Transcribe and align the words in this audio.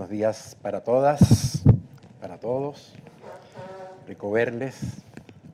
Buenos 0.00 0.12
días 0.12 0.56
para 0.62 0.80
todas, 0.80 1.62
para 2.22 2.40
todos. 2.40 2.94
Rico 4.08 4.30
verles 4.30 5.02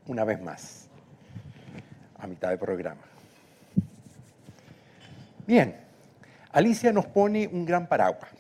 una 0.06 0.22
vez 0.22 0.40
más, 0.40 0.86
a 2.16 2.28
mitad 2.28 2.50
del 2.50 2.58
programa. 2.60 3.02
Bien, 5.48 5.76
Alicia 6.52 6.92
nos 6.92 7.06
pone 7.06 7.48
un 7.48 7.64
gran 7.64 7.88
paraguas 7.88 8.30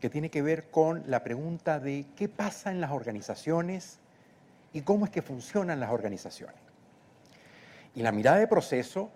que 0.00 0.10
tiene 0.10 0.28
que 0.28 0.42
ver 0.42 0.72
con 0.72 1.04
la 1.06 1.22
pregunta 1.22 1.78
de 1.78 2.06
qué 2.16 2.28
pasa 2.28 2.72
en 2.72 2.80
las 2.80 2.90
organizaciones 2.90 4.00
y 4.72 4.80
cómo 4.80 5.04
es 5.04 5.12
que 5.12 5.22
funcionan 5.22 5.78
las 5.78 5.90
organizaciones. 5.90 6.58
Y 7.94 8.02
la 8.02 8.10
mirada 8.10 8.38
de 8.38 8.48
proceso 8.48 9.12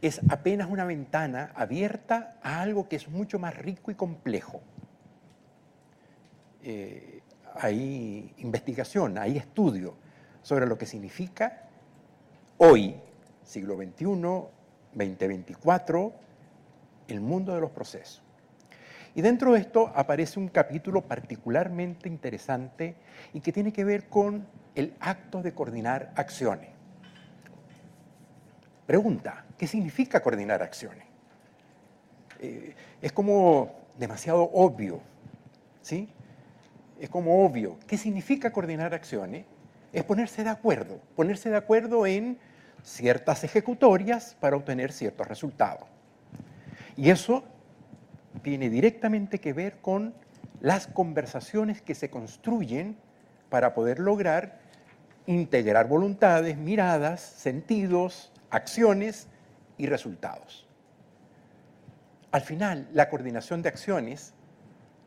es 0.00 0.18
apenas 0.30 0.70
una 0.70 0.86
ventana 0.86 1.52
abierta 1.54 2.38
a 2.42 2.62
algo 2.62 2.88
que 2.88 2.96
es 2.96 3.10
mucho 3.10 3.38
más 3.38 3.54
rico 3.54 3.90
y 3.90 3.94
complejo. 3.96 4.62
Eh, 6.68 7.20
hay 7.54 8.34
investigación, 8.38 9.18
hay 9.18 9.36
estudio 9.36 9.94
sobre 10.42 10.66
lo 10.66 10.76
que 10.76 10.84
significa 10.84 11.62
hoy, 12.58 12.96
siglo 13.44 13.76
XXI, 13.76 14.04
2024, 14.92 16.12
el 17.06 17.20
mundo 17.20 17.54
de 17.54 17.60
los 17.60 17.70
procesos. 17.70 18.20
Y 19.14 19.22
dentro 19.22 19.52
de 19.52 19.60
esto 19.60 19.92
aparece 19.94 20.40
un 20.40 20.48
capítulo 20.48 21.02
particularmente 21.02 22.08
interesante 22.08 22.96
y 23.32 23.40
que 23.40 23.52
tiene 23.52 23.72
que 23.72 23.84
ver 23.84 24.08
con 24.08 24.44
el 24.74 24.96
acto 24.98 25.42
de 25.42 25.54
coordinar 25.54 26.12
acciones. 26.16 26.70
Pregunta, 28.86 29.44
¿qué 29.56 29.68
significa 29.68 30.20
coordinar 30.20 30.64
acciones? 30.64 31.06
Eh, 32.40 32.74
es 33.00 33.12
como 33.12 33.70
demasiado 33.96 34.50
obvio, 34.52 35.00
¿sí? 35.80 36.08
Es 37.00 37.10
como 37.10 37.44
obvio. 37.44 37.78
¿Qué 37.86 37.98
significa 37.98 38.52
coordinar 38.52 38.94
acciones? 38.94 39.44
Es 39.92 40.04
ponerse 40.04 40.44
de 40.44 40.50
acuerdo, 40.50 41.00
ponerse 41.14 41.50
de 41.50 41.56
acuerdo 41.56 42.06
en 42.06 42.38
ciertas 42.82 43.44
ejecutorias 43.44 44.36
para 44.40 44.56
obtener 44.56 44.92
ciertos 44.92 45.26
resultados. 45.26 45.88
Y 46.96 47.10
eso 47.10 47.44
tiene 48.42 48.70
directamente 48.70 49.38
que 49.38 49.52
ver 49.52 49.78
con 49.80 50.14
las 50.60 50.86
conversaciones 50.86 51.82
que 51.82 51.94
se 51.94 52.10
construyen 52.10 52.96
para 53.50 53.74
poder 53.74 53.98
lograr 53.98 54.60
integrar 55.26 55.88
voluntades, 55.88 56.56
miradas, 56.56 57.20
sentidos, 57.20 58.32
acciones 58.50 59.28
y 59.76 59.86
resultados. 59.86 60.66
Al 62.30 62.42
final, 62.42 62.88
la 62.92 63.08
coordinación 63.08 63.62
de 63.62 63.68
acciones 63.68 64.34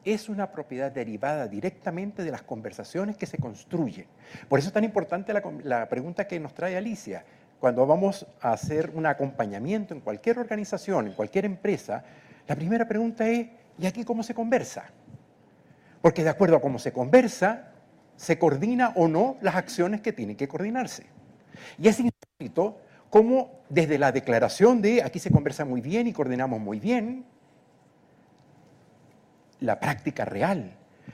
es 0.05 0.29
una 0.29 0.51
propiedad 0.51 0.91
derivada 0.91 1.47
directamente 1.47 2.23
de 2.23 2.31
las 2.31 2.41
conversaciones 2.41 3.17
que 3.17 3.25
se 3.25 3.37
construyen. 3.37 4.05
Por 4.47 4.59
eso 4.59 4.69
es 4.69 4.73
tan 4.73 4.83
importante 4.83 5.33
la, 5.33 5.89
pregunta 5.89 6.27
que 6.27 6.39
nos 6.39 6.53
trae 6.53 6.77
Alicia. 6.77 7.23
Cuando 7.59 7.85
vamos 7.85 8.25
a 8.41 8.53
hacer 8.53 8.91
un 8.93 9.05
acompañamiento 9.05 9.93
en 9.93 9.99
cualquier 9.99 10.39
organización, 10.39 11.07
en 11.07 11.13
cualquier 11.13 11.45
empresa, 11.45 12.03
la 12.47 12.55
primera 12.55 12.87
pregunta 12.87 13.27
es, 13.27 13.47
¿y 13.77 13.85
aquí 13.85 14.03
cómo 14.03 14.23
se 14.23 14.33
conversa? 14.33 14.85
Porque 16.01 16.23
de 16.23 16.29
acuerdo 16.29 16.55
a 16.55 16.61
cómo 16.61 16.79
se 16.79 16.93
conversa, 16.93 17.73
se 18.15 18.39
coordina 18.39 18.93
o 18.95 19.07
no 19.07 19.37
las 19.41 19.55
acciones 19.55 20.01
que 20.01 20.13
tienen 20.13 20.37
que 20.37 20.47
coordinarse. 20.47 21.05
Y 21.77 21.89
es 21.89 21.99
insólito 21.99 22.79
cómo 23.09 23.59
desde 23.69 23.97
la 23.97 24.11
declaración 24.11 24.81
de 24.81 25.03
aquí 25.03 25.19
se 25.19 25.31
conversa 25.31 25.65
muy 25.65 25.81
bien 25.81 26.07
y 26.07 26.13
coordinamos 26.13 26.59
muy 26.59 26.79
bien, 26.79 27.25
la 29.59 29.79
práctica 29.79 30.25
real, 30.25 30.71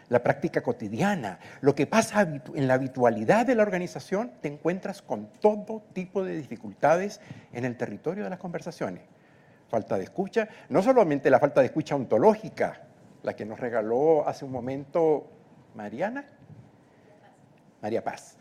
la 0.10 0.22
práctica 0.22 0.62
cotidiana, 0.62 1.40
lo 1.62 1.74
que 1.74 1.88
pasa 1.88 2.22
en 2.22 2.68
la 2.68 2.76
habitualidad 2.76 3.46
de 3.46 3.56
la 3.56 3.64
organización, 3.64 4.32
te 4.42 4.48
encuentras 4.48 5.02
con 5.02 5.28
todo 5.40 5.84
tipo 5.94 6.24
de 6.24 6.36
dificultades 6.36 7.22
en 7.54 7.66
el 7.66 7.76
territorio 7.78 8.24
de 8.24 8.30
las 8.30 8.40
conversaciones 8.40 9.02
falta 9.70 9.98
de 9.98 10.04
escucha, 10.04 10.48
no 10.70 10.82
solamente 10.82 11.30
la 11.30 11.40
falta 11.40 11.62
de 11.62 11.68
escucha 11.68 11.96
ontológica, 11.96 12.82
la 13.24 13.36
que 13.36 13.46
nos 13.46 13.60
regaló 13.60 14.28
hace 14.28 14.46
un 14.46 14.52
momento 14.52 15.28
Mariana, 15.76 16.26
María 17.82 18.04
Paz. 18.04 18.38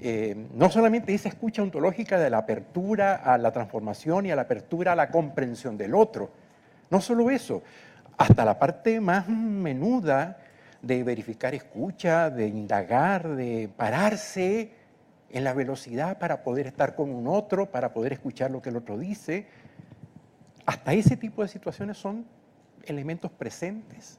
Eh, 0.00 0.36
no 0.54 0.70
solamente 0.70 1.12
esa 1.12 1.28
escucha 1.28 1.62
ontológica 1.62 2.18
de 2.18 2.30
la 2.30 2.38
apertura 2.38 3.16
a 3.16 3.36
la 3.38 3.50
transformación 3.50 4.26
y 4.26 4.30
a 4.30 4.36
la 4.36 4.42
apertura 4.42 4.92
a 4.92 4.96
la 4.96 5.10
comprensión 5.10 5.76
del 5.76 5.94
otro, 5.94 6.30
no 6.90 7.00
solo 7.00 7.28
eso, 7.30 7.62
hasta 8.18 8.44
la 8.44 8.58
parte 8.58 9.00
más 9.00 9.28
menuda 9.28 10.38
de 10.82 11.02
verificar 11.02 11.54
escucha, 11.54 12.30
de 12.30 12.48
indagar, 12.48 13.36
de 13.36 13.70
pararse 13.74 14.72
en 15.30 15.44
la 15.44 15.54
velocidad 15.54 16.18
para 16.18 16.42
poder 16.42 16.66
estar 16.66 16.94
con 16.94 17.10
un 17.10 17.26
otro, 17.28 17.70
para 17.70 17.92
poder 17.92 18.12
escuchar 18.12 18.50
lo 18.50 18.60
que 18.60 18.70
el 18.70 18.76
otro 18.76 18.98
dice, 18.98 19.46
hasta 20.66 20.92
ese 20.92 21.16
tipo 21.16 21.42
de 21.42 21.48
situaciones 21.48 21.96
son 21.96 22.26
elementos 22.84 23.30
presentes 23.30 24.18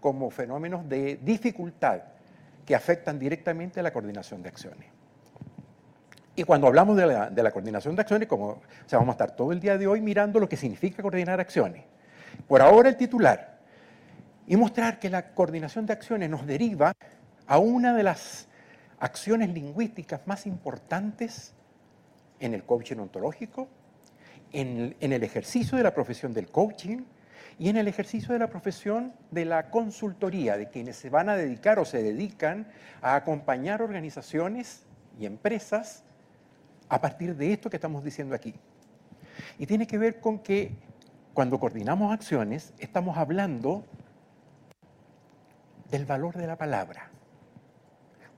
como 0.00 0.30
fenómenos 0.30 0.88
de 0.88 1.18
dificultad 1.22 2.00
que 2.64 2.74
afectan 2.74 3.18
directamente 3.18 3.80
a 3.80 3.82
la 3.82 3.92
coordinación 3.92 4.42
de 4.42 4.48
acciones. 4.48 4.88
Y 6.36 6.44
cuando 6.44 6.68
hablamos 6.68 6.96
de 6.96 7.06
la, 7.42 7.50
coordinación 7.50 7.96
de 7.96 8.02
acciones, 8.02 8.28
como 8.28 8.60
vamos 8.92 9.08
a 9.08 9.12
estar 9.12 9.34
todo 9.34 9.52
el 9.52 9.58
día 9.58 9.76
de 9.76 9.86
hoy 9.86 10.00
mirando 10.00 10.38
lo 10.38 10.48
que 10.48 10.56
significa 10.56 11.02
coordinar 11.02 11.40
acciones. 11.40 11.84
Por 12.46 12.62
ahora 12.62 12.88
el 12.88 12.96
titular. 12.96 13.58
Y 14.46 14.56
mostrar 14.56 14.98
que 14.98 15.10
la 15.10 15.34
coordinación 15.34 15.86
de 15.86 15.92
acciones 15.92 16.30
nos 16.30 16.46
deriva 16.46 16.92
a 17.46 17.58
una 17.58 17.94
de 17.94 18.02
las 18.02 18.48
acciones 18.98 19.50
lingüísticas 19.50 20.26
más 20.26 20.46
importantes 20.46 21.54
en 22.40 22.54
el 22.54 22.64
coaching 22.64 22.96
ontológico, 22.96 23.68
en, 24.52 24.96
el 25.00 25.22
ejercicio 25.22 25.76
de 25.76 25.84
la 25.84 25.94
profesión 25.94 26.32
del 26.32 26.48
coaching 26.48 27.04
y 27.58 27.68
en 27.68 27.76
el 27.76 27.88
ejercicio 27.88 28.32
de 28.32 28.38
la 28.38 28.48
profesión 28.48 29.12
de 29.30 29.44
la 29.44 29.70
consultoría, 29.70 30.56
de 30.56 30.68
quienes 30.68 30.96
se 30.96 31.10
van 31.10 31.28
a 31.28 31.36
dedicar 31.36 31.78
o 31.78 31.84
se 31.84 32.02
dedican 32.02 32.68
a 33.02 33.16
acompañar 33.16 33.82
organizaciones 33.82 34.84
y 35.18 35.26
empresas 35.26 36.04
a 36.88 37.00
partir 37.00 37.36
de 37.36 37.52
esto 37.52 37.68
que 37.68 37.76
estamos 37.76 38.04
diciendo 38.04 38.34
aquí. 38.34 38.54
Y 39.58 39.66
tiene 39.66 39.86
que 39.86 39.98
ver 39.98 40.20
con 40.20 40.38
que 40.38 40.72
cuando 41.38 41.60
coordinamos 41.60 42.12
acciones 42.12 42.74
estamos 42.80 43.16
hablando 43.16 43.84
del 45.88 46.04
valor 46.04 46.36
de 46.36 46.48
la 46.48 46.56
palabra. 46.56 47.10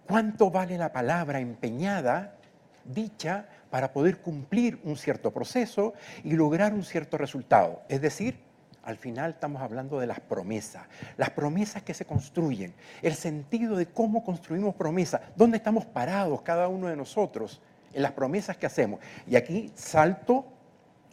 ¿Cuánto 0.06 0.50
vale 0.50 0.76
la 0.76 0.92
palabra 0.92 1.40
empeñada, 1.40 2.36
dicha, 2.84 3.48
para 3.70 3.94
poder 3.94 4.18
cumplir 4.18 4.78
un 4.84 4.98
cierto 4.98 5.30
proceso 5.30 5.94
y 6.24 6.32
lograr 6.32 6.74
un 6.74 6.84
cierto 6.84 7.16
resultado. 7.16 7.80
Es 7.88 8.02
decir, 8.02 8.38
al 8.82 8.98
final 8.98 9.30
estamos 9.30 9.62
hablando 9.62 9.98
de 9.98 10.06
las 10.06 10.20
promesas, 10.20 10.82
las 11.16 11.30
promesas 11.30 11.82
que 11.82 11.94
se 11.94 12.04
construyen, 12.04 12.74
el 13.00 13.14
sentido 13.14 13.76
de 13.76 13.86
cómo 13.86 14.22
construimos 14.22 14.74
promesas, 14.74 15.22
dónde 15.36 15.56
estamos 15.56 15.86
parados 15.86 16.42
cada 16.42 16.68
uno 16.68 16.88
de 16.88 16.96
nosotros 16.96 17.62
en 17.94 18.02
las 18.02 18.12
promesas 18.12 18.58
que 18.58 18.66
hacemos. 18.66 19.00
Y 19.26 19.36
aquí 19.36 19.72
salto 19.74 20.44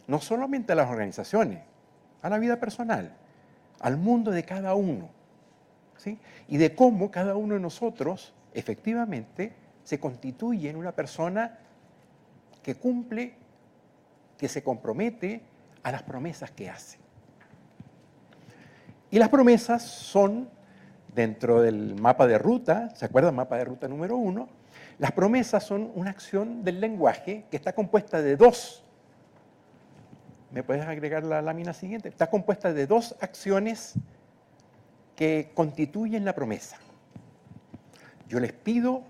no 0.06 0.20
solamente 0.20 0.72
a 0.72 0.76
las 0.76 0.90
organizaciones, 0.90 1.60
a 2.22 2.28
la 2.28 2.38
vida 2.38 2.58
personal, 2.58 3.12
al 3.80 3.96
mundo 3.96 4.30
de 4.30 4.44
cada 4.44 4.74
uno, 4.74 5.08
¿sí? 5.96 6.18
y 6.48 6.56
de 6.56 6.74
cómo 6.74 7.10
cada 7.10 7.36
uno 7.36 7.54
de 7.54 7.60
nosotros 7.60 8.32
efectivamente 8.54 9.52
se 9.84 9.98
constituye 9.98 10.68
en 10.68 10.76
una 10.76 10.92
persona 10.92 11.58
que 12.62 12.74
cumple, 12.74 13.34
que 14.36 14.48
se 14.48 14.62
compromete 14.62 15.42
a 15.82 15.92
las 15.92 16.02
promesas 16.02 16.50
que 16.50 16.68
hace. 16.68 16.98
Y 19.10 19.18
las 19.18 19.30
promesas 19.30 19.82
son, 19.82 20.50
dentro 21.14 21.62
del 21.62 21.94
mapa 21.94 22.26
de 22.26 22.36
ruta, 22.36 22.94
¿se 22.94 23.06
acuerdan? 23.06 23.34
Mapa 23.34 23.56
de 23.56 23.64
ruta 23.64 23.88
número 23.88 24.16
uno. 24.16 24.48
Las 24.98 25.12
promesas 25.12 25.64
son 25.64 25.90
una 25.94 26.10
acción 26.10 26.62
del 26.62 26.80
lenguaje 26.80 27.46
que 27.50 27.56
está 27.56 27.72
compuesta 27.72 28.20
de 28.20 28.36
dos. 28.36 28.84
¿Me 30.50 30.62
puedes 30.62 30.86
agregar 30.86 31.24
la 31.24 31.42
lámina 31.42 31.72
siguiente? 31.72 32.08
Está 32.08 32.30
compuesta 32.30 32.72
de 32.72 32.86
dos 32.86 33.14
acciones 33.20 33.94
que 35.14 35.50
constituyen 35.54 36.24
la 36.24 36.34
promesa. 36.34 36.78
Yo 38.28 38.40
les 38.40 38.52
pido 38.52 39.02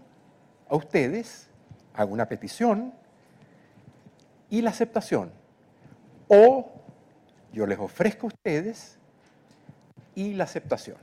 a 0.68 0.74
ustedes, 0.74 1.48
hago 1.94 2.12
una 2.12 2.26
petición, 2.26 2.92
y 4.50 4.62
la 4.62 4.70
aceptación. 4.70 5.30
O 6.26 6.72
yo 7.52 7.66
les 7.66 7.78
ofrezco 7.78 8.26
a 8.26 8.28
ustedes 8.28 8.98
y 10.14 10.34
la 10.34 10.44
aceptación. 10.44 10.96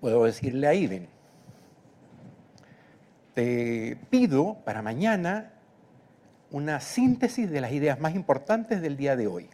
Puedo 0.00 0.24
decirle 0.24 0.66
a 0.66 0.74
Iden, 0.74 1.08
te 3.34 3.96
pido 4.10 4.58
para 4.64 4.82
mañana 4.82 5.53
una 6.54 6.78
síntesis 6.78 7.50
de 7.50 7.60
las 7.60 7.72
ideas 7.72 7.98
más 7.98 8.14
importantes 8.14 8.80
del 8.80 8.96
día 8.96 9.16
de 9.16 9.26
hoy. 9.26 9.50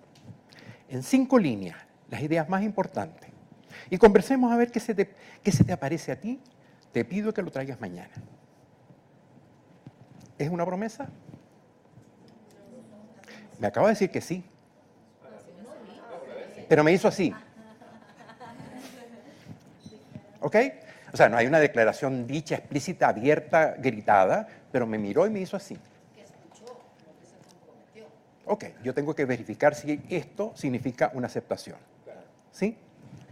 En 0.90 1.02
cinco 1.02 1.38
líneas, 1.38 1.78
las 2.10 2.20
ideas 2.20 2.46
más 2.50 2.62
importantes. 2.62 3.26
Y 3.88 3.96
conversemos 3.96 4.52
a 4.52 4.56
ver 4.56 4.70
qué 4.70 4.80
se 4.80 4.94
te, 4.94 5.10
qué 5.42 5.50
se 5.50 5.64
te 5.64 5.72
aparece 5.72 6.12
a 6.12 6.20
ti. 6.20 6.38
Te 6.92 7.06
pido 7.06 7.32
que 7.32 7.40
lo 7.40 7.50
traigas 7.50 7.80
mañana. 7.80 8.10
¿Es 10.36 10.50
una 10.50 10.66
promesa? 10.66 11.08
Me 13.58 13.68
acaba 13.68 13.86
de 13.86 13.94
decir 13.94 14.10
que 14.10 14.20
sí. 14.20 14.44
Pero 16.68 16.84
me 16.84 16.92
hizo 16.92 17.08
así. 17.08 17.32
¿Ok? 20.40 20.56
O 21.14 21.16
sea, 21.16 21.30
no 21.30 21.38
hay 21.38 21.46
una 21.46 21.60
declaración 21.60 22.26
dicha, 22.26 22.56
explícita, 22.56 23.08
abierta, 23.08 23.74
gritada, 23.78 24.46
pero 24.70 24.86
me 24.86 24.98
miró 24.98 25.26
y 25.26 25.30
me 25.30 25.40
hizo 25.40 25.56
así. 25.56 25.78
Ok, 28.50 28.64
yo 28.82 28.92
tengo 28.92 29.14
que 29.14 29.24
verificar 29.24 29.76
si 29.76 30.02
esto 30.08 30.50
significa 30.56 31.12
una 31.14 31.28
aceptación. 31.28 31.76
¿Sí? 32.50 32.76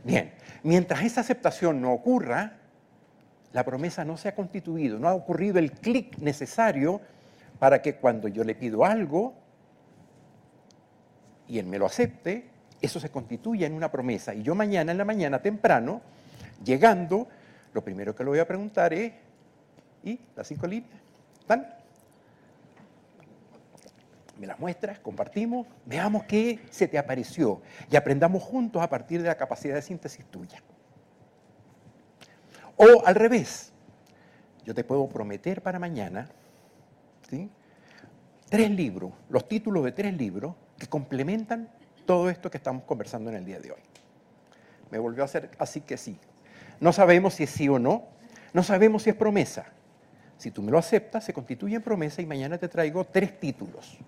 Bien, 0.04 0.32
mientras 0.62 1.02
esa 1.02 1.22
aceptación 1.22 1.80
no 1.80 1.92
ocurra, 1.92 2.52
la 3.52 3.64
promesa 3.64 4.04
no 4.04 4.16
se 4.16 4.28
ha 4.28 4.36
constituido, 4.36 4.96
no 5.00 5.08
ha 5.08 5.14
ocurrido 5.14 5.58
el 5.58 5.72
clic 5.72 6.18
necesario 6.18 7.00
para 7.58 7.82
que 7.82 7.96
cuando 7.96 8.28
yo 8.28 8.44
le 8.44 8.54
pido 8.54 8.84
algo 8.84 9.34
y 11.48 11.58
él 11.58 11.66
me 11.66 11.80
lo 11.80 11.86
acepte, 11.86 12.48
eso 12.80 13.00
se 13.00 13.10
constituya 13.10 13.66
en 13.66 13.72
una 13.72 13.90
promesa. 13.90 14.32
Y 14.34 14.44
yo 14.44 14.54
mañana 14.54 14.92
en 14.92 14.98
la 14.98 15.04
mañana 15.04 15.42
temprano, 15.42 16.00
llegando, 16.62 17.26
lo 17.72 17.82
primero 17.82 18.14
que 18.14 18.22
le 18.22 18.30
voy 18.30 18.38
a 18.38 18.46
preguntar 18.46 18.92
es, 18.92 19.12
¿y 20.04 20.20
las 20.36 20.46
cinco 20.46 20.68
líneas? 20.68 21.00
¿Están? 21.40 21.77
Me 24.38 24.46
las 24.46 24.58
muestras, 24.58 24.98
compartimos, 25.00 25.66
veamos 25.84 26.24
qué 26.24 26.60
se 26.70 26.88
te 26.88 26.98
apareció 26.98 27.60
y 27.90 27.96
aprendamos 27.96 28.42
juntos 28.42 28.80
a 28.82 28.88
partir 28.88 29.20
de 29.20 29.28
la 29.28 29.36
capacidad 29.36 29.74
de 29.74 29.82
síntesis 29.82 30.24
tuya. 30.26 30.62
O 32.76 33.04
al 33.04 33.14
revés, 33.16 33.72
yo 34.64 34.74
te 34.74 34.84
puedo 34.84 35.08
prometer 35.08 35.62
para 35.62 35.78
mañana 35.78 36.28
tres 38.48 38.70
libros, 38.70 39.12
los 39.28 39.48
títulos 39.48 39.84
de 39.84 39.92
tres 39.92 40.14
libros 40.14 40.54
que 40.78 40.86
complementan 40.86 41.68
todo 42.06 42.30
esto 42.30 42.50
que 42.50 42.56
estamos 42.56 42.84
conversando 42.84 43.30
en 43.30 43.36
el 43.36 43.44
día 43.44 43.58
de 43.60 43.72
hoy. 43.72 43.80
Me 44.90 44.98
volvió 44.98 45.22
a 45.22 45.26
hacer 45.26 45.50
así 45.58 45.80
que 45.80 45.96
sí. 45.96 46.18
No 46.80 46.92
sabemos 46.92 47.34
si 47.34 47.42
es 47.42 47.50
sí 47.50 47.68
o 47.68 47.78
no, 47.78 48.04
no 48.52 48.62
sabemos 48.62 49.02
si 49.02 49.10
es 49.10 49.16
promesa. 49.16 49.66
Si 50.38 50.52
tú 50.52 50.62
me 50.62 50.70
lo 50.70 50.78
aceptas, 50.78 51.24
se 51.24 51.32
constituye 51.32 51.76
en 51.76 51.82
promesa 51.82 52.22
y 52.22 52.26
mañana 52.26 52.58
te 52.58 52.68
traigo 52.68 53.04
tres 53.04 53.38
títulos. 53.40 53.98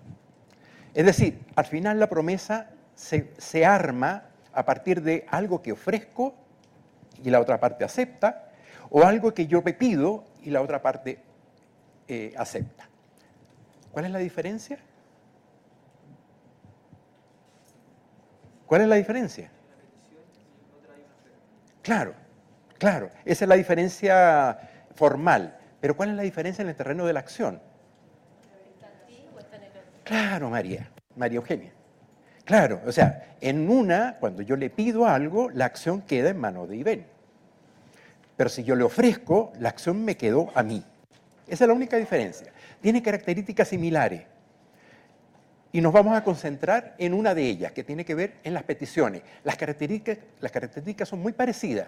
Es 0.93 1.05
decir, 1.05 1.39
al 1.55 1.65
final 1.65 1.99
la 1.99 2.09
promesa 2.09 2.69
se, 2.95 3.65
arma 3.65 4.25
a 4.53 4.65
partir 4.65 5.01
de 5.01 5.25
algo 5.29 5.61
que 5.61 5.71
ofrezco 5.71 6.35
y 7.23 7.29
la 7.29 7.39
otra 7.39 7.59
parte 7.59 7.85
acepta, 7.85 8.51
o 8.89 9.03
algo 9.03 9.33
que 9.33 9.47
yo 9.47 9.63
pido 9.63 10.25
y 10.43 10.49
la 10.49 10.61
otra 10.61 10.81
parte 10.81 11.19
eh, 12.07 12.33
acepta. 12.37 12.89
¿Cuál 13.91 14.05
es 14.05 14.11
la 14.11 14.19
diferencia? 14.19 14.79
¿Cuál 18.65 18.81
es 18.81 18.87
la 18.87 18.95
diferencia? 18.95 19.49
Claro, 21.81 22.13
claro, 22.77 23.09
esa 23.25 23.45
es 23.45 23.49
la 23.49 23.55
diferencia 23.55 24.59
formal. 24.93 25.57
Pero 25.79 25.95
¿cuál 25.95 26.09
es 26.09 26.15
la 26.15 26.21
diferencia 26.21 26.61
en 26.61 26.69
el 26.69 26.75
terreno 26.75 27.05
de 27.05 27.13
la 27.13 27.19
acción? 27.19 27.61
Claro, 30.11 30.49
María, 30.49 30.89
María 31.15 31.37
Eugenia. 31.37 31.71
Claro, 32.43 32.81
o 32.85 32.91
sea, 32.91 33.37
en 33.39 33.69
una, 33.69 34.17
cuando 34.19 34.41
yo 34.41 34.57
le 34.57 34.69
pido 34.69 35.05
algo, 35.05 35.49
la 35.49 35.63
acción 35.63 36.01
queda 36.01 36.31
en 36.31 36.37
mano 36.37 36.67
de 36.67 36.75
Ibén. 36.75 37.05
Pero 38.35 38.49
si 38.49 38.65
yo 38.65 38.75
le 38.75 38.83
ofrezco, 38.83 39.53
la 39.57 39.69
acción 39.69 40.03
me 40.03 40.17
quedó 40.17 40.51
a 40.53 40.63
mí. 40.63 40.83
Esa 41.47 41.63
es 41.63 41.67
la 41.69 41.73
única 41.73 41.95
diferencia. 41.95 42.51
Tiene 42.81 43.01
características 43.01 43.69
similares. 43.69 44.23
Y 45.71 45.79
nos 45.79 45.93
vamos 45.93 46.17
a 46.17 46.25
concentrar 46.25 46.93
en 46.97 47.13
una 47.13 47.33
de 47.33 47.43
ellas, 47.43 47.71
que 47.71 47.85
tiene 47.85 48.03
que 48.03 48.13
ver 48.13 48.33
en 48.43 48.53
las 48.53 48.63
peticiones. 48.63 49.21
Las 49.45 49.55
características, 49.55 50.17
las 50.41 50.51
características 50.51 51.07
son 51.07 51.21
muy 51.21 51.31
parecidas, 51.31 51.87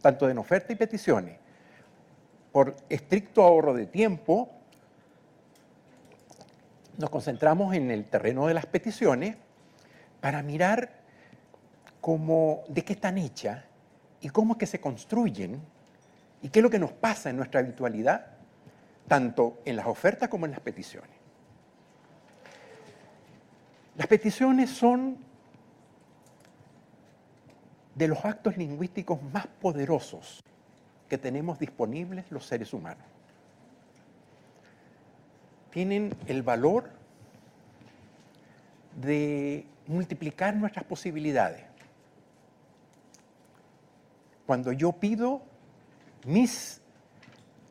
tanto 0.00 0.30
en 0.30 0.38
oferta 0.38 0.72
y 0.72 0.76
peticiones. 0.76 1.38
Por 2.52 2.76
estricto 2.88 3.42
ahorro 3.42 3.74
de 3.74 3.86
tiempo, 3.86 4.48
nos 6.98 7.10
concentramos 7.10 7.74
en 7.74 7.90
el 7.90 8.04
terreno 8.04 8.46
de 8.46 8.54
las 8.54 8.66
peticiones 8.66 9.36
para 10.20 10.42
mirar 10.42 11.00
cómo, 12.00 12.62
de 12.68 12.84
qué 12.84 12.92
están 12.92 13.18
hechas 13.18 13.64
y 14.20 14.28
cómo 14.28 14.54
es 14.54 14.58
que 14.58 14.66
se 14.66 14.80
construyen 14.80 15.60
y 16.42 16.48
qué 16.48 16.60
es 16.60 16.62
lo 16.62 16.70
que 16.70 16.78
nos 16.78 16.92
pasa 16.92 17.30
en 17.30 17.36
nuestra 17.36 17.60
habitualidad, 17.60 18.26
tanto 19.08 19.58
en 19.64 19.76
las 19.76 19.86
ofertas 19.86 20.28
como 20.28 20.46
en 20.46 20.52
las 20.52 20.60
peticiones. 20.60 21.10
Las 23.96 24.06
peticiones 24.06 24.70
son 24.70 25.18
de 27.94 28.08
los 28.08 28.24
actos 28.24 28.56
lingüísticos 28.56 29.22
más 29.22 29.46
poderosos 29.46 30.42
que 31.08 31.16
tenemos 31.16 31.58
disponibles 31.58 32.30
los 32.30 32.44
seres 32.44 32.72
humanos 32.72 33.13
tienen 35.74 36.14
el 36.28 36.44
valor 36.44 36.88
de 39.02 39.66
multiplicar 39.88 40.54
nuestras 40.54 40.84
posibilidades. 40.84 41.64
Cuando 44.46 44.70
yo 44.70 44.92
pido, 44.92 45.42
mis 46.26 46.80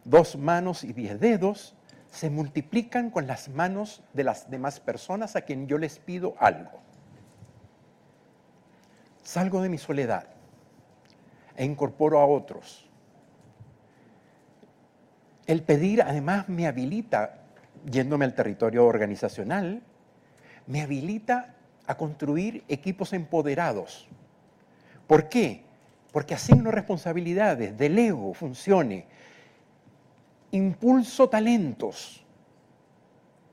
dos 0.04 0.36
manos 0.36 0.84
y 0.84 0.92
diez 0.92 1.18
dedos 1.18 1.76
se 2.12 2.30
multiplican 2.30 3.10
con 3.10 3.26
las 3.26 3.48
manos 3.48 4.04
de 4.12 4.26
las 4.26 4.52
demás 4.52 4.82
personas 4.82 5.38
a 5.38 5.44
quien 5.44 5.68
yo 5.68 5.78
les 5.78 5.98
pido 6.00 6.36
algo. 6.40 6.82
Salgo 9.24 9.62
de 9.62 9.70
mi 9.70 9.78
soledad 9.78 10.28
e 11.56 11.64
incorporo 11.64 12.20
a 12.20 12.26
otros. 12.26 12.86
El 15.48 15.64
pedir 15.64 16.02
además 16.02 16.50
me 16.50 16.68
habilita 16.68 17.40
yéndome 17.86 18.26
al 18.26 18.34
territorio 18.34 18.86
organizacional, 18.86 19.82
me 20.68 20.82
habilita 20.82 21.56
a 21.86 21.96
construir 21.96 22.64
equipos 22.68 23.14
empoderados. 23.14 24.08
¿Por 25.08 25.28
qué? 25.30 25.64
Porque 26.12 26.34
asigno 26.34 26.72
responsabilidades, 26.72 27.78
delego 27.78 28.34
funciones, 28.34 29.06
impulso 30.52 31.28
talentos, 31.28 32.24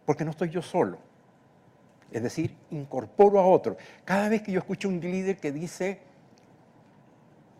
porque 0.04 0.24
no 0.24 0.30
estoy 0.30 0.50
yo 0.50 0.62
solo. 0.62 0.98
Es 2.12 2.22
decir, 2.22 2.54
incorporo 2.70 3.38
a 3.38 3.46
otro. 3.46 3.76
Cada 4.04 4.28
vez 4.28 4.42
que 4.42 4.52
yo 4.52 4.58
escucho 4.58 4.88
un 4.88 5.00
líder 5.00 5.38
que 5.38 5.52
dice, 5.52 6.00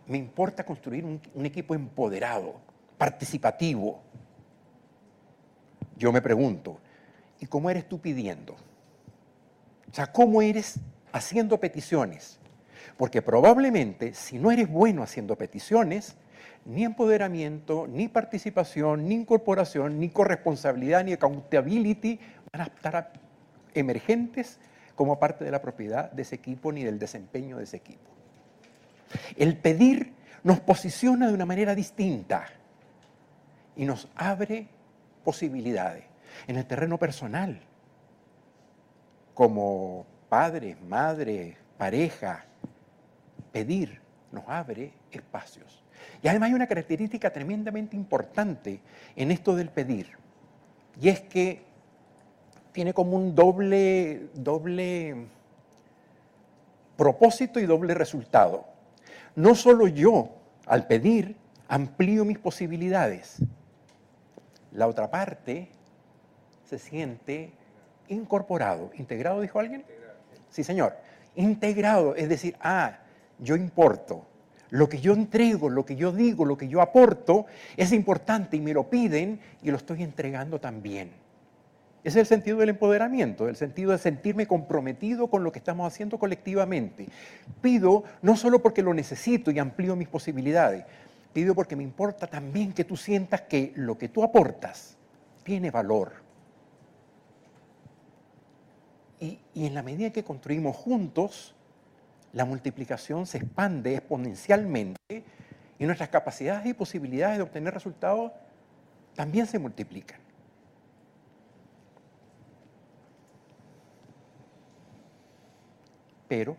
me 0.07 0.17
importa 0.17 0.65
construir 0.65 1.05
un, 1.05 1.21
un 1.33 1.45
equipo 1.45 1.73
empoderado, 1.73 2.55
participativo, 2.97 4.01
yo 6.01 6.11
me 6.11 6.21
pregunto, 6.21 6.79
¿y 7.39 7.45
cómo 7.45 7.69
eres 7.69 7.87
tú 7.87 8.01
pidiendo? 8.01 8.53
O 8.53 9.93
sea, 9.93 10.11
¿cómo 10.11 10.41
eres 10.41 10.79
haciendo 11.11 11.59
peticiones? 11.59 12.39
Porque 12.97 13.21
probablemente 13.21 14.15
si 14.15 14.39
no 14.39 14.51
eres 14.51 14.67
bueno 14.67 15.03
haciendo 15.03 15.35
peticiones, 15.35 16.15
ni 16.65 16.85
empoderamiento, 16.85 17.85
ni 17.87 18.07
participación, 18.07 19.07
ni 19.07 19.13
incorporación, 19.13 19.99
ni 19.99 20.09
corresponsabilidad, 20.09 21.03
ni 21.03 21.13
accountability 21.13 22.19
van 22.51 22.61
a 22.61 22.65
estar 22.65 23.13
emergentes 23.75 24.59
como 24.95 25.19
parte 25.19 25.45
de 25.45 25.51
la 25.51 25.61
propiedad 25.61 26.11
de 26.11 26.23
ese 26.23 26.33
equipo 26.33 26.71
ni 26.71 26.83
del 26.83 26.97
desempeño 26.97 27.57
de 27.57 27.65
ese 27.65 27.77
equipo. 27.77 28.09
El 29.37 29.55
pedir 29.55 30.13
nos 30.43 30.59
posiciona 30.61 31.27
de 31.27 31.33
una 31.35 31.45
manera 31.45 31.75
distinta 31.75 32.47
y 33.75 33.85
nos 33.85 34.07
abre 34.15 34.67
posibilidades 35.21 36.03
en 36.47 36.57
el 36.57 36.65
terreno 36.65 36.97
personal, 36.97 37.59
como 39.33 40.05
padres, 40.29 40.81
madres, 40.81 41.55
pareja, 41.77 42.45
pedir 43.51 44.01
nos 44.31 44.43
abre 44.47 44.93
espacios. 45.11 45.83
Y 46.23 46.27
además 46.27 46.47
hay 46.47 46.53
una 46.53 46.67
característica 46.67 47.31
tremendamente 47.31 47.95
importante 47.95 48.79
en 49.15 49.31
esto 49.31 49.55
del 49.55 49.69
pedir, 49.69 50.09
y 50.99 51.09
es 51.09 51.21
que 51.21 51.63
tiene 52.71 52.93
como 52.93 53.17
un 53.17 53.35
doble, 53.35 54.29
doble 54.33 55.27
propósito 56.95 57.59
y 57.59 57.65
doble 57.65 57.93
resultado. 57.93 58.65
No 59.35 59.55
solo 59.55 59.87
yo, 59.87 60.29
al 60.65 60.87
pedir, 60.87 61.35
amplío 61.67 62.25
mis 62.25 62.37
posibilidades, 62.37 63.41
la 64.71 64.87
otra 64.87 65.09
parte 65.09 65.69
se 66.65 66.79
siente 66.79 67.51
incorporado. 68.07 68.91
¿Integrado, 68.97 69.41
dijo 69.41 69.59
alguien? 69.59 69.83
Sí, 70.49 70.63
señor. 70.63 70.95
Integrado, 71.35 72.15
es 72.15 72.29
decir, 72.29 72.55
ah, 72.61 72.99
yo 73.39 73.55
importo. 73.55 74.27
lo 74.71 74.87
que 74.87 74.99
yo 75.01 75.13
entrego, 75.13 75.69
lo 75.69 75.85
que 75.85 75.97
yo 75.97 76.13
digo, 76.13 76.45
lo 76.45 76.57
que 76.57 76.69
yo 76.69 76.81
aporto, 76.81 77.45
es 77.75 77.91
importante 77.91 78.55
y 78.55 78.61
me 78.61 78.73
lo 78.73 78.89
piden 78.89 79.39
y 79.61 79.69
lo 79.69 79.77
estoy 79.77 80.01
entregando 80.01 80.59
también. 80.59 81.11
Ese 82.03 82.19
es 82.19 82.23
el 82.23 82.25
sentido 82.25 82.57
del 82.57 82.69
empoderamiento, 82.69 83.47
el 83.47 83.57
sentido 83.57 83.91
de 83.91 83.99
sentirme 83.99 84.47
comprometido 84.47 85.27
con 85.27 85.43
lo 85.43 85.51
que 85.51 85.59
estamos 85.59 85.85
haciendo 85.85 86.17
colectivamente. 86.17 87.07
Pido 87.61 88.05
no 88.21 88.35
solo 88.35 88.59
porque 88.59 88.81
lo 88.81 88.93
necesito 88.93 89.51
y 89.51 89.59
amplío 89.59 89.95
mis 89.95 90.07
posibilidades, 90.07 90.85
pido 91.33 91.55
porque 91.55 91.75
me 91.75 91.83
importa 91.83 92.27
también 92.27 92.73
que 92.73 92.83
tú 92.83 92.97
sientas 92.97 93.41
que 93.41 93.73
lo 93.75 93.97
que 93.97 94.09
tú 94.09 94.23
aportas 94.23 94.97
tiene 95.43 95.71
valor. 95.71 96.13
Y, 99.19 99.39
y 99.53 99.65
en 99.65 99.73
la 99.73 99.83
medida 99.83 100.11
que 100.11 100.23
construimos 100.23 100.75
juntos, 100.75 101.55
la 102.33 102.45
multiplicación 102.45 103.25
se 103.25 103.37
expande 103.37 103.95
exponencialmente 103.95 105.23
y 105.77 105.85
nuestras 105.85 106.09
capacidades 106.09 106.65
y 106.65 106.73
posibilidades 106.73 107.37
de 107.37 107.43
obtener 107.43 107.73
resultados 107.73 108.31
también 109.15 109.45
se 109.45 109.59
multiplican. 109.59 110.19
Pero, 116.27 116.55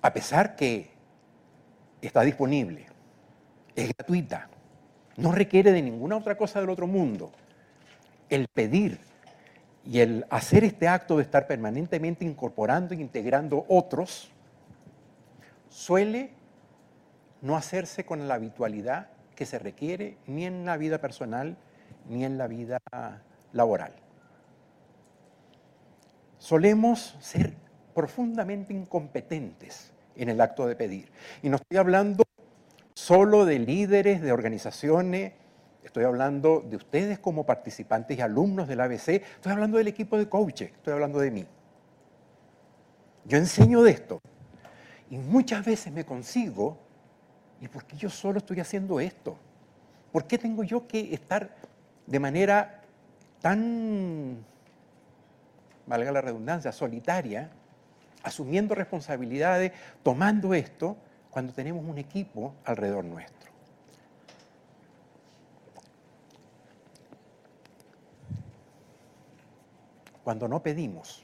a 0.00 0.12
pesar 0.12 0.56
que 0.56 0.95
está 2.00 2.22
disponible, 2.22 2.86
es 3.74 3.92
gratuita, 3.96 4.48
no 5.16 5.32
requiere 5.32 5.72
de 5.72 5.82
ninguna 5.82 6.16
otra 6.16 6.36
cosa 6.36 6.60
del 6.60 6.70
otro 6.70 6.86
mundo, 6.86 7.32
el 8.28 8.48
pedir 8.48 8.98
y 9.84 10.00
el 10.00 10.26
hacer 10.30 10.64
este 10.64 10.88
acto 10.88 11.16
de 11.16 11.22
estar 11.22 11.46
permanentemente 11.46 12.24
incorporando 12.24 12.94
e 12.94 13.00
integrando 13.00 13.64
otros 13.68 14.30
suele 15.68 16.30
no 17.40 17.56
hacerse 17.56 18.04
con 18.04 18.26
la 18.26 18.34
habitualidad 18.34 19.08
que 19.34 19.46
se 19.46 19.58
requiere 19.58 20.16
ni 20.26 20.44
en 20.44 20.64
la 20.64 20.76
vida 20.76 21.00
personal 21.00 21.56
ni 22.08 22.24
en 22.24 22.38
la 22.38 22.46
vida 22.46 22.80
laboral. 23.52 23.94
Solemos 26.38 27.16
ser 27.20 27.54
profundamente 27.94 28.72
incompetentes 28.72 29.92
en 30.16 30.28
el 30.28 30.40
acto 30.40 30.66
de 30.66 30.76
pedir. 30.76 31.10
Y 31.42 31.48
no 31.48 31.56
estoy 31.56 31.78
hablando 31.78 32.24
solo 32.94 33.44
de 33.44 33.58
líderes, 33.58 34.22
de 34.22 34.32
organizaciones, 34.32 35.32
estoy 35.84 36.04
hablando 36.04 36.64
de 36.68 36.76
ustedes 36.76 37.18
como 37.18 37.44
participantes 37.46 38.18
y 38.18 38.20
alumnos 38.20 38.68
del 38.68 38.80
ABC, 38.80 39.08
estoy 39.08 39.52
hablando 39.52 39.78
del 39.78 39.88
equipo 39.88 40.18
de 40.18 40.28
coaches, 40.28 40.72
estoy 40.72 40.94
hablando 40.94 41.18
de 41.20 41.30
mí. 41.30 41.46
Yo 43.24 43.38
enseño 43.38 43.82
de 43.82 43.90
esto 43.90 44.20
y 45.10 45.18
muchas 45.18 45.64
veces 45.64 45.92
me 45.92 46.04
consigo, 46.04 46.78
¿y 47.60 47.68
por 47.68 47.84
qué 47.84 47.96
yo 47.96 48.10
solo 48.10 48.38
estoy 48.38 48.60
haciendo 48.60 49.00
esto? 49.00 49.36
¿Por 50.12 50.26
qué 50.26 50.38
tengo 50.38 50.64
yo 50.64 50.86
que 50.86 51.12
estar 51.12 51.54
de 52.06 52.20
manera 52.20 52.82
tan 53.40 54.44
valga 55.86 56.10
la 56.10 56.20
redundancia, 56.20 56.72
solitaria, 56.72 57.50
asumiendo 58.26 58.74
responsabilidades, 58.74 59.70
tomando 60.02 60.52
esto, 60.52 60.96
cuando 61.30 61.52
tenemos 61.52 61.84
un 61.84 61.96
equipo 61.96 62.54
alrededor 62.64 63.04
nuestro. 63.04 63.52
Cuando 70.24 70.48
no 70.48 70.60
pedimos 70.60 71.22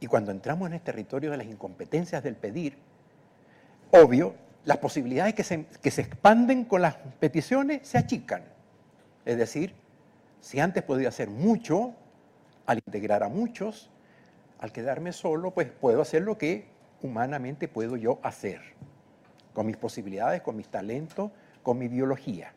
y 0.00 0.06
cuando 0.06 0.30
entramos 0.30 0.66
en 0.68 0.74
el 0.74 0.80
territorio 0.80 1.30
de 1.30 1.36
las 1.36 1.46
incompetencias 1.46 2.22
del 2.22 2.36
pedir, 2.36 2.78
obvio, 3.90 4.34
las 4.64 4.78
posibilidades 4.78 5.34
que 5.34 5.44
se, 5.44 5.66
que 5.66 5.90
se 5.90 6.00
expanden 6.00 6.64
con 6.64 6.80
las 6.80 6.94
peticiones 7.20 7.86
se 7.86 7.98
achican. 7.98 8.44
Es 9.26 9.36
decir, 9.36 9.74
si 10.40 10.58
antes 10.58 10.82
podía 10.82 11.08
hacer 11.08 11.28
mucho, 11.28 11.92
al 12.64 12.78
integrar 12.78 13.22
a 13.22 13.28
muchos, 13.28 13.90
al 14.64 14.72
quedarme 14.72 15.12
solo, 15.12 15.50
pues 15.50 15.68
puedo 15.68 16.00
hacer 16.00 16.22
lo 16.22 16.38
que 16.38 16.64
humanamente 17.02 17.68
puedo 17.68 17.98
yo 17.98 18.18
hacer, 18.22 18.62
con 19.52 19.66
mis 19.66 19.76
posibilidades, 19.76 20.40
con 20.40 20.56
mis 20.56 20.68
talentos, 20.68 21.30
con 21.62 21.76
mi 21.76 21.86
biología. 21.86 22.50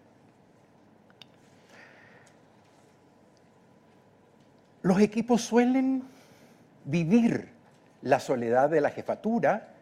Los 4.83 5.01
equipos 5.01 5.41
suelen 5.41 6.01
vivir 6.85 7.49
la 8.01 8.21
soledad 8.21 8.69
de 8.69 8.79
la 8.79 8.91
jefatura 8.91 9.73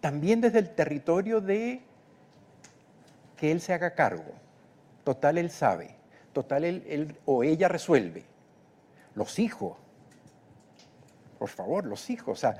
también 0.00 0.40
desde 0.40 0.60
el 0.60 0.70
territorio 0.76 1.40
de 1.40 1.82
que 3.36 3.50
él 3.50 3.60
se 3.60 3.74
haga 3.74 3.96
cargo. 3.96 4.34
Total, 5.02 5.36
él 5.36 5.50
sabe. 5.50 5.96
Total, 6.32 6.64
él, 6.64 7.18
o 7.24 7.42
ella 7.42 7.66
resuelve. 7.66 8.22
Los 9.16 9.40
hijos, 9.40 9.76
por 11.42 11.48
favor, 11.48 11.86
los 11.86 12.08
hijos, 12.08 12.38
o 12.38 12.40
sea, 12.40 12.54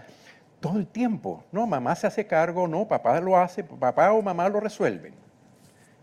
todo 0.59 0.77
el 0.77 0.89
tiempo, 0.89 1.45
no, 1.53 1.69
mamá 1.69 1.95
se 1.95 2.09
hace 2.09 2.27
cargo, 2.27 2.67
no, 2.67 2.89
papá 2.89 3.21
lo 3.21 3.39
hace, 3.39 3.63
papá 3.63 4.11
o 4.11 4.21
mamá 4.21 4.49
lo 4.49 4.59
resuelven. 4.59 5.15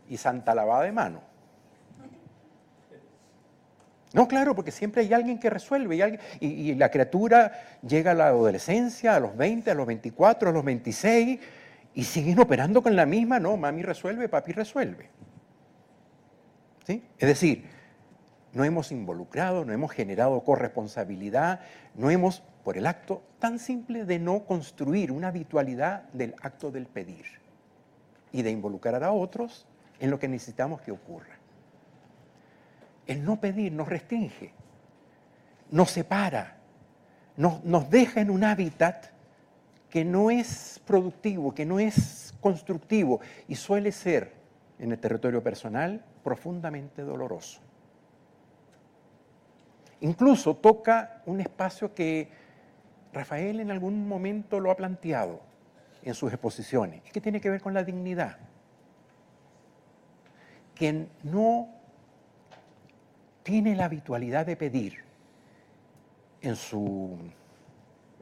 Y 0.07 0.15
santa 0.15 0.55
lavada 0.55 0.83
de 0.83 0.93
mano. 0.93 1.19
No, 4.13 4.29
claro, 4.29 4.55
porque 4.55 4.71
siempre 4.71 5.01
hay 5.01 5.11
alguien 5.11 5.39
que 5.39 5.49
resuelve 5.49 5.97
y, 6.39 6.45
y, 6.47 6.75
la 6.75 6.89
criatura 6.89 7.51
llega 7.85 8.11
a 8.11 8.13
la 8.13 8.27
adolescencia, 8.27 9.17
a 9.17 9.19
los 9.19 9.35
20, 9.35 9.71
a 9.71 9.73
los 9.73 9.85
24, 9.85 10.51
a 10.51 10.53
los 10.53 10.63
26 10.63 11.37
y 11.95 12.03
siguen 12.05 12.39
operando 12.39 12.81
con 12.81 12.95
la 12.95 13.05
misma, 13.05 13.41
no, 13.41 13.57
mami 13.57 13.81
resuelve, 13.81 14.29
papi 14.29 14.53
resuelve. 14.53 15.09
¿Sí? 16.87 17.03
Es 17.17 17.27
decir, 17.27 17.65
no 18.53 18.63
hemos 18.63 18.91
involucrado, 18.91 19.65
no 19.65 19.73
hemos 19.73 19.91
generado 19.91 20.41
corresponsabilidad, 20.43 21.59
no 21.95 22.09
hemos, 22.09 22.43
por 22.63 22.77
el 22.77 22.87
acto 22.87 23.23
tan 23.39 23.59
simple 23.59 24.05
de 24.05 24.19
no 24.19 24.45
construir 24.45 25.11
una 25.11 25.29
habitualidad 25.29 26.03
del 26.13 26.35
acto 26.41 26.71
del 26.71 26.87
pedir 26.87 27.25
y 28.31 28.41
de 28.41 28.51
involucrar 28.51 29.03
a 29.03 29.11
otros 29.11 29.65
en 29.99 30.11
lo 30.11 30.19
que 30.19 30.27
necesitamos 30.27 30.81
que 30.81 30.91
ocurra. 30.91 31.37
El 33.07 33.23
no 33.23 33.39
pedir 33.39 33.71
nos 33.71 33.87
restringe, 33.87 34.53
nos 35.71 35.91
separa, 35.91 36.57
nos, 37.37 37.63
nos 37.63 37.89
deja 37.89 38.21
en 38.21 38.29
un 38.29 38.43
hábitat 38.43 39.07
que 39.89 40.05
no 40.05 40.29
es 40.29 40.81
productivo, 40.85 41.53
que 41.53 41.65
no 41.65 41.79
es 41.79 42.33
constructivo 42.39 43.19
y 43.47 43.55
suele 43.55 43.91
ser 43.91 44.33
en 44.77 44.91
el 44.91 44.99
territorio 44.99 45.41
personal 45.41 46.03
profundamente 46.23 47.01
doloroso. 47.01 47.59
Incluso 50.01 50.55
toca 50.55 51.21
un 51.25 51.41
espacio 51.41 51.93
que 51.93 52.29
Rafael 53.13 53.59
en 53.59 53.71
algún 53.71 54.07
momento 54.07 54.59
lo 54.59 54.71
ha 54.71 54.75
planteado 54.75 55.41
en 56.03 56.13
sus 56.13 56.31
exposiciones, 56.31 57.01
y 57.07 57.11
que 57.11 57.21
tiene 57.21 57.41
que 57.41 57.49
ver 57.49 57.61
con 57.61 57.73
la 57.73 57.83
dignidad. 57.83 58.37
Quien 60.75 61.09
no 61.23 61.69
tiene 63.43 63.75
la 63.75 63.85
habitualidad 63.85 64.45
de 64.45 64.55
pedir 64.55 65.03
en 66.41 66.55
su 66.55 67.17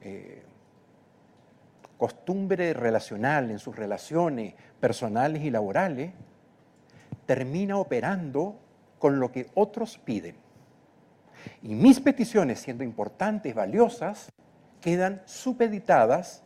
eh, 0.02 0.44
costumbre 1.98 2.74
relacional, 2.74 3.52
en 3.52 3.60
sus 3.60 3.76
relaciones 3.76 4.56
personales 4.80 5.44
y 5.44 5.52
laborales, 5.52 6.12
termina 7.26 7.78
operando 7.78 8.58
con 9.00 9.20
lo 9.20 9.32
que 9.32 9.50
otros 9.54 9.98
piden. 10.00 10.36
Y 11.62 11.76
mis 11.76 12.00
peticiones, 12.00 12.60
siendo 12.60 12.84
importantes, 12.84 13.54
valiosas, 13.54 14.32
quedan 14.88 15.22
supeditadas 15.26 16.44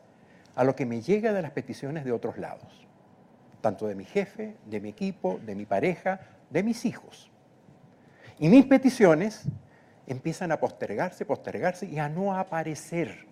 a 0.55 0.63
lo 0.63 0.75
que 0.75 0.88
me 0.88 1.00
llega 1.00 1.31
de 1.31 1.43
las 1.43 1.51
peticiones 1.51 2.03
de 2.03 2.12
otros 2.12 2.39
lados, 2.39 2.88
tanto 3.62 3.86
de 3.86 3.93
mi 3.93 4.03
jefe, 4.03 4.55
de 4.65 4.81
mi 4.81 4.89
equipo, 4.89 5.39
de 5.45 5.53
mi 5.53 5.67
pareja, 5.67 6.21
de 6.50 6.63
mis 6.63 6.83
hijos. 6.86 7.29
Y 8.39 8.50
mis 8.50 8.65
peticiones 8.65 9.43
empiezan 10.07 10.51
a 10.51 10.60
postergarse, 10.60 11.24
postergarse 11.24 11.86
y 11.86 12.00
a 12.00 12.10
no 12.10 12.33
aparecer. 12.33 13.27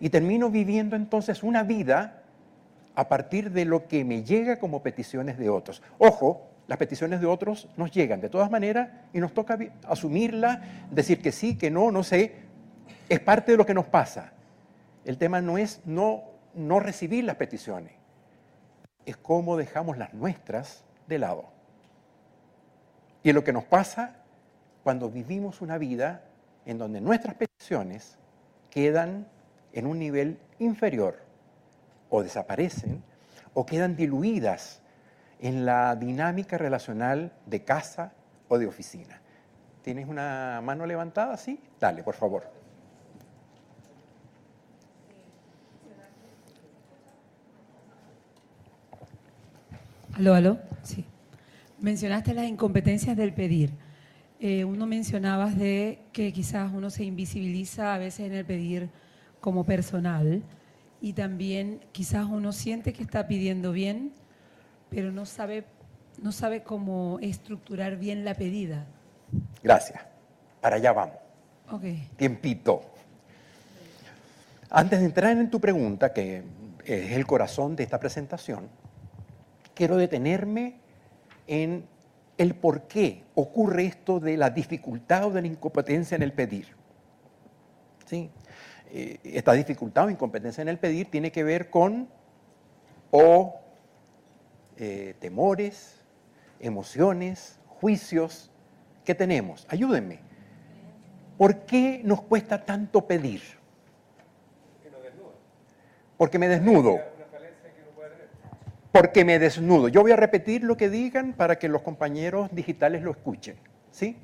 Y 0.00 0.10
termino 0.10 0.50
viviendo 0.50 0.96
entonces 0.96 1.44
una 1.44 1.62
vida 1.62 2.24
a 2.96 3.08
partir 3.08 3.52
de 3.52 3.64
lo 3.64 3.86
que 3.86 4.04
me 4.04 4.24
llega 4.24 4.58
como 4.58 4.82
peticiones 4.82 5.38
de 5.38 5.50
otros. 5.50 5.84
Ojo, 5.98 6.48
las 6.66 6.78
peticiones 6.78 7.20
de 7.20 7.26
otros 7.26 7.68
nos 7.76 7.92
llegan 7.92 8.20
de 8.20 8.28
todas 8.28 8.50
maneras 8.50 8.88
y 9.12 9.20
nos 9.20 9.32
toca 9.32 9.56
asumirla, 9.86 10.62
decir 10.90 11.22
que 11.22 11.30
sí, 11.30 11.56
que 11.56 11.70
no, 11.70 11.92
no 11.92 12.02
sé. 12.02 12.43
Es 13.08 13.20
parte 13.20 13.52
de 13.52 13.58
lo 13.58 13.66
que 13.66 13.74
nos 13.74 13.86
pasa. 13.86 14.32
El 15.04 15.18
tema 15.18 15.40
no 15.40 15.58
es 15.58 15.80
no, 15.84 16.22
no 16.54 16.80
recibir 16.80 17.24
las 17.24 17.36
peticiones, 17.36 17.92
es 19.04 19.16
cómo 19.16 19.56
dejamos 19.56 19.98
las 19.98 20.14
nuestras 20.14 20.84
de 21.06 21.18
lado. 21.18 21.44
Y 23.22 23.28
es 23.28 23.34
lo 23.34 23.44
que 23.44 23.52
nos 23.52 23.64
pasa 23.64 24.16
cuando 24.82 25.10
vivimos 25.10 25.60
una 25.60 25.78
vida 25.78 26.22
en 26.64 26.78
donde 26.78 27.00
nuestras 27.00 27.34
peticiones 27.34 28.16
quedan 28.70 29.26
en 29.72 29.86
un 29.86 29.98
nivel 29.98 30.38
inferior 30.58 31.18
o 32.08 32.22
desaparecen 32.22 33.02
o 33.52 33.66
quedan 33.66 33.96
diluidas 33.96 34.80
en 35.40 35.66
la 35.66 35.96
dinámica 35.96 36.56
relacional 36.56 37.32
de 37.46 37.64
casa 37.64 38.12
o 38.48 38.58
de 38.58 38.66
oficina. 38.66 39.20
¿Tienes 39.82 40.08
una 40.08 40.60
mano 40.62 40.86
levantada? 40.86 41.36
Sí, 41.36 41.60
dale, 41.78 42.02
por 42.02 42.14
favor. 42.14 42.63
Aló, 50.16 50.34
aló. 50.34 50.58
Sí. 50.82 51.04
Mencionaste 51.80 52.34
las 52.34 52.46
incompetencias 52.46 53.16
del 53.16 53.34
pedir. 53.34 53.72
Eh, 54.38 54.64
uno 54.64 54.86
mencionabas 54.86 55.58
de 55.58 56.00
que 56.12 56.32
quizás 56.32 56.70
uno 56.72 56.90
se 56.90 57.04
invisibiliza 57.04 57.94
a 57.94 57.98
veces 57.98 58.26
en 58.26 58.34
el 58.34 58.44
pedir 58.44 58.90
como 59.40 59.64
personal 59.64 60.42
y 61.00 61.14
también 61.14 61.80
quizás 61.92 62.26
uno 62.26 62.52
siente 62.52 62.92
que 62.92 63.02
está 63.02 63.26
pidiendo 63.26 63.72
bien, 63.72 64.12
pero 64.88 65.10
no 65.10 65.26
sabe, 65.26 65.64
no 66.22 66.30
sabe 66.30 66.62
cómo 66.62 67.18
estructurar 67.20 67.96
bien 67.96 68.24
la 68.24 68.34
pedida. 68.34 68.86
Gracias. 69.62 70.00
Para 70.60 70.76
allá 70.76 70.92
vamos. 70.92 71.16
Ok. 71.70 71.84
Tiempito. 72.16 72.82
Antes 74.70 75.00
de 75.00 75.06
entrar 75.06 75.36
en 75.36 75.50
tu 75.50 75.60
pregunta, 75.60 76.12
que 76.12 76.42
es 76.84 77.12
el 77.12 77.26
corazón 77.26 77.74
de 77.74 77.82
esta 77.82 77.98
presentación, 77.98 78.68
quiero 79.74 79.96
detenerme 79.96 80.76
en 81.46 81.86
el 82.38 82.54
por 82.54 82.82
qué 82.82 83.24
ocurre 83.34 83.86
esto 83.86 84.20
de 84.20 84.36
la 84.36 84.50
dificultad 84.50 85.26
o 85.26 85.30
de 85.30 85.42
la 85.42 85.46
incompetencia 85.46 86.16
en 86.16 86.22
el 86.22 86.32
pedir. 86.32 86.68
¿Sí? 88.06 88.30
Eh, 88.90 89.18
esta 89.24 89.52
dificultad 89.52 90.06
o 90.06 90.10
incompetencia 90.10 90.62
en 90.62 90.68
el 90.68 90.78
pedir 90.78 91.10
tiene 91.10 91.32
que 91.32 91.42
ver 91.42 91.70
con 91.70 92.08
o 93.10 93.60
eh, 94.76 95.14
temores, 95.20 96.00
emociones, 96.60 97.58
juicios 97.66 98.50
que 99.04 99.14
tenemos. 99.14 99.66
Ayúdenme. 99.68 100.20
¿Por 101.38 101.66
qué 101.66 102.00
nos 102.04 102.22
cuesta 102.22 102.64
tanto 102.64 103.06
pedir? 103.06 103.42
Porque 106.16 106.38
me 106.38 106.48
desnudo 106.48 107.00
porque 108.94 109.24
me 109.24 109.40
desnudo. 109.40 109.88
Yo 109.88 110.02
voy 110.02 110.12
a 110.12 110.16
repetir 110.16 110.62
lo 110.62 110.76
que 110.76 110.88
digan 110.88 111.32
para 111.32 111.58
que 111.58 111.68
los 111.68 111.82
compañeros 111.82 112.48
digitales 112.52 113.02
lo 113.02 113.10
escuchen, 113.10 113.56
¿sí? 113.90 114.16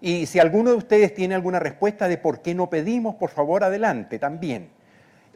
Y 0.00 0.26
si 0.26 0.38
alguno 0.38 0.70
de 0.70 0.76
ustedes 0.76 1.12
tiene 1.12 1.34
alguna 1.34 1.58
respuesta 1.58 2.06
de 2.06 2.16
por 2.16 2.40
qué 2.40 2.54
no 2.54 2.70
pedimos, 2.70 3.16
por 3.16 3.30
favor, 3.30 3.64
adelante 3.64 4.20
también. 4.20 4.68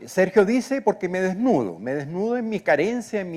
Sergio 0.07 0.45
dice, 0.45 0.81
porque 0.81 1.09
me 1.09 1.21
desnudo, 1.21 1.81
me 1.81 1.92
desnudo 1.92 2.37
en 2.37 2.49
mi 2.49 2.61
carencia, 2.61 3.23
en 3.23 3.33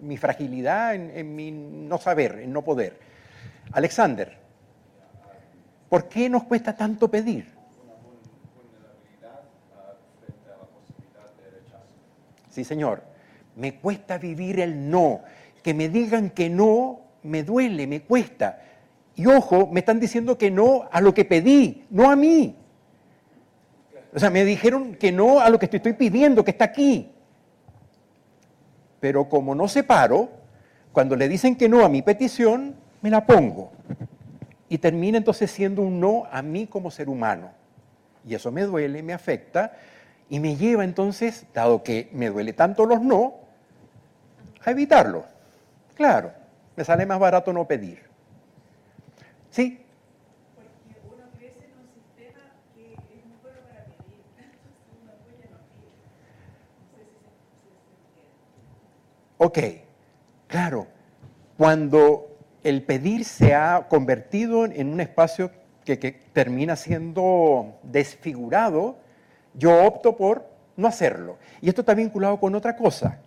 mi, 0.00 0.16
fragilidad, 0.16 0.94
en, 0.94 1.10
en 1.14 1.36
mi 1.36 1.50
no 1.50 1.98
saber, 1.98 2.40
en 2.40 2.54
no 2.54 2.62
poder. 2.62 2.98
Alexander, 3.72 4.38
¿por 5.90 6.08
qué 6.08 6.30
nos 6.30 6.44
cuesta 6.44 6.74
tanto 6.74 7.10
pedir? 7.10 7.46
Sí, 12.48 12.64
señor 12.64 13.09
me 13.56 13.74
cuesta 13.74 14.18
vivir 14.18 14.60
el 14.60 14.90
no. 14.90 15.20
Que 15.62 15.74
me 15.74 15.88
digan 15.88 16.30
que 16.30 16.48
no, 16.48 17.00
me 17.22 17.42
duele, 17.42 17.86
me 17.86 18.02
cuesta. 18.02 18.60
Y 19.16 19.26
ojo, 19.26 19.66
me 19.66 19.80
están 19.80 20.00
diciendo 20.00 20.38
que 20.38 20.50
no 20.50 20.88
a 20.90 21.00
lo 21.00 21.12
que 21.12 21.24
pedí, 21.24 21.84
no 21.90 22.10
a 22.10 22.16
mí. 22.16 22.56
O 24.14 24.18
sea, 24.18 24.30
me 24.30 24.44
dijeron 24.44 24.94
que 24.94 25.12
no 25.12 25.40
a 25.40 25.50
lo 25.50 25.58
que 25.58 25.66
estoy 25.66 25.92
pidiendo, 25.92 26.44
que 26.44 26.50
está 26.50 26.64
aquí. 26.64 27.12
Pero 28.98 29.28
como 29.28 29.54
no 29.54 29.68
separo, 29.68 30.30
cuando 30.92 31.16
le 31.16 31.28
dicen 31.28 31.56
que 31.56 31.68
no 31.68 31.84
a 31.84 31.88
mi 31.88 32.02
petición, 32.02 32.74
me 33.02 33.10
la 33.10 33.26
pongo. 33.26 33.72
Y 34.68 34.78
termina 34.78 35.18
entonces 35.18 35.50
siendo 35.50 35.82
un 35.82 36.00
no 36.00 36.24
a 36.30 36.42
mí 36.42 36.66
como 36.66 36.90
ser 36.90 37.08
humano. 37.08 37.50
Y 38.26 38.34
eso 38.34 38.50
me 38.52 38.62
duele, 38.62 39.02
me 39.02 39.12
afecta 39.12 39.72
y 40.30 40.38
me 40.38 40.56
lleva 40.56 40.84
entonces, 40.84 41.44
dado 41.52 41.82
que 41.82 42.08
me 42.12 42.30
duele 42.30 42.52
tanto 42.52 42.86
los 42.86 43.02
no, 43.02 43.34
a 44.64 44.70
evitarlo. 44.70 45.24
Claro, 45.96 46.32
me 46.76 46.84
sale 46.84 47.04
más 47.04 47.18
barato 47.18 47.52
no 47.52 47.66
pedir. 47.66 47.98
¿Sí? 49.50 49.84
Porque 50.54 51.00
uno 51.04 51.24
crece 51.36 51.66
en 51.66 51.72
un 51.78 51.88
sistema 51.92 52.38
que 52.72 52.92
es 52.92 53.00
para 53.42 53.56
no 53.56 53.80
Ok, 59.38 59.58
claro. 60.46 60.86
Cuando 61.58 62.38
el 62.62 62.84
pedir 62.84 63.24
se 63.24 63.52
ha 63.56 63.88
convertido 63.88 64.64
en 64.64 64.92
un 64.92 65.00
espacio 65.00 65.50
que 65.84 65.96
termina 66.32 66.76
siendo 66.76 67.80
desfigurado, 67.82 69.09
yo 69.54 69.84
opto 69.84 70.16
por 70.16 70.48
no 70.76 70.88
hacerlo. 70.88 71.38
Y 71.60 71.68
esto 71.68 71.82
está 71.82 71.94
vinculado 71.94 72.38
con 72.38 72.54
otra 72.54 72.76
cosa. 72.76 73.18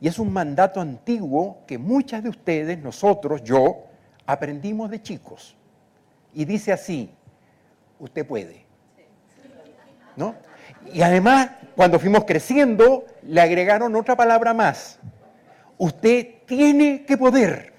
Y 0.00 0.08
es 0.08 0.18
un 0.18 0.32
mandato 0.32 0.80
antiguo 0.80 1.58
que 1.66 1.78
muchas 1.78 2.22
de 2.22 2.28
ustedes, 2.28 2.78
nosotros, 2.78 3.42
yo, 3.42 3.84
aprendimos 4.26 4.90
de 4.90 5.02
chicos. 5.02 5.56
Y 6.34 6.44
dice 6.44 6.72
así, 6.72 7.10
usted 7.98 8.26
puede. 8.26 8.64
¿No? 10.16 10.34
Y 10.92 11.02
además, 11.02 11.50
cuando 11.76 11.98
fuimos 11.98 12.24
creciendo, 12.24 13.04
le 13.22 13.40
agregaron 13.40 13.94
otra 13.94 14.16
palabra 14.16 14.52
más. 14.52 14.98
Usted 15.78 16.42
tiene 16.46 17.04
que 17.04 17.16
poder. 17.16 17.72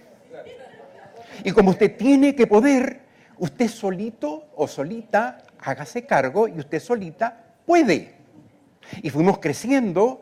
Y 1.43 1.51
como 1.51 1.71
usted 1.71 1.95
tiene 1.97 2.36
que 2.36 2.47
poder, 2.47 3.01
usted 3.38 3.67
solito 3.67 4.47
o 4.56 4.67
solita 4.67 5.39
hágase 5.60 6.06
cargo 6.06 6.47
y 6.47 6.60
usted 6.60 6.79
solita 6.79 7.42
puede. 7.65 8.15
Y 9.02 9.10
fuimos 9.10 9.39
creciendo 9.39 10.21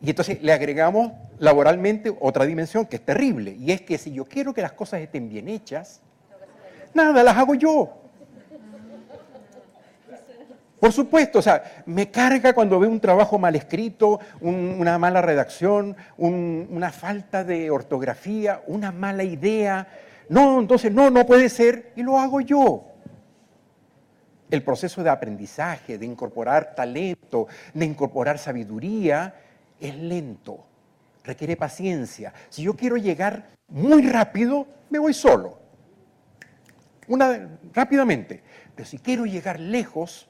y 0.00 0.10
entonces 0.10 0.42
le 0.42 0.52
agregamos 0.52 1.12
laboralmente 1.38 2.14
otra 2.20 2.44
dimensión 2.44 2.86
que 2.86 2.96
es 2.96 3.04
terrible. 3.04 3.56
Y 3.58 3.72
es 3.72 3.82
que 3.82 3.98
si 3.98 4.12
yo 4.12 4.24
quiero 4.26 4.52
que 4.52 4.62
las 4.62 4.72
cosas 4.72 5.00
estén 5.00 5.28
bien 5.28 5.48
hechas, 5.48 6.00
nada, 6.92 7.22
las 7.22 7.36
hago 7.36 7.54
yo. 7.54 8.00
Por 10.78 10.92
supuesto, 10.92 11.38
o 11.38 11.42
sea, 11.42 11.82
me 11.86 12.10
carga 12.10 12.52
cuando 12.52 12.78
veo 12.78 12.90
un 12.90 13.00
trabajo 13.00 13.38
mal 13.38 13.56
escrito, 13.56 14.20
una 14.42 14.98
mala 14.98 15.22
redacción, 15.22 15.96
una 16.18 16.92
falta 16.92 17.42
de 17.42 17.70
ortografía, 17.70 18.62
una 18.66 18.92
mala 18.92 19.24
idea. 19.24 19.88
No, 20.28 20.60
entonces 20.60 20.92
no, 20.92 21.08
no 21.08 21.24
puede 21.24 21.48
ser 21.48 21.92
y 21.96 22.02
lo 22.02 22.18
hago 22.18 22.42
yo. 22.42 22.84
El 24.50 24.62
proceso 24.62 25.02
de 25.02 25.10
aprendizaje, 25.10 25.98
de 25.98 26.06
incorporar 26.06 26.74
talento, 26.74 27.48
de 27.72 27.84
incorporar 27.84 28.38
sabiduría, 28.38 29.34
es 29.80 29.96
lento, 29.96 30.64
requiere 31.24 31.56
paciencia. 31.56 32.32
Si 32.48 32.62
yo 32.62 32.74
quiero 32.74 32.96
llegar 32.96 33.50
muy 33.68 34.06
rápido, 34.08 34.66
me 34.90 34.98
voy 34.98 35.14
solo. 35.14 35.58
Una, 37.08 37.58
rápidamente. 37.72 38.42
Pero 38.74 38.88
si 38.88 38.98
quiero 38.98 39.24
llegar 39.26 39.60
lejos, 39.60 40.28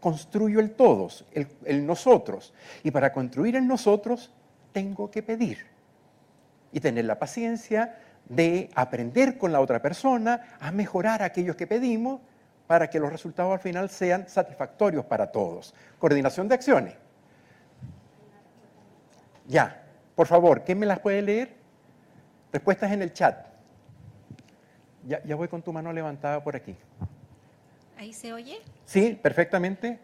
construyo 0.00 0.60
el 0.60 0.72
todos, 0.72 1.26
el, 1.32 1.48
el 1.64 1.86
nosotros. 1.86 2.52
Y 2.82 2.90
para 2.90 3.12
construir 3.12 3.56
el 3.56 3.66
nosotros, 3.66 4.32
tengo 4.72 5.10
que 5.10 5.22
pedir. 5.22 5.66
Y 6.72 6.80
tener 6.80 7.04
la 7.04 7.18
paciencia 7.18 7.98
de 8.28 8.70
aprender 8.74 9.38
con 9.38 9.52
la 9.52 9.60
otra 9.60 9.82
persona 9.82 10.56
a 10.60 10.70
mejorar 10.70 11.22
aquellos 11.22 11.56
que 11.56 11.66
pedimos 11.66 12.20
para 12.70 12.88
que 12.88 13.00
los 13.00 13.10
resultados 13.10 13.52
al 13.52 13.58
final 13.58 13.90
sean 13.90 14.28
satisfactorios 14.28 15.04
para 15.04 15.32
todos. 15.32 15.74
Coordinación 15.98 16.46
de 16.46 16.54
acciones. 16.54 16.94
Ya, 19.48 19.82
por 20.14 20.28
favor, 20.28 20.62
¿quién 20.62 20.78
me 20.78 20.86
las 20.86 21.00
puede 21.00 21.20
leer? 21.20 21.56
Respuestas 22.52 22.92
en 22.92 23.02
el 23.02 23.12
chat. 23.12 23.44
Ya, 25.04 25.20
ya 25.24 25.34
voy 25.34 25.48
con 25.48 25.62
tu 25.62 25.72
mano 25.72 25.92
levantada 25.92 26.44
por 26.44 26.54
aquí. 26.54 26.76
¿Ahí 27.96 28.12
se 28.12 28.32
oye? 28.32 28.60
Sí, 28.84 29.18
perfectamente. 29.20 29.98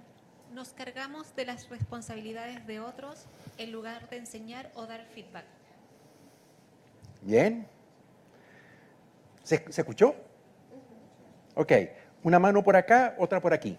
Nos 0.52 0.70
cargamos 0.70 1.36
de 1.36 1.46
las 1.46 1.68
responsabilidades 1.68 2.66
de 2.66 2.80
otros 2.80 3.26
en 3.58 3.70
lugar 3.70 4.10
de 4.10 4.16
enseñar 4.16 4.72
o 4.74 4.86
dar 4.86 5.04
feedback. 5.14 5.44
Bien. 7.22 7.64
¿Se, 9.44 9.64
¿se 9.70 9.82
escuchó? 9.82 10.16
Ok. 11.54 11.72
Una 12.26 12.40
mano 12.40 12.60
por 12.60 12.74
acá, 12.74 13.14
otra 13.18 13.40
por 13.40 13.54
aquí. 13.54 13.76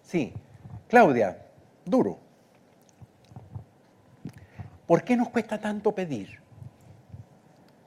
Sí. 0.00 0.32
Claudia, 0.86 1.44
duro. 1.84 2.20
¿Por 4.86 5.02
qué 5.02 5.16
nos 5.16 5.28
cuesta 5.28 5.58
tanto 5.58 5.92
pedir? 5.92 6.38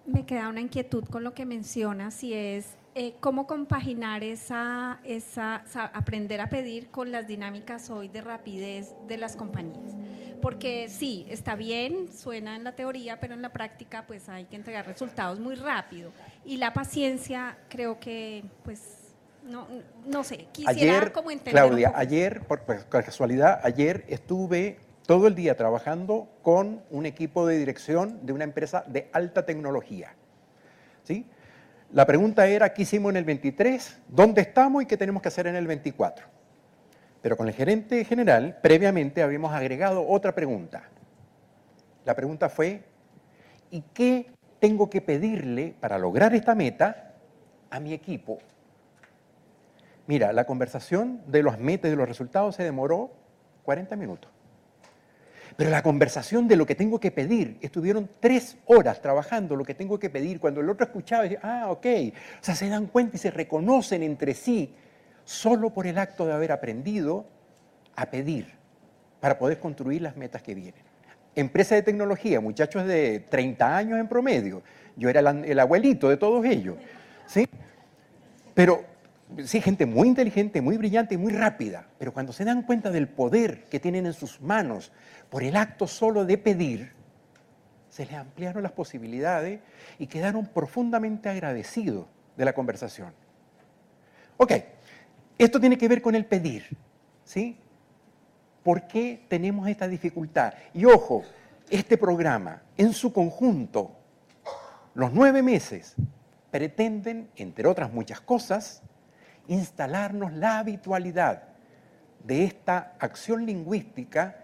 Me 0.05 0.25
queda 0.25 0.49
una 0.49 0.59
inquietud 0.59 1.05
con 1.05 1.23
lo 1.23 1.33
que 1.33 1.45
mencionas 1.45 2.21
y 2.21 2.33
es 2.33 2.75
eh, 2.95 3.15
cómo 3.21 3.47
compaginar 3.47 4.25
esa, 4.25 4.99
esa, 5.05 5.63
aprender 5.93 6.41
a 6.41 6.49
pedir 6.49 6.89
con 6.89 7.13
las 7.13 7.25
dinámicas 7.25 7.89
hoy 7.89 8.09
de 8.09 8.19
rapidez 8.19 8.93
de 9.07 9.15
las 9.15 9.37
compañías. 9.37 9.95
Porque 10.41 10.89
sí, 10.89 11.25
está 11.29 11.55
bien, 11.55 12.11
suena 12.11 12.57
en 12.57 12.65
la 12.65 12.73
teoría, 12.73 13.21
pero 13.21 13.35
en 13.35 13.41
la 13.41 13.53
práctica 13.53 14.03
pues 14.05 14.27
hay 14.27 14.43
que 14.43 14.57
entregar 14.57 14.85
resultados 14.85 15.39
muy 15.39 15.55
rápido. 15.55 16.11
Y 16.43 16.57
la 16.57 16.73
paciencia 16.73 17.57
creo 17.69 18.01
que 18.01 18.43
pues 18.65 19.02
no, 19.45 19.67
no 20.05 20.23
sé, 20.23 20.47
quisiera 20.51 20.97
ayer, 20.97 21.11
como 21.11 21.31
entender. 21.31 21.53
Claudia, 21.53 21.93
ayer, 21.95 22.41
por, 22.41 22.61
por, 22.61 22.85
casualidad, 22.87 23.59
ayer 23.63 24.05
estuve 24.07 24.77
todo 25.05 25.27
el 25.27 25.35
día 25.35 25.57
trabajando 25.57 26.29
con 26.41 26.81
un 26.89 27.05
equipo 27.05 27.45
de 27.45 27.57
dirección 27.57 28.25
de 28.25 28.33
una 28.33 28.45
empresa 28.45 28.83
de 28.87 29.09
alta 29.11 29.45
tecnología. 29.45 30.15
¿Sí? 31.03 31.25
La 31.91 32.05
pregunta 32.05 32.47
era, 32.47 32.73
¿qué 32.73 32.83
hicimos 32.83 33.11
en 33.11 33.17
el 33.17 33.25
23? 33.25 33.99
¿Dónde 34.07 34.41
estamos 34.41 34.81
y 34.81 34.85
qué 34.85 34.97
tenemos 34.97 35.21
que 35.21 35.27
hacer 35.27 35.47
en 35.47 35.55
el 35.55 35.67
24? 35.67 36.25
Pero 37.21 37.37
con 37.37 37.47
el 37.47 37.53
gerente 37.53 38.03
general, 38.05 38.57
previamente 38.61 39.21
habíamos 39.21 39.53
agregado 39.53 40.07
otra 40.07 40.33
pregunta. 40.33 40.89
La 42.05 42.15
pregunta 42.15 42.49
fue, 42.49 42.83
¿y 43.69 43.81
qué 43.93 44.27
tengo 44.59 44.89
que 44.89 45.01
pedirle 45.01 45.75
para 45.79 45.97
lograr 45.97 46.33
esta 46.33 46.55
meta 46.55 47.13
a 47.69 47.79
mi 47.79 47.93
equipo? 47.93 48.39
Mira, 50.05 50.33
la 50.33 50.45
conversación 50.45 51.21
de 51.27 51.43
los 51.43 51.59
metas 51.59 51.87
y 51.87 51.91
de 51.91 51.97
los 51.97 52.07
resultados 52.07 52.55
se 52.55 52.63
demoró 52.63 53.11
40 53.63 53.95
minutos. 53.95 54.29
Pero 55.55 55.69
la 55.69 55.83
conversación 55.83 56.47
de 56.47 56.55
lo 56.55 56.65
que 56.65 56.75
tengo 56.75 56.99
que 56.99 57.11
pedir, 57.11 57.57
estuvieron 57.61 58.09
tres 58.19 58.57
horas 58.65 59.01
trabajando 59.01 59.55
lo 59.55 59.63
que 59.63 59.75
tengo 59.75 59.99
que 59.99 60.09
pedir. 60.09 60.39
Cuando 60.39 60.61
el 60.61 60.69
otro 60.69 60.85
escuchaba, 60.85 61.23
decía, 61.23 61.39
ah, 61.43 61.67
ok. 61.69 61.85
O 62.41 62.43
sea, 62.43 62.55
se 62.55 62.67
dan 62.69 62.87
cuenta 62.87 63.17
y 63.17 63.19
se 63.19 63.31
reconocen 63.31 64.03
entre 64.03 64.33
sí 64.33 64.73
solo 65.23 65.69
por 65.69 65.87
el 65.87 65.97
acto 65.97 66.25
de 66.25 66.33
haber 66.33 66.51
aprendido 66.51 67.25
a 67.95 68.07
pedir 68.07 68.47
para 69.19 69.37
poder 69.37 69.59
construir 69.59 70.01
las 70.01 70.17
metas 70.17 70.41
que 70.41 70.55
vienen. 70.55 70.81
Empresa 71.35 71.75
de 71.75 71.83
tecnología, 71.83 72.41
muchachos 72.41 72.85
de 72.85 73.19
30 73.21 73.77
años 73.77 73.99
en 73.99 74.07
promedio. 74.07 74.63
Yo 74.95 75.09
era 75.09 75.19
el, 75.21 75.45
el 75.45 75.59
abuelito 75.59 76.09
de 76.09 76.17
todos 76.17 76.43
ellos. 76.45 76.75
¿sí? 77.27 77.47
Pero 78.53 78.92
sí, 79.45 79.61
gente 79.61 79.85
muy 79.85 80.07
inteligente, 80.07 80.61
muy 80.61 80.77
brillante 80.77 81.15
y 81.15 81.17
muy 81.17 81.33
rápida, 81.33 81.87
pero 81.97 82.13
cuando 82.13 82.33
se 82.33 82.45
dan 82.45 82.63
cuenta 82.63 82.91
del 82.91 83.07
poder 83.07 83.65
que 83.65 83.79
tienen 83.79 84.05
en 84.05 84.13
sus 84.13 84.41
manos 84.41 84.91
por 85.29 85.43
el 85.43 85.55
acto 85.55 85.87
solo 85.87 86.25
de 86.25 86.37
pedir, 86.37 86.93
se 87.89 88.05
les 88.05 88.15
ampliaron 88.15 88.63
las 88.63 88.71
posibilidades 88.71 89.59
y 89.99 90.07
quedaron 90.07 90.47
profundamente 90.47 91.29
agradecidos 91.29 92.07
de 92.35 92.45
la 92.45 92.53
conversación. 92.53 93.13
Ok, 94.37 94.51
esto 95.37 95.59
tiene 95.59 95.77
que 95.77 95.87
ver 95.87 96.01
con 96.01 96.15
el 96.15 96.25
pedir, 96.25 96.65
¿sí? 97.23 97.57
¿Por 98.63 98.87
qué 98.87 99.25
tenemos 99.27 99.67
esta 99.67 99.87
dificultad? 99.87 100.53
Y 100.73 100.85
ojo, 100.85 101.23
este 101.69 101.97
programa 101.97 102.63
en 102.77 102.93
su 102.93 103.13
conjunto, 103.13 103.91
los 104.95 105.13
nueve 105.13 105.43
meses, 105.43 105.95
pretenden, 106.49 107.29
entre 107.35 107.67
otras 107.67 107.91
muchas 107.91 108.21
cosas, 108.21 108.81
instalarnos 109.47 110.33
la 110.33 110.59
habitualidad 110.59 111.43
de 112.23 112.45
esta 112.45 112.93
acción 112.99 113.45
lingüística 113.45 114.37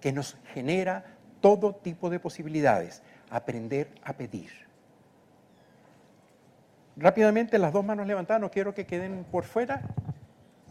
que 0.00 0.12
nos 0.12 0.36
genera 0.54 1.04
todo 1.40 1.74
tipo 1.74 2.10
de 2.10 2.18
posibilidades, 2.18 3.02
aprender 3.30 3.92
a 4.02 4.14
pedir. 4.14 4.50
Rápidamente, 6.96 7.58
las 7.58 7.72
dos 7.72 7.84
manos 7.84 8.06
levantadas, 8.06 8.40
no 8.40 8.50
quiero 8.50 8.74
que 8.74 8.86
queden 8.86 9.24
por 9.30 9.44
fuera. 9.44 9.82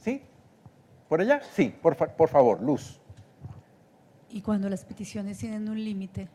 ¿Sí? 0.02 0.24
¿Por 1.08 1.22
allá? 1.22 1.42
Sí, 1.54 1.70
por, 1.82 1.96
por 1.96 2.30
favor, 2.30 2.62
luz. 2.62 3.00
¿Y 4.30 4.42
cuando 4.42 4.68
las 4.70 4.84
peticiones 4.84 5.38
tienen 5.38 5.70
un 5.70 5.84
límite? 5.84 6.28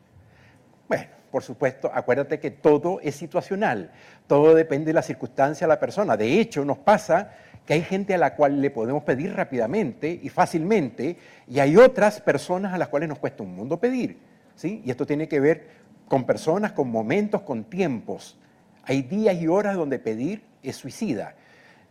Bueno, 0.91 1.05
por 1.31 1.41
supuesto, 1.41 1.89
acuérdate 1.93 2.37
que 2.41 2.51
todo 2.51 2.99
es 2.99 3.15
situacional, 3.15 3.91
todo 4.27 4.53
depende 4.53 4.87
de 4.87 4.93
la 4.93 5.01
circunstancia 5.01 5.65
de 5.65 5.69
la 5.69 5.79
persona. 5.79 6.17
De 6.17 6.41
hecho, 6.41 6.65
nos 6.65 6.79
pasa 6.79 7.31
que 7.65 7.75
hay 7.75 7.81
gente 7.81 8.13
a 8.13 8.17
la 8.17 8.35
cual 8.35 8.59
le 8.59 8.71
podemos 8.71 9.01
pedir 9.03 9.33
rápidamente 9.33 10.19
y 10.21 10.27
fácilmente, 10.27 11.15
y 11.47 11.59
hay 11.59 11.77
otras 11.77 12.19
personas 12.19 12.73
a 12.73 12.77
las 12.77 12.89
cuales 12.89 13.07
nos 13.07 13.19
cuesta 13.19 13.41
un 13.41 13.55
mundo 13.55 13.79
pedir. 13.79 14.17
¿sí? 14.55 14.81
Y 14.83 14.91
esto 14.91 15.05
tiene 15.05 15.29
que 15.29 15.39
ver 15.39 15.69
con 16.09 16.25
personas, 16.25 16.73
con 16.73 16.91
momentos, 16.91 17.43
con 17.43 17.63
tiempos. 17.63 18.37
Hay 18.83 19.03
días 19.03 19.41
y 19.41 19.47
horas 19.47 19.77
donde 19.77 19.97
pedir 19.97 20.43
es 20.61 20.75
suicida. 20.75 21.35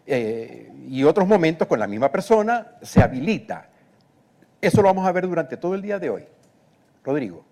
Eh, 0.06 0.70
y 0.90 1.04
otros 1.04 1.26
momentos 1.26 1.66
con 1.66 1.80
la 1.80 1.86
misma 1.86 2.12
persona 2.12 2.72
se 2.82 3.00
habilita. 3.00 3.66
Eso 4.60 4.82
lo 4.82 4.88
vamos 4.88 5.08
a 5.08 5.12
ver 5.12 5.26
durante 5.26 5.56
todo 5.56 5.74
el 5.74 5.80
día 5.80 5.98
de 5.98 6.10
hoy. 6.10 6.24
Rodrigo. 7.02 7.49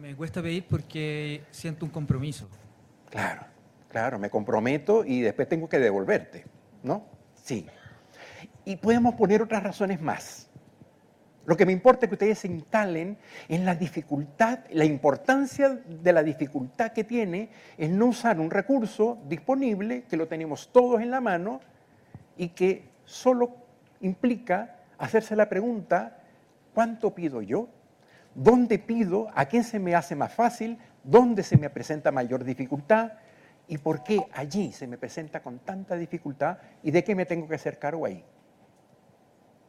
Me 0.00 0.16
cuesta 0.16 0.40
pedir 0.40 0.64
porque 0.66 1.42
siento 1.50 1.84
un 1.84 1.90
compromiso. 1.90 2.48
Claro, 3.10 3.42
claro, 3.90 4.18
me 4.18 4.30
comprometo 4.30 5.04
y 5.04 5.20
después 5.20 5.46
tengo 5.46 5.68
que 5.68 5.78
devolverte, 5.78 6.46
¿no? 6.82 7.04
Sí. 7.34 7.66
Y 8.64 8.76
podemos 8.76 9.14
poner 9.14 9.42
otras 9.42 9.62
razones 9.62 10.00
más. 10.00 10.48
Lo 11.44 11.54
que 11.54 11.66
me 11.66 11.72
importa 11.72 12.06
es 12.06 12.08
que 12.08 12.14
ustedes 12.14 12.38
se 12.38 12.48
instalen 12.48 13.18
en 13.46 13.66
la 13.66 13.74
dificultad, 13.74 14.60
la 14.70 14.86
importancia 14.86 15.68
de 15.68 16.12
la 16.14 16.22
dificultad 16.22 16.92
que 16.92 17.04
tiene 17.04 17.50
en 17.76 17.98
no 17.98 18.06
usar 18.06 18.40
un 18.40 18.50
recurso 18.50 19.18
disponible, 19.26 20.04
que 20.04 20.16
lo 20.16 20.28
tenemos 20.28 20.72
todos 20.72 21.02
en 21.02 21.10
la 21.10 21.20
mano, 21.20 21.60
y 22.38 22.48
que 22.48 22.88
solo 23.04 23.54
implica 24.00 24.78
hacerse 24.96 25.36
la 25.36 25.50
pregunta, 25.50 26.16
¿cuánto 26.72 27.14
pido 27.14 27.42
yo? 27.42 27.68
Dónde 28.34 28.78
pido, 28.78 29.28
a 29.34 29.46
quién 29.46 29.64
se 29.64 29.78
me 29.78 29.94
hace 29.94 30.14
más 30.16 30.32
fácil, 30.32 30.78
dónde 31.04 31.42
se 31.42 31.56
me 31.56 31.70
presenta 31.70 32.12
mayor 32.12 32.44
dificultad 32.44 33.12
y 33.66 33.78
por 33.78 34.02
qué 34.02 34.20
allí 34.32 34.72
se 34.72 34.86
me 34.86 34.98
presenta 34.98 35.42
con 35.42 35.60
tanta 35.60 35.96
dificultad 35.96 36.58
y 36.82 36.90
de 36.90 37.04
qué 37.04 37.14
me 37.14 37.26
tengo 37.26 37.46
que 37.48 37.54
hacer 37.54 37.78
cargo 37.78 38.04
ahí. 38.04 38.24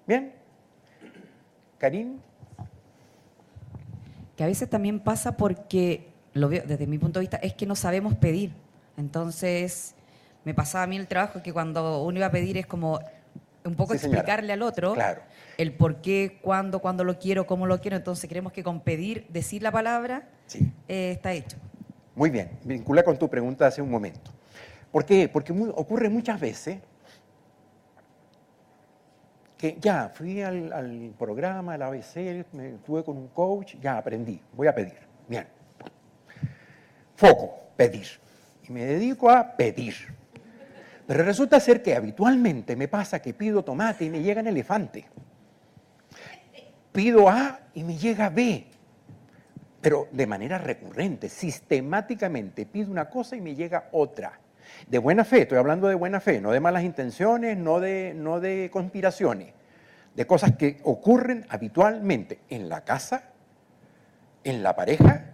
¿Bien? 0.07 0.33
Karim. 1.77 2.19
Que 4.35 4.43
a 4.43 4.47
veces 4.47 4.69
también 4.69 4.99
pasa 4.99 5.37
porque, 5.37 6.09
lo 6.33 6.49
veo 6.49 6.63
desde 6.65 6.87
mi 6.87 6.97
punto 6.97 7.19
de 7.19 7.23
vista, 7.23 7.37
es 7.37 7.53
que 7.53 7.65
no 7.65 7.75
sabemos 7.75 8.15
pedir. 8.15 8.53
Entonces, 8.97 9.95
me 10.43 10.53
pasaba 10.53 10.83
a 10.85 10.87
mí 10.87 10.97
el 10.97 11.07
trabajo 11.07 11.43
que 11.43 11.53
cuando 11.53 12.03
uno 12.03 12.17
iba 12.17 12.27
a 12.27 12.31
pedir 12.31 12.57
es 12.57 12.65
como 12.65 12.99
un 13.65 13.75
poco 13.75 13.93
explicarle 13.93 14.53
al 14.53 14.61
otro 14.61 14.95
el 15.57 15.73
por 15.73 16.01
qué, 16.01 16.39
cuándo, 16.41 16.79
cuándo 16.79 17.03
lo 17.03 17.19
quiero, 17.19 17.45
cómo 17.45 17.67
lo 17.67 17.79
quiero. 17.79 17.97
Entonces 17.97 18.29
creemos 18.29 18.51
que 18.51 18.63
con 18.63 18.81
pedir, 18.81 19.27
decir 19.29 19.61
la 19.61 19.71
palabra, 19.71 20.27
eh, 20.87 21.11
está 21.11 21.33
hecho. 21.33 21.57
Muy 22.15 22.29
bien, 22.29 22.59
vincula 22.63 23.03
con 23.03 23.17
tu 23.17 23.29
pregunta 23.29 23.67
hace 23.67 23.81
un 23.81 23.89
momento. 23.89 24.31
¿Por 24.91 25.05
qué? 25.05 25.29
Porque 25.29 25.53
ocurre 25.53 26.09
muchas 26.09 26.39
veces 26.39 26.79
que 29.57 29.77
ya 29.79 30.09
fui 30.13 30.41
al, 30.41 30.73
al, 30.73 31.13
programa, 31.17 31.75
al 31.75 31.83
ABC, 31.83 32.45
me 32.53 32.75
estuve 32.75 33.03
con 33.03 33.15
un 33.15 33.27
coach, 33.27 33.75
ya 33.79 33.97
aprendí, 33.97 34.41
voy 34.53 34.67
a 34.67 34.75
pedir. 34.75 34.97
Bien. 35.27 35.47
Foco, 37.15 37.59
pedir. 37.77 38.07
Y 38.67 38.71
me 38.71 38.85
dedico 38.85 39.29
a 39.29 39.55
pedir 39.55 39.93
pero 41.11 41.25
resulta 41.25 41.59
ser 41.59 41.83
que 41.83 41.93
habitualmente 41.93 42.77
me 42.77 42.87
pasa 42.87 43.21
que 43.21 43.33
pido 43.33 43.65
tomate 43.65 44.05
y 44.05 44.09
me 44.09 44.21
llega 44.21 44.39
en 44.39 44.47
elefante. 44.47 45.09
Pido 46.93 47.27
A 47.27 47.59
y 47.73 47.83
me 47.83 47.97
llega 47.97 48.29
B. 48.29 48.65
Pero 49.81 50.07
de 50.09 50.25
manera 50.25 50.57
recurrente, 50.57 51.27
sistemáticamente 51.27 52.65
pido 52.65 52.89
una 52.89 53.09
cosa 53.09 53.35
y 53.35 53.41
me 53.41 53.55
llega 53.55 53.89
otra. 53.91 54.39
De 54.87 54.99
buena 54.99 55.25
fe, 55.25 55.41
estoy 55.41 55.57
hablando 55.57 55.89
de 55.89 55.95
buena 55.95 56.21
fe, 56.21 56.39
no 56.39 56.51
de 56.51 56.61
malas 56.61 56.85
intenciones, 56.85 57.57
no 57.57 57.81
de, 57.81 58.13
no 58.15 58.39
de 58.39 58.69
conspiraciones, 58.71 59.53
de 60.15 60.25
cosas 60.25 60.55
que 60.55 60.79
ocurren 60.85 61.45
habitualmente 61.49 62.39
en 62.47 62.69
la 62.69 62.85
casa, 62.85 63.33
en 64.45 64.63
la 64.63 64.77
pareja 64.77 65.33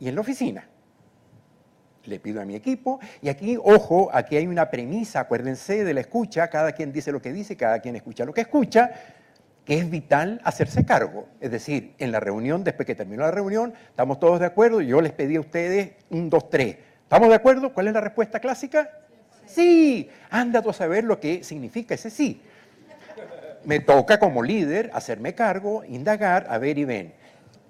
y 0.00 0.08
en 0.08 0.14
la 0.14 0.22
oficina 0.22 0.64
le 2.06 2.20
pido 2.20 2.40
a 2.40 2.44
mi 2.44 2.54
equipo. 2.54 3.00
Y 3.22 3.28
aquí, 3.28 3.58
ojo, 3.62 4.10
aquí 4.12 4.36
hay 4.36 4.46
una 4.46 4.70
premisa, 4.70 5.20
acuérdense 5.20 5.84
de 5.84 5.94
la 5.94 6.00
escucha, 6.00 6.48
cada 6.48 6.72
quien 6.72 6.92
dice 6.92 7.12
lo 7.12 7.20
que 7.20 7.32
dice, 7.32 7.56
cada 7.56 7.80
quien 7.80 7.96
escucha 7.96 8.24
lo 8.24 8.32
que 8.32 8.42
escucha, 8.42 8.90
que 9.64 9.78
es 9.78 9.90
vital 9.90 10.40
hacerse 10.44 10.84
cargo. 10.84 11.28
Es 11.40 11.50
decir, 11.50 11.94
en 11.98 12.12
la 12.12 12.20
reunión, 12.20 12.64
después 12.64 12.86
que 12.86 12.94
terminó 12.94 13.22
la 13.22 13.30
reunión, 13.30 13.74
estamos 13.88 14.20
todos 14.20 14.40
de 14.40 14.46
acuerdo, 14.46 14.80
yo 14.80 15.00
les 15.00 15.12
pedí 15.12 15.36
a 15.36 15.40
ustedes 15.40 15.92
un, 16.10 16.28
dos, 16.28 16.50
tres. 16.50 16.76
¿Estamos 17.02 17.28
de 17.28 17.34
acuerdo? 17.34 17.72
¿Cuál 17.72 17.88
es 17.88 17.94
la 17.94 18.00
respuesta 18.00 18.40
clásica? 18.40 18.90
Sí, 19.46 20.08
anda 20.30 20.62
tú 20.62 20.70
a 20.70 20.74
saber 20.74 21.04
lo 21.04 21.20
que 21.20 21.44
significa 21.44 21.94
ese 21.94 22.10
sí. 22.10 22.40
Me 23.64 23.80
toca 23.80 24.18
como 24.18 24.42
líder 24.42 24.90
hacerme 24.92 25.34
cargo, 25.34 25.84
indagar, 25.84 26.46
a 26.50 26.58
ver 26.58 26.78
y 26.78 26.84
ven. 26.84 27.14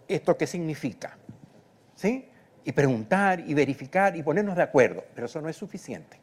¿Esto 0.08 0.36
qué 0.36 0.46
significa? 0.46 1.16
¿Sí? 1.94 2.28
Y 2.64 2.72
preguntar 2.72 3.40
y 3.40 3.54
verificar 3.54 4.16
y 4.16 4.22
ponernos 4.22 4.56
de 4.56 4.62
acuerdo, 4.62 5.04
pero 5.14 5.26
eso 5.26 5.40
no 5.40 5.48
es 5.48 5.56
suficiente. 5.56 6.18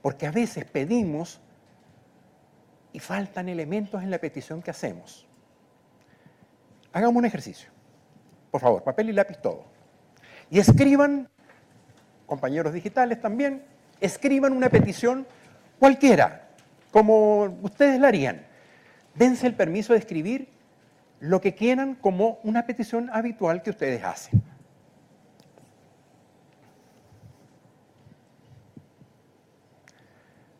Porque 0.00 0.26
a 0.26 0.30
veces 0.30 0.64
pedimos 0.64 1.40
y 2.92 3.00
faltan 3.00 3.48
elementos 3.48 4.02
en 4.02 4.10
la 4.10 4.18
petición 4.18 4.62
que 4.62 4.70
hacemos. 4.70 5.26
Hagamos 6.92 7.16
un 7.16 7.24
ejercicio. 7.24 7.70
Por 8.50 8.60
favor, 8.60 8.82
papel 8.82 9.10
y 9.10 9.12
lápiz 9.12 9.38
todo. 9.38 9.64
Y 10.50 10.58
escriban, 10.58 11.28
compañeros 12.26 12.72
digitales 12.72 13.20
también, 13.20 13.64
escriban 14.00 14.52
una 14.52 14.68
petición 14.68 15.26
cualquiera, 15.78 16.48
como 16.90 17.58
ustedes 17.62 18.00
la 18.00 18.08
harían. 18.08 18.44
Dense 19.14 19.46
el 19.46 19.54
permiso 19.54 19.92
de 19.92 19.98
escribir 20.00 20.48
lo 21.20 21.40
que 21.40 21.54
quieran 21.54 21.94
como 21.94 22.38
una 22.42 22.66
petición 22.66 23.10
habitual 23.12 23.62
que 23.62 23.70
ustedes 23.70 24.02
hacen. 24.02 24.42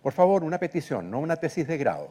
Por 0.03 0.13
favor, 0.13 0.45
una 0.45 0.59
petición, 0.59 1.11
no 1.11 1.19
una 1.21 1.37
tesis 1.37 1.67
de 1.67 1.77
grado. 1.77 2.11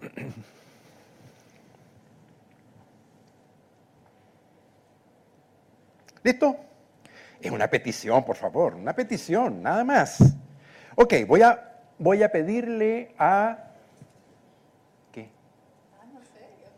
¿Listo? 6.22 6.56
Es 7.40 7.50
una 7.50 7.68
petición, 7.68 8.24
por 8.24 8.36
favor, 8.36 8.74
una 8.74 8.94
petición, 8.94 9.62
nada 9.62 9.82
más. 9.82 10.18
Ok, 10.94 11.14
voy 11.26 11.40
a, 11.42 11.78
voy 11.98 12.22
a 12.22 12.30
pedirle 12.30 13.14
a... 13.18 13.70
¿Qué? 15.10 15.30
Ah, 15.98 16.04
no 16.12 16.20
sé, 16.20 16.28
yo 16.62 16.68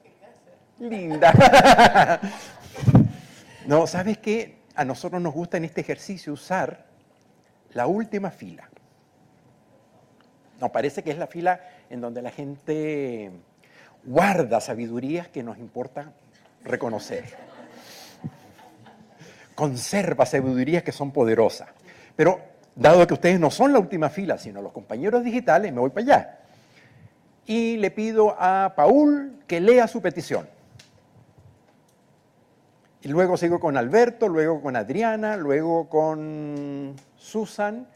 Linda. 0.91 1.33
no, 3.67 3.87
¿sabes 3.87 4.19
qué? 4.19 4.63
A 4.75 4.85
nosotros 4.85 5.21
nos 5.21 5.33
gusta 5.33 5.57
en 5.57 5.65
este 5.65 5.81
ejercicio 5.81 6.33
usar 6.33 6.87
la 7.73 7.87
última 7.87 8.31
fila. 8.31 8.69
Nos 10.61 10.71
parece 10.71 11.03
que 11.03 11.11
es 11.11 11.19
la 11.19 11.27
fila 11.27 11.61
en 11.91 12.01
donde 12.01 12.23
la 12.23 12.31
gente 12.31 13.31
guarda 14.05 14.61
sabidurías 14.61 15.29
que 15.29 15.43
nos 15.43 15.59
importa 15.59 16.13
reconocer 16.65 17.25
conserva 19.55 20.27
sabidurías 20.27 20.83
que 20.83 20.93
son 20.93 21.13
poderosas. 21.13 21.69
Pero 22.17 22.41
dado 22.75 23.07
que 23.07 23.15
ustedes 23.15 23.39
no 23.39 23.51
son 23.51 23.73
la 23.73 23.79
última 23.79 24.09
fila, 24.09 24.39
sino 24.39 24.63
los 24.63 24.73
compañeros 24.73 25.25
digitales, 25.25 25.73
me 25.73 25.81
voy 25.81 25.91
para 25.91 26.03
allá. 26.03 26.39
Y 27.47 27.77
le 27.77 27.91
pido 27.91 28.35
a 28.39 28.73
Paul 28.77 29.43
que 29.47 29.61
lea 29.61 29.87
su 29.89 30.01
petición. 30.01 30.49
Y 33.03 33.09
luego 33.09 33.37
sigo 33.37 33.59
con 33.59 33.77
Alberto, 33.77 34.29
luego 34.29 34.63
con 34.63 34.77
Adriana, 34.77 35.37
luego 35.37 35.89
con 35.89 36.95
Susan, 37.17 37.89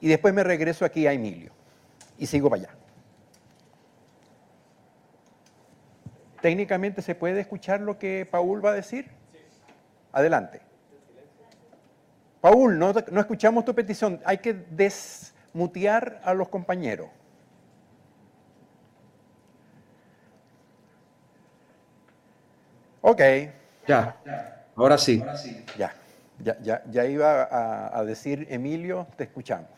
y 0.00 0.08
después 0.08 0.32
me 0.32 0.42
regreso 0.42 0.86
aquí 0.86 1.06
a 1.06 1.12
Emilio. 1.12 1.52
Y 2.16 2.26
sigo 2.26 2.48
para 2.48 2.62
allá. 2.62 2.74
¿Técnicamente 6.40 7.02
se 7.02 7.14
puede 7.14 7.40
escuchar 7.40 7.82
lo 7.82 7.98
que 7.98 8.26
Paul 8.30 8.64
va 8.64 8.70
a 8.70 8.74
decir? 8.74 9.10
Adelante. 10.10 10.62
Paul, 12.40 12.78
no, 12.78 12.94
escuchamos 13.20 13.66
tu 13.66 13.74
petición. 13.74 14.22
Hay 14.24 14.38
que 14.38 14.54
desmutear 14.54 16.22
a 16.24 16.32
los 16.32 16.48
compañeros. 16.48 17.10
Ok. 23.02 23.20
Ya, 23.86 24.16
ahora 24.76 24.98
sí. 24.98 25.22
Ya, 25.76 25.94
ya, 26.62 26.82
ya, 26.90 27.04
iba 27.06 27.42
a, 27.42 27.98
a, 27.98 28.04
decir, 28.04 28.46
Emilio, 28.50 29.06
te 29.16 29.24
escuchamos. 29.24 29.68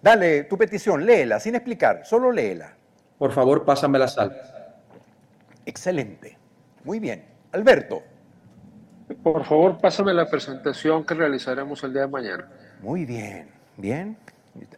Dale 0.00 0.44
tu 0.44 0.56
petición, 0.56 1.04
léela, 1.04 1.40
sin 1.40 1.54
explicar, 1.54 2.04
solo 2.04 2.30
léela. 2.30 2.74
Por 3.18 3.32
favor, 3.32 3.64
pásame 3.64 3.98
la 3.98 4.08
sal. 4.08 4.36
Excelente. 5.64 6.36
Muy 6.84 6.98
bien. 6.98 7.24
Alberto. 7.52 8.02
Por 9.22 9.44
favor, 9.44 9.78
pásame 9.78 10.14
la 10.14 10.28
presentación 10.28 11.04
que 11.04 11.14
realizaremos 11.14 11.82
el 11.84 11.92
día 11.92 12.02
de 12.02 12.08
mañana. 12.08 12.48
Muy 12.80 13.04
bien, 13.04 13.48
bien. 13.76 14.16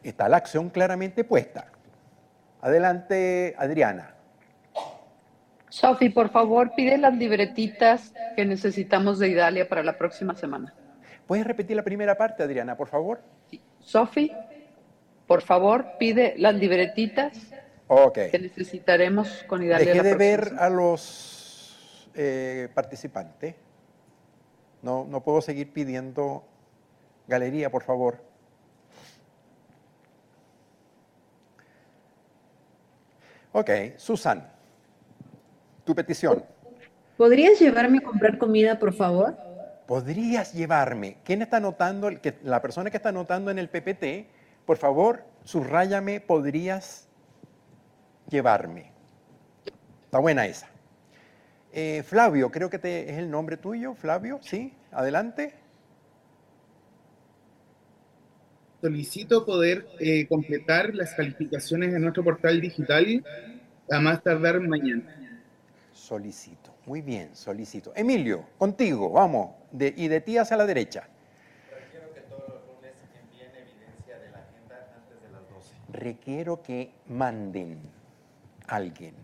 Está 0.02 0.28
la 0.28 0.38
acción 0.38 0.70
claramente 0.70 1.24
puesta. 1.24 1.66
Adelante, 2.60 3.54
Adriana. 3.58 4.13
Sofi, 5.74 6.08
por 6.08 6.28
favor, 6.28 6.70
pide 6.76 6.96
las 6.98 7.16
libretitas 7.16 8.14
que 8.36 8.44
necesitamos 8.44 9.18
de 9.18 9.26
Idalia 9.26 9.68
para 9.68 9.82
la 9.82 9.98
próxima 9.98 10.36
semana. 10.36 10.72
¿Puedes 11.26 11.44
repetir 11.44 11.74
la 11.74 11.82
primera 11.82 12.16
parte, 12.16 12.44
Adriana, 12.44 12.76
por 12.76 12.86
favor? 12.86 13.20
Sí. 13.50 13.60
Sofi, 13.80 14.30
por 15.26 15.42
favor, 15.42 15.98
pide 15.98 16.34
las 16.38 16.54
libretitas 16.54 17.32
que 18.14 18.38
necesitaremos 18.38 19.42
con 19.48 19.64
Idalia. 19.64 19.94
Dejé 19.94 20.04
de 20.04 20.14
ver 20.14 20.52
a 20.60 20.70
los 20.70 22.08
eh, 22.14 22.68
participantes. 22.72 23.56
No, 24.80 25.04
no 25.10 25.24
puedo 25.24 25.40
seguir 25.40 25.72
pidiendo 25.72 26.44
galería, 27.26 27.68
por 27.68 27.82
favor. 27.82 28.22
Ok, 33.50 33.70
Susan, 33.96 34.53
tu 35.84 35.94
petición. 35.94 36.44
¿Podrías 37.16 37.58
llevarme 37.60 37.98
a 37.98 38.02
comprar 38.02 38.38
comida, 38.38 38.78
por 38.78 38.92
favor? 38.92 39.36
¿Podrías 39.86 40.52
llevarme? 40.52 41.18
¿Quién 41.24 41.42
está 41.42 41.58
anotando? 41.58 42.10
La 42.42 42.60
persona 42.60 42.90
que 42.90 42.96
está 42.96 43.10
anotando 43.10 43.50
en 43.50 43.58
el 43.58 43.68
PPT, 43.68 44.26
por 44.64 44.78
favor, 44.78 45.24
subráyame, 45.44 46.20
podrías 46.20 47.08
llevarme. 48.28 48.92
Está 50.06 50.18
buena 50.18 50.46
esa. 50.46 50.68
Eh, 51.72 52.02
Flavio, 52.04 52.50
creo 52.50 52.70
que 52.70 52.78
te, 52.78 53.10
es 53.10 53.18
el 53.18 53.30
nombre 53.30 53.56
tuyo, 53.56 53.94
Flavio, 53.94 54.38
¿sí? 54.42 54.72
Adelante. 54.90 55.54
Solicito 58.80 59.44
poder 59.44 59.86
eh, 59.98 60.26
completar 60.28 60.94
las 60.94 61.14
calificaciones 61.14 61.92
de 61.92 61.98
nuestro 61.98 62.22
portal 62.22 62.60
digital 62.60 63.24
a 63.90 64.00
más 64.00 64.22
tardar 64.22 64.60
mañana. 64.60 65.23
Solicito, 65.94 66.74
muy 66.86 67.00
bien, 67.00 67.34
solicito. 67.34 67.92
Emilio, 67.94 68.44
contigo, 68.58 69.10
vamos, 69.10 69.52
y 69.72 70.08
de 70.08 70.20
ti 70.20 70.36
hacia 70.36 70.56
la 70.56 70.66
derecha. 70.66 71.08
Requiero 71.70 72.12
que 72.12 72.20
todos 72.22 72.48
los 72.48 72.66
lunes 72.66 72.94
envíen 73.22 73.50
evidencia 73.54 74.18
de 74.18 74.30
la 74.30 74.38
agenda 74.38 74.92
antes 74.96 75.22
de 75.22 75.30
las 75.30 75.48
12. 75.48 75.74
Requiero 75.92 76.62
que 76.62 76.92
manden 77.06 77.78
a 78.66 78.76
alguien. 78.76 79.14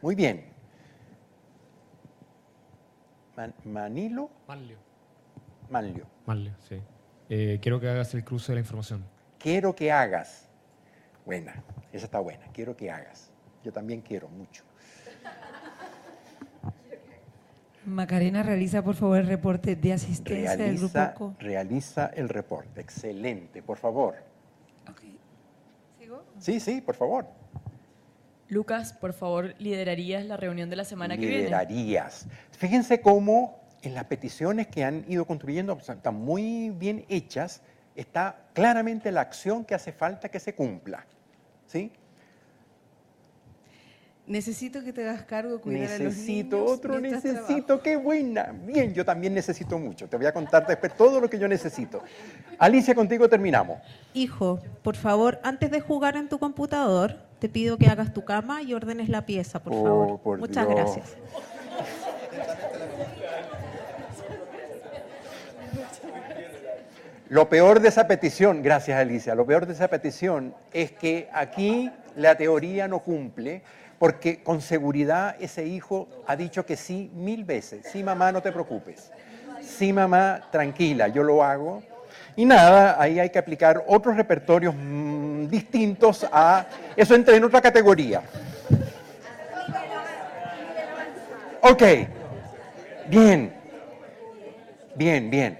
Muy 0.00 0.14
bien, 0.14 0.50
Manilo. 3.64 4.30
Manlio. 4.46 4.78
Manlio. 5.68 6.06
Manlio, 6.26 6.52
sí. 6.68 6.80
Eh, 7.28 7.58
quiero 7.62 7.80
que 7.80 7.88
hagas 7.88 8.12
el 8.14 8.24
cruce 8.24 8.52
de 8.52 8.56
la 8.56 8.60
información. 8.60 9.04
Quiero 9.38 9.74
que 9.74 9.90
hagas. 9.90 10.48
Buena, 11.24 11.62
esa 11.92 12.06
está 12.06 12.20
buena. 12.20 12.46
Quiero 12.52 12.76
que 12.76 12.90
hagas. 12.90 13.30
Yo 13.64 13.72
también 13.72 14.00
quiero 14.00 14.28
mucho. 14.28 14.64
Macarena, 17.84 18.42
realiza 18.42 18.82
por 18.82 18.94
favor 18.94 19.18
el 19.18 19.26
reporte 19.26 19.76
de 19.76 19.92
asistencia 19.92 20.56
del 20.56 20.78
grupo. 20.78 21.34
Realiza 21.38 22.06
el 22.14 22.28
reporte. 22.28 22.80
Excelente, 22.80 23.62
por 23.62 23.78
favor. 23.78 24.16
¿Sigo? 25.98 26.22
Sí, 26.38 26.60
sí, 26.60 26.80
por 26.80 26.94
favor. 26.94 27.26
Lucas, 28.48 28.92
por 28.92 29.12
favor, 29.12 29.54
liderarías 29.58 30.26
la 30.26 30.36
reunión 30.36 30.68
de 30.68 30.76
la 30.76 30.84
semana 30.84 31.16
que 31.16 31.26
viene. 31.26 31.44
Liderarías. 31.44 32.26
Fíjense 32.50 33.00
cómo 33.00 33.60
en 33.82 33.94
las 33.94 34.04
peticiones 34.04 34.66
que 34.66 34.84
han 34.84 35.04
ido 35.08 35.24
construyendo, 35.24 35.78
están 35.78 36.14
muy 36.16 36.70
bien 36.70 37.06
hechas, 37.08 37.62
está 37.94 38.44
claramente 38.52 39.10
la 39.12 39.22
acción 39.22 39.64
que 39.64 39.74
hace 39.74 39.92
falta 39.92 40.28
que 40.28 40.40
se 40.40 40.54
cumpla. 40.54 41.06
¿Sí? 41.66 41.92
Necesito 44.30 44.84
que 44.84 44.92
te 44.92 45.02
hagas 45.02 45.24
cargo, 45.24 45.60
cuidar 45.60 45.98
necesito, 45.98 46.04
a 46.04 46.04
los 46.04 46.16
Necesito, 46.16 46.64
otro 46.64 47.00
necesito, 47.00 47.82
qué 47.82 47.96
buena. 47.96 48.54
Bien, 48.64 48.94
yo 48.94 49.04
también 49.04 49.34
necesito 49.34 49.76
mucho. 49.76 50.06
Te 50.06 50.16
voy 50.16 50.26
a 50.26 50.32
contar 50.32 50.64
después 50.68 50.96
todo 50.96 51.20
lo 51.20 51.28
que 51.28 51.36
yo 51.36 51.48
necesito. 51.48 52.00
Alicia, 52.56 52.94
contigo 52.94 53.28
terminamos. 53.28 53.78
Hijo, 54.14 54.60
por 54.84 54.94
favor, 54.94 55.40
antes 55.42 55.72
de 55.72 55.80
jugar 55.80 56.16
en 56.16 56.28
tu 56.28 56.38
computador, 56.38 57.16
te 57.40 57.48
pido 57.48 57.76
que 57.76 57.88
hagas 57.88 58.14
tu 58.14 58.24
cama 58.24 58.62
y 58.62 58.72
ordenes 58.72 59.08
la 59.08 59.26
pieza, 59.26 59.60
por 59.60 59.72
oh, 59.72 60.20
favor. 60.22 60.38
Muchas 60.38 60.68
gracias. 60.68 61.16
Lo 67.28 67.48
peor 67.48 67.80
de 67.80 67.88
esa 67.88 68.06
petición, 68.06 68.62
gracias 68.62 68.96
Alicia, 68.96 69.34
lo 69.34 69.44
peor 69.44 69.66
de 69.66 69.72
esa 69.72 69.88
petición 69.88 70.54
es 70.72 70.92
que 70.92 71.28
aquí 71.32 71.90
la 72.14 72.36
teoría 72.36 72.86
no 72.86 73.00
cumple 73.00 73.62
porque 74.00 74.42
con 74.42 74.62
seguridad 74.62 75.36
ese 75.40 75.66
hijo 75.66 76.08
ha 76.26 76.34
dicho 76.34 76.64
que 76.64 76.74
sí 76.74 77.10
mil 77.12 77.44
veces. 77.44 77.86
Sí, 77.92 78.02
mamá, 78.02 78.32
no 78.32 78.40
te 78.40 78.50
preocupes. 78.50 79.12
Sí, 79.60 79.92
mamá, 79.92 80.48
tranquila, 80.50 81.08
yo 81.08 81.22
lo 81.22 81.44
hago. 81.44 81.82
Y 82.34 82.46
nada, 82.46 82.96
ahí 82.98 83.20
hay 83.20 83.28
que 83.28 83.38
aplicar 83.38 83.84
otros 83.86 84.16
repertorios 84.16 84.74
mm, 84.74 85.48
distintos 85.48 86.26
a... 86.32 86.64
Eso 86.96 87.14
entra 87.14 87.36
en 87.36 87.44
otra 87.44 87.60
categoría. 87.60 88.22
Ok, 91.60 91.82
bien, 93.06 93.52
bien, 94.94 95.30
bien. 95.30 95.58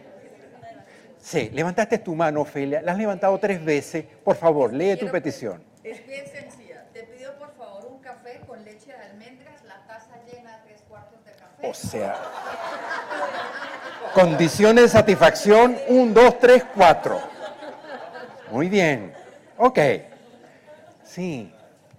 Sí, 1.19 1.51
levantaste 1.53 1.99
tu 1.99 2.15
mano, 2.15 2.41
Ofelia, 2.41 2.81
la 2.81 2.93
has 2.93 2.99
levantado 2.99 3.39
tres 3.39 3.63
veces. 3.63 4.07
Por 4.25 4.35
favor, 4.35 4.73
lee 4.73 4.97
tu 4.97 5.11
petición. 5.11 5.63
Es 5.85 6.07
bien 6.07 6.25
sencilla. 6.27 6.61
Te 6.93 7.05
pido 7.05 7.35
por 7.39 7.55
favor 7.55 7.87
un 7.87 8.01
café 8.01 8.41
con 8.47 8.65
leche 8.65 8.93
de 8.93 8.99
almendras, 8.99 9.63
la 9.65 9.87
taza 9.87 10.17
llena 10.27 10.59
de 10.59 10.65
tres 10.65 10.83
cuartos 10.89 11.25
de 11.25 11.31
café. 11.33 11.50
O 11.63 11.75
sea, 11.75 12.17
condiciones 14.15 14.85
de 14.85 14.89
satisfacción, 14.89 15.77
un, 15.89 16.15
dos, 16.15 16.39
tres, 16.39 16.65
cuatro. 16.75 17.21
Muy 18.51 18.69
bien. 18.69 19.13
Ok. 19.59 19.79
Sí, 21.05 21.53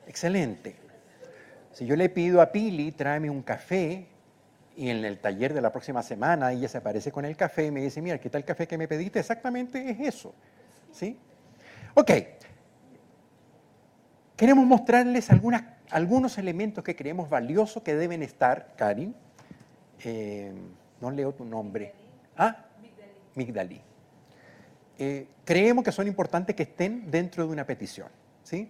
excelente. 0.08 0.76
Si 1.74 1.86
yo 1.86 1.96
le 1.96 2.10
pido 2.10 2.42
a 2.42 2.52
Pili, 2.52 2.92
tráeme 2.92 3.30
un 3.30 3.42
café, 3.42 4.08
y 4.76 4.90
en 4.90 5.04
el 5.06 5.20
taller 5.20 5.54
de 5.54 5.62
la 5.62 5.72
próxima 5.72 6.02
semana 6.02 6.52
ella 6.52 6.68
se 6.68 6.78
aparece 6.78 7.12
con 7.12 7.26
el 7.26 7.36
café 7.36 7.66
y 7.66 7.72
me 7.72 7.82
dice, 7.82 8.02
mira, 8.02 8.18
¿qué 8.20 8.30
tal 8.30 8.40
el 8.40 8.46
café 8.46 8.68
que 8.68 8.78
me 8.78 8.88
pediste? 8.88 9.20
Exactamente 9.20 9.90
es 9.90 10.00
eso. 10.00 10.34
¿Sí? 10.92 11.18
Ok. 11.94 12.12
Queremos 14.36 14.66
mostrarles 14.66 15.30
algunos 15.92 16.38
elementos 16.38 16.84
que 16.84 16.96
creemos 16.96 17.30
valiosos 17.30 17.84
que 17.84 17.96
deben 17.96 18.24
estar, 18.24 18.74
Karin. 18.76 19.14
Eh, 20.04 20.52
no 21.00 21.12
leo 21.12 21.34
tu 21.34 21.46
nombre. 21.46 21.94
¿Ah? 22.38 22.66
Migdalí. 23.36 23.82
Eh, 24.98 25.28
creemos 25.46 25.84
que 25.84 25.92
son 25.92 26.08
importantes 26.08 26.56
que 26.56 26.64
estén 26.64 27.10
dentro 27.10 27.46
de 27.46 27.52
una 27.52 27.66
petición. 27.66 28.08
¿sí? 28.44 28.70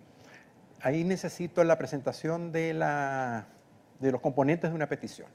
Ahí 0.81 1.03
necesito 1.03 1.63
la 1.63 1.77
presentación 1.77 2.51
de, 2.51 2.73
la, 2.73 3.47
de 3.99 4.11
los 4.11 4.21
componentes 4.21 4.69
de 4.69 4.75
una 4.75 4.87
petición. 4.87 5.27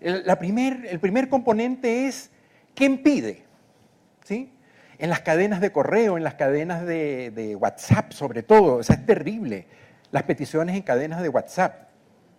El, 0.00 0.26
la 0.26 0.38
primer, 0.38 0.86
el 0.86 1.00
primer 1.00 1.28
componente 1.28 2.06
es 2.06 2.30
quién 2.74 3.02
pide. 3.02 3.44
¿sí? 4.24 4.52
En 4.98 5.10
las 5.10 5.20
cadenas 5.20 5.60
de 5.60 5.72
correo, 5.72 6.16
en 6.16 6.24
las 6.24 6.34
cadenas 6.34 6.86
de, 6.86 7.30
de 7.30 7.56
WhatsApp 7.56 8.12
sobre 8.12 8.42
todo, 8.42 8.76
o 8.76 8.82
sea, 8.82 8.96
es 8.96 9.06
terrible. 9.06 9.66
Las 10.10 10.22
peticiones 10.24 10.76
en 10.76 10.82
cadenas 10.82 11.22
de 11.22 11.28
WhatsApp. 11.28 11.88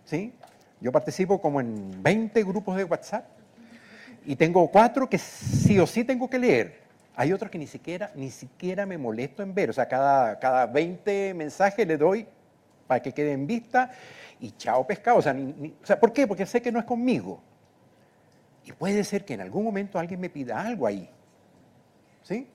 ¿sí? 0.04 0.34
Yo 0.80 0.92
participo 0.92 1.40
como 1.40 1.60
en 1.60 2.02
20 2.02 2.42
grupos 2.44 2.76
de 2.76 2.84
WhatsApp 2.84 3.26
y 4.26 4.36
tengo 4.36 4.68
cuatro 4.68 5.08
que 5.08 5.18
sí 5.18 5.78
o 5.78 5.86
sí 5.86 6.04
tengo 6.04 6.28
que 6.28 6.38
leer. 6.38 6.84
Hay 7.16 7.32
otros 7.32 7.50
que 7.50 7.58
ni 7.58 7.66
siquiera, 7.66 8.10
ni 8.14 8.30
siquiera 8.30 8.86
me 8.86 8.98
molesto 8.98 9.42
en 9.42 9.54
ver. 9.54 9.70
O 9.70 9.72
sea, 9.72 9.86
cada, 9.86 10.38
cada 10.38 10.66
20 10.66 11.34
mensajes 11.34 11.86
le 11.86 11.96
doy 11.96 12.26
para 12.86 13.00
que 13.00 13.12
quede 13.12 13.32
en 13.32 13.46
vista 13.46 13.90
y 14.40 14.50
chao 14.52 14.86
pescado. 14.86 15.18
O 15.18 15.22
sea, 15.22 16.00
¿por 16.00 16.12
qué? 16.12 16.26
Porque 16.26 16.44
sé 16.46 16.60
que 16.60 16.72
no 16.72 16.78
es 16.78 16.84
conmigo. 16.84 17.40
Y 18.64 18.72
puede 18.72 19.04
ser 19.04 19.24
que 19.24 19.34
en 19.34 19.42
algún 19.42 19.64
momento 19.64 19.98
alguien 19.98 20.20
me 20.20 20.30
pida 20.30 20.60
algo 20.60 20.86
ahí. 20.86 21.08
¿Sí? 22.22 22.48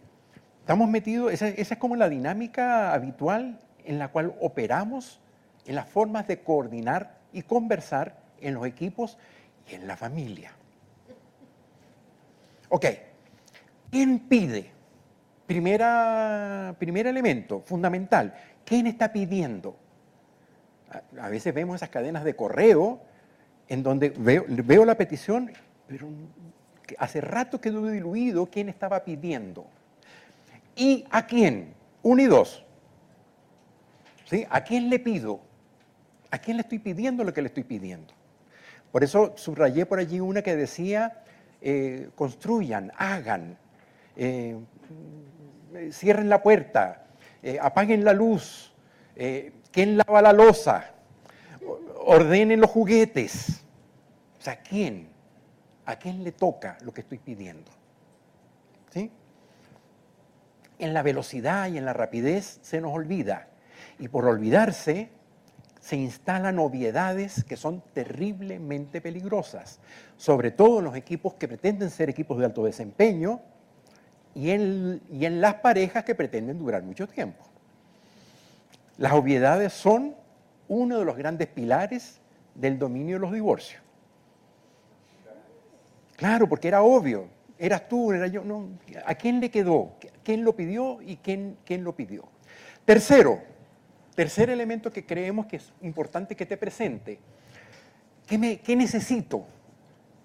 Estamos 0.62 0.90
metidos, 0.90 1.32
esa 1.32 1.48
es 1.48 1.78
como 1.78 1.96
la 1.96 2.10
dinámica 2.10 2.94
habitual 2.94 3.60
en 3.86 3.98
la 3.98 4.10
cual 4.10 4.36
operamos 4.40 5.20
en 5.66 5.76
las 5.76 5.88
formas 5.88 6.28
de 6.28 6.42
coordinar 6.42 7.19
y 7.34 7.42
conversar 7.44 8.18
en 8.42 8.54
los 8.54 8.66
equipos 8.66 9.18
y 9.70 9.76
en 9.76 9.88
la 9.88 9.98
familia. 9.98 10.52
Ok, 12.70 12.86
¿quién 13.92 14.20
pide? 14.20 14.72
Primera, 15.48 16.76
primer 16.78 17.08
elemento 17.08 17.62
fundamental, 17.62 18.36
¿quién 18.64 18.86
está 18.86 19.12
pidiendo? 19.12 19.76
A, 21.20 21.30
veces 21.30 21.54
vemos 21.54 21.78
esas 21.78 21.90
cadenas 21.90 22.24
de 22.24 22.36
correo 22.36 23.02
en 23.68 23.82
donde 23.84 24.10
veo, 24.10 24.46
veo 24.48 24.86
la 24.86 24.96
petición 24.96 25.52
pero 25.90 26.08
hace 27.00 27.20
rato 27.20 27.60
quedó 27.60 27.88
diluido 27.88 28.46
quién 28.46 28.70
estaba 28.70 29.04
pidiendo. 29.04 29.66
¿Y 30.76 31.04
a 31.10 31.26
quién? 31.26 31.74
Uno 32.04 32.22
y 32.22 32.26
dos. 32.26 32.64
¿Sí? 34.26 34.46
¿A 34.52 34.64
quién 34.64 34.88
le 34.92 35.00
pido? 35.00 35.40
¿A 36.32 36.38
quién 36.38 36.58
le 36.58 36.62
estoy 36.62 36.80
pidiendo 36.80 37.24
lo 37.24 37.34
que 37.34 37.42
le 37.42 37.48
estoy 37.48 37.64
pidiendo? 37.64 38.14
Por 38.92 39.04
eso 39.04 39.34
subrayé 39.36 39.86
por 39.86 40.00
allí 40.00 40.20
una 40.20 40.42
que 40.42 40.56
decía, 40.56 41.24
eh, 41.62 42.10
construyan, 42.16 42.92
hagan, 42.98 43.58
eh, 44.16 44.58
cierren 45.92 46.30
la 46.30 46.42
puerta, 46.42 47.06
eh, 47.44 47.58
apaguen 47.62 48.04
la 48.04 48.14
luz, 48.14 48.74
¿quién 49.72 49.98
lava 49.98 50.22
la 50.22 50.34
losa? 50.34 50.92
Ordenen 52.06 52.62
los 52.62 52.70
juguetes. 52.70 53.62
O 54.40 54.42
sea, 54.42 54.62
¿quién? 54.62 55.10
¿A 55.86 55.98
quién 55.98 56.24
le 56.24 56.32
toca 56.32 56.78
lo 56.82 56.94
que 56.94 57.02
estoy 57.02 57.18
pidiendo? 57.18 57.70
¿Sí? 58.92 59.12
En 60.80 60.94
la 60.94 61.04
velocidad 61.04 61.68
y 61.68 61.78
en 61.78 61.86
la 61.86 61.94
rapidez 61.94 62.60
se 62.62 62.80
nos 62.80 62.94
olvida. 62.94 63.50
Y 64.00 64.08
por 64.08 64.26
olvidarse 64.26 65.10
se 65.80 65.96
instalan 65.96 66.60
obviedades 66.60 67.44
que 67.44 67.56
son 67.56 67.82
terriblemente 67.94 69.02
peligrosas, 69.02 69.80
sobre 70.18 70.52
todo 70.52 70.80
en 70.80 70.86
los 70.86 70.96
equipos 70.96 71.36
que 71.36 71.48
pretenden 71.48 71.90
ser 71.90 72.10
equipos 72.10 72.38
de 72.38 72.46
alto 72.46 72.66
desempeño 72.66 73.42
y 74.36 74.52
en, 74.52 75.42
las 75.42 75.56
parejas 75.56 76.04
que 76.04 76.16
pretenden 76.16 76.60
durar 76.60 76.84
mucho 76.84 77.08
tiempo. 77.08 77.44
Las 78.98 79.14
obviedades 79.14 79.74
son 79.74 80.16
uno 80.68 81.00
de 81.00 81.06
los 81.06 81.16
grandes 81.16 81.48
pilares 81.48 82.20
del 82.56 82.78
dominio 82.78 83.16
de 83.16 83.22
los 83.22 83.32
divorcios. 83.32 83.82
Claro, 86.16 86.48
porque 86.50 86.68
era 86.68 86.84
obvio. 86.84 87.28
Eras 87.58 87.88
tú, 87.88 88.12
era 88.12 88.28
yo. 88.28 88.44
No. 88.44 88.68
¿A 89.06 89.16
quién 89.16 89.40
le 89.40 89.50
quedó? 89.50 89.94
¿Quién 90.24 90.44
lo 90.44 90.56
pidió 90.56 91.02
y 91.02 91.18
quién, 91.18 91.58
quién 91.66 91.84
lo 91.84 91.96
pidió? 91.96 92.26
Tercero, 92.86 93.42
tercer 94.16 94.50
elemento 94.50 94.92
que 94.92 95.06
creemos 95.06 95.46
que 95.46 95.58
es 95.58 95.74
importante 95.82 96.36
que 96.36 96.46
te 96.46 96.58
presente. 96.58 97.20
¿Qué, 98.28 98.38
me, 98.38 98.60
¿Qué 98.60 98.76
necesito? 98.76 99.46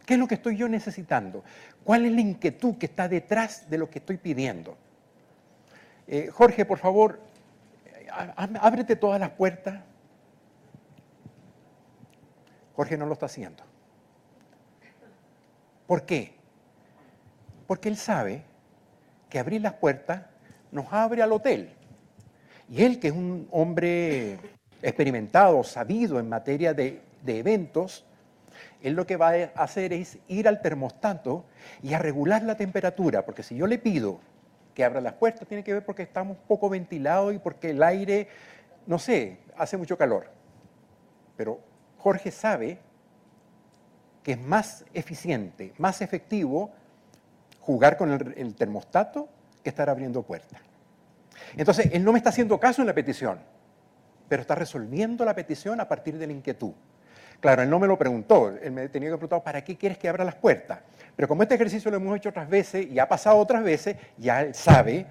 ¿Qué 0.05 0.15
es 0.15 0.21
lo 0.21 0.29
que 0.29 0.35
estoy 0.35 0.57
yo 0.57 0.69
necesitando? 0.69 1.43
¿Cuál 1.83 2.05
es 2.05 2.13
la 2.13 2.21
inquietud 2.21 2.77
que 2.77 2.87
está 2.87 3.09
detrás 3.09 3.71
de 3.71 3.79
lo 3.79 3.89
que 3.89 3.99
estoy 4.01 4.19
pidiendo? 4.19 4.77
Eh, 6.07 6.29
Jorge, 6.31 6.65
por 6.65 6.79
favor, 6.79 7.21
ábrete 8.11 8.97
todas 8.97 9.19
las 9.19 9.31
puertas. 9.31 9.83
Jorge 12.77 12.99
no 12.99 13.07
lo 13.07 13.15
está 13.15 13.27
haciendo. 13.27 13.63
¿Por 15.87 16.05
qué? 16.05 16.35
Porque 17.67 17.89
él 17.89 17.97
sabe 17.97 18.43
que 19.29 19.39
abrir 19.39 19.63
las 19.63 19.75
puertas 19.75 20.23
nos 20.71 20.93
abre 20.93 21.23
al 21.23 21.33
hotel. 21.33 21.71
Y 22.69 22.83
él, 22.83 22.99
que 22.99 23.09
es 23.09 23.15
un 23.15 23.49
hombre 23.51 24.39
experimentado, 24.83 25.63
sabido 25.65 26.19
en 26.19 26.29
materia 26.29 26.75
de, 26.75 27.01
eventos, 27.27 28.05
él 28.83 28.95
lo 28.95 29.07
que 29.07 29.17
va 29.17 29.31
a 29.31 29.63
hacer 29.63 29.93
es 29.93 30.19
ir 30.29 30.47
al 30.47 30.61
termostato 30.61 31.45
y 31.83 31.95
a 31.95 31.99
regular 31.99 32.43
la 32.43 32.57
temperatura, 32.57 33.25
porque 33.25 33.43
si 33.43 33.57
yo 33.57 33.67
le 33.67 33.79
pido 33.79 34.21
que 34.75 34.85
abra 34.85 35.01
las 35.01 35.15
puertas, 35.15 35.49
tiene 35.49 35.65
que 35.65 35.73
ver 35.73 35.85
porque 35.85 36.03
estamos 36.03 36.37
poco 36.49 36.69
ventilados 36.69 37.35
y 37.35 37.39
porque 37.39 37.71
el 37.71 37.83
aire, 37.83 38.29
no 38.87 38.99
sé, 38.99 39.39
hace 39.57 39.77
mucho 39.77 39.97
calor. 39.97 40.29
Pero 41.37 41.61
Jorge 41.99 42.31
sabe 42.31 42.79
que 44.23 44.33
es 44.33 44.41
más 44.41 44.85
eficiente, 44.93 45.73
más 45.79 46.03
efectivo 46.03 46.73
jugar 47.61 47.97
con 47.97 48.11
el, 48.11 48.55
termostato 48.55 49.29
que 49.63 49.71
estar 49.71 49.89
abriendo 49.89 50.23
puertas. 50.23 50.61
Entonces, 51.57 51.91
él 51.93 52.05
no 52.05 52.13
me 52.13 52.19
está 52.19 52.31
haciendo 52.31 52.59
caso 52.59 52.83
en 52.83 52.87
la 52.87 52.95
petición, 52.95 53.39
pero 54.29 54.43
está 54.43 54.55
resolviendo 54.55 55.25
la 55.25 55.35
petición 55.35 55.81
a 55.81 55.89
partir 55.89 56.19
de 56.19 56.27
la 56.27 56.33
inquietud. 56.33 56.73
Claro, 57.41 57.63
él 57.63 57.71
no 57.71 57.79
me 57.79 57.87
lo 57.87 57.99
preguntó, 57.99 58.49
él 58.51 58.73
me 58.73 58.89
tenía 58.89 59.11
que 59.11 59.17
preguntar, 59.17 59.43
¿para 59.43 59.63
qué 59.63 59.77
quieres 59.77 59.99
que 59.99 60.09
abra 60.09 60.25
las 60.25 60.37
puertas? 60.37 60.79
Pero 61.15 61.29
como 61.29 61.43
este 61.43 61.55
ejercicio 61.55 61.91
lo 61.91 61.99
hemos 61.99 62.17
hecho 62.17 62.31
otras 62.31 62.49
veces 62.49 62.87
y 62.91 62.99
ha 62.99 63.09
pasado 63.09 63.37
otras 63.37 63.63
veces, 63.63 63.97
ya 64.17 64.43
él 64.43 64.55
sabe 64.55 65.07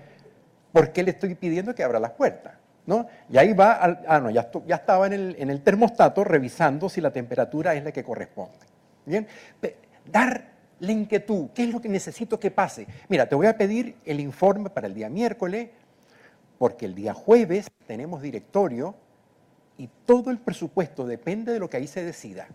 por 0.72 0.92
qué 0.92 1.04
le 1.04 1.12
estoy 1.12 1.36
pidiendo 1.36 1.76
que 1.76 1.84
abra 1.84 2.00
las 2.00 2.12
puertas. 2.12 2.54
¿no? 2.86 3.08
Y 3.30 3.38
ahí 3.38 3.54
va, 3.54 3.80
ah, 4.08 4.20
no, 4.20 4.30
ya, 4.30 4.50
ya 4.66 4.76
estaba 4.76 5.08
en 5.08 5.14
el, 5.14 5.36
en 5.40 5.50
el 5.50 5.62
termostato 5.62 6.24
revisando 6.24 6.90
si 6.90 7.02
la 7.02 7.12
temperatura 7.12 7.74
es 7.76 7.84
la 7.84 7.92
que 7.92 8.04
corresponde. 8.04 8.58
Bien, 9.06 9.28
dar 10.06 10.54
la 10.80 10.92
inquietud, 10.92 11.50
¿qué 11.54 11.64
es 11.64 11.70
lo 11.70 11.80
que 11.80 11.90
necesito 11.90 12.40
que 12.40 12.52
pase? 12.52 12.88
Mira, 13.08 13.28
te 13.28 13.36
voy 13.36 13.48
a 13.48 13.58
pedir 13.58 13.96
el 14.06 14.20
informe 14.20 14.70
para 14.70 14.88
el 14.88 14.94
día 14.94 15.10
miércoles, 15.10 15.70
porque 16.64 16.86
el 16.86 16.96
día 16.96 17.14
jueves 17.14 17.70
tenemos 17.88 18.22
directorio 18.22 18.96
y 19.78 19.90
todo 20.06 20.32
el 20.32 20.40
presupuesto 20.40 21.06
depende 21.06 21.52
de 21.52 21.60
lo 21.60 21.70
que 21.70 21.76
ahí 21.76 21.88
se 21.88 22.06
decida. 22.06 22.48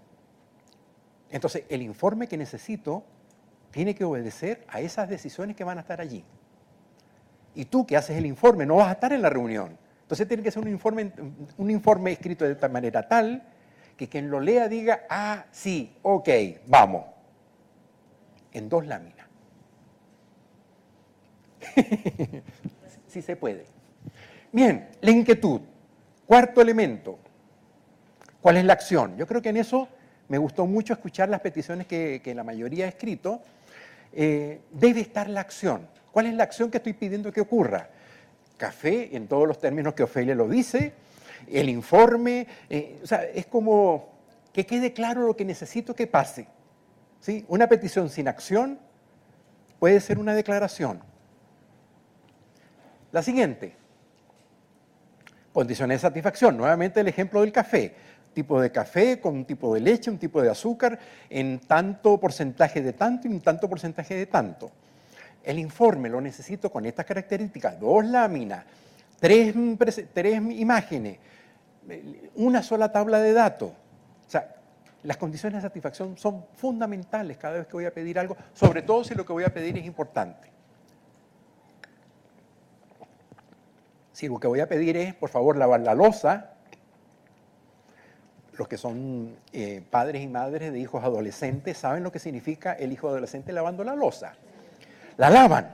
Entonces, 1.29 1.65
el 1.69 1.83
informe 1.83 2.27
que 2.27 2.39
necesito 2.39 3.05
tiene 3.71 3.95
que 3.95 4.05
obedecer 4.05 4.65
a 4.69 4.81
esas 4.81 5.11
decisiones 5.11 5.57
que 5.57 5.63
van 5.63 5.77
a 5.77 5.83
estar 5.83 6.01
allí. 6.01 6.25
Y 7.55 7.67
tú 7.67 7.87
que 7.87 7.99
haces 7.99 8.17
el 8.17 8.25
informe 8.25 8.65
no 8.65 8.77
vas 8.77 8.89
a 8.89 8.93
estar 8.93 9.13
en 9.13 9.21
la 9.21 9.29
reunión. 9.29 9.77
Entonces 10.01 10.27
tiene 10.27 10.43
que 10.43 10.53
ser 10.53 10.63
un 10.63 10.71
informe, 10.71 11.13
un 11.59 11.71
informe 11.71 12.13
escrito 12.13 12.47
de 12.47 12.55
tal 12.55 12.73
manera 12.73 13.07
tal 13.07 13.47
que 13.95 14.09
quien 14.09 14.31
lo 14.31 14.41
lea 14.41 14.69
diga, 14.69 15.03
ah, 15.11 15.45
sí, 15.51 15.95
ok, 16.01 16.31
vamos. 16.67 17.05
En 18.53 18.71
dos 18.71 18.87
láminas. 18.87 19.29
sí 23.07 23.21
se 23.21 23.37
puede. 23.37 23.77
Bien, 24.53 24.89
la 25.01 25.11
inquietud. 25.11 25.61
Cuarto 26.27 26.61
elemento. 26.61 27.19
¿Cuál 28.41 28.59
es 28.59 28.65
la 28.65 28.73
acción? 28.73 29.17
Yo 29.17 29.27
creo 29.27 29.43
que 29.43 29.49
en 29.49 29.57
eso 29.57 29.89
me 30.29 30.39
gustó 30.39 30.67
mucho 30.67 30.93
escuchar 30.93 31.29
las 31.29 31.41
peticiones 31.41 31.87
que, 31.87 32.33
la 32.35 32.45
mayoría 32.45 32.85
ha 32.85 32.89
escrito. 32.89 33.43
Eh, 34.13 34.61
debe 34.71 35.01
estar 35.01 35.29
la 35.29 35.41
acción. 35.41 35.87
¿Cuál 36.13 36.27
es 36.27 36.35
la 36.35 36.45
acción 36.45 36.71
que 36.71 36.79
estoy 36.79 36.95
pidiendo 36.95 37.33
que 37.33 37.41
ocurra? 37.41 37.91
Café, 38.57 39.15
en 39.17 39.29
todos 39.29 39.47
los 39.47 39.59
términos 39.59 39.95
que 39.95 40.03
Ofelia 40.03 40.35
lo 40.35 40.49
dice, 40.49 40.93
el 41.47 41.69
informe, 41.69 42.47
eh, 42.69 42.99
o 43.03 43.07
sea, 43.07 43.23
es 43.25 43.47
como 43.47 44.09
que 44.53 44.67
quede 44.67 44.93
claro 44.93 45.27
lo 45.27 45.37
que 45.37 45.45
necesito 45.45 45.95
que 45.95 46.07
pase. 46.07 46.47
¿sí? 47.21 47.45
Una 47.49 47.69
petición 47.69 48.11
sin 48.11 48.29
acción 48.29 48.79
puede 49.79 50.01
ser 50.01 50.19
una 50.19 50.35
declaración. 50.35 51.01
La 53.13 53.23
siguiente, 53.23 53.77
condiciones 55.59 55.97
de 55.97 56.09
satisfacción. 56.09 56.57
Nuevamente 56.57 57.01
el 57.01 57.09
ejemplo 57.09 57.41
del 57.41 57.51
café 57.51 57.93
tipo 58.39 58.61
de 58.61 58.71
café, 58.71 59.19
con 59.19 59.35
un 59.35 59.45
tipo 59.45 59.75
de 59.75 59.81
leche, 59.81 60.09
un 60.09 60.19
tipo 60.19 60.41
de 60.41 60.49
azúcar, 60.49 60.97
en 61.29 61.59
tanto 61.59 62.21
porcentaje 62.21 62.81
de 62.81 62.93
tanto 62.93 63.27
y 63.27 63.33
un 63.33 63.41
tanto 63.41 63.69
porcentaje 63.69 64.15
de 64.15 64.27
tanto. 64.27 64.71
El 65.43 65.59
informe 65.59 66.09
lo 66.09 66.21
necesito 66.21 66.71
con 66.71 66.87
estas 66.87 67.05
características, 67.05 67.81
dos 67.81 68.05
láminas, 68.05 68.65
tres, 69.19 69.53
tres 70.15 70.37
imágenes, 70.37 71.19
una 72.37 72.63
sola 72.63 72.93
tabla 72.93 73.19
de 73.19 73.33
datos. 73.33 73.71
O 73.71 74.31
sea, 74.31 74.55
las 75.03 75.17
condiciones 75.17 75.61
de 75.61 75.69
satisfacción 75.69 76.17
son 76.17 76.45
fundamentales 76.55 77.39
cada 77.39 77.55
vez 77.55 77.67
que 77.67 77.73
voy 77.73 77.87
a 77.87 77.93
pedir 77.93 78.21
algo, 78.21 78.37
sobre 78.55 78.83
todo 78.83 79.03
si 79.03 79.17
lo 79.17 79.27
que 79.27 79.33
voy 79.33 79.43
a 79.43 79.53
pedir 79.53 79.77
es 79.79 79.85
importante. 79.85 80.58
Si 84.19 84.27
lo 84.27 84.41
que 84.41 84.49
voy 84.49 84.59
a 84.59 84.69
pedir 84.69 84.97
es, 84.97 85.14
por 85.14 85.31
favor, 85.31 85.57
lavar 85.57 85.79
la 85.79 85.95
losa, 85.95 86.55
los 88.57 88.66
que 88.66 88.77
son 88.77 89.37
eh, 89.53 89.81
padres 89.89 90.25
y 90.25 90.27
madres 90.27 90.73
de 90.73 90.81
hijos 90.81 91.05
adolescentes 91.05 91.79
saben 91.79 92.03
lo 92.03 92.11
que 92.11 92.19
significa 92.19 92.73
el 92.73 92.91
hijo 92.91 93.07
adolescente 93.07 93.53
lavando 93.53 93.85
la 93.85 93.95
losa. 93.95 94.35
La 95.19 95.31
lavan, 95.31 95.73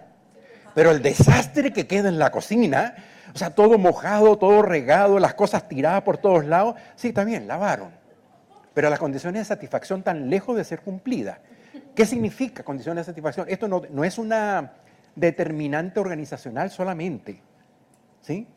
pero 0.75 0.91
el 0.91 1.01
desastre 1.01 1.73
que 1.73 1.87
queda 1.87 2.11
en 2.11 2.19
la 2.19 2.31
cocina, 2.31 2.95
o 3.35 3.39
sea, 3.39 3.55
todo 3.55 3.79
mojado, 3.79 4.37
todo 4.37 4.61
regado, 4.61 5.19
las 5.19 5.33
cosas 5.33 5.67
tiradas 5.67 6.03
por 6.03 6.19
todos 6.19 6.45
lados, 6.45 6.75
sí, 6.97 7.15
también 7.15 7.49
lavaron. 7.49 7.93
Pero 8.75 8.91
las 8.91 8.99
condiciones 8.99 9.41
de 9.41 9.45
satisfacción 9.47 10.03
tan 10.03 10.29
lejos 10.29 10.55
de 10.55 10.65
ser 10.65 10.83
cumplidas. 10.83 11.39
¿Qué 11.95 12.05
significa 12.05 12.63
condiciones 12.63 13.07
de 13.07 13.13
satisfacción? 13.13 13.47
Esto 13.49 13.69
no, 13.69 13.81
no 13.89 14.05
es 14.05 14.19
una 14.19 14.75
determinante 15.17 15.99
organizacional 15.99 16.71
solamente, 16.71 17.41
¿sí? 18.25 18.49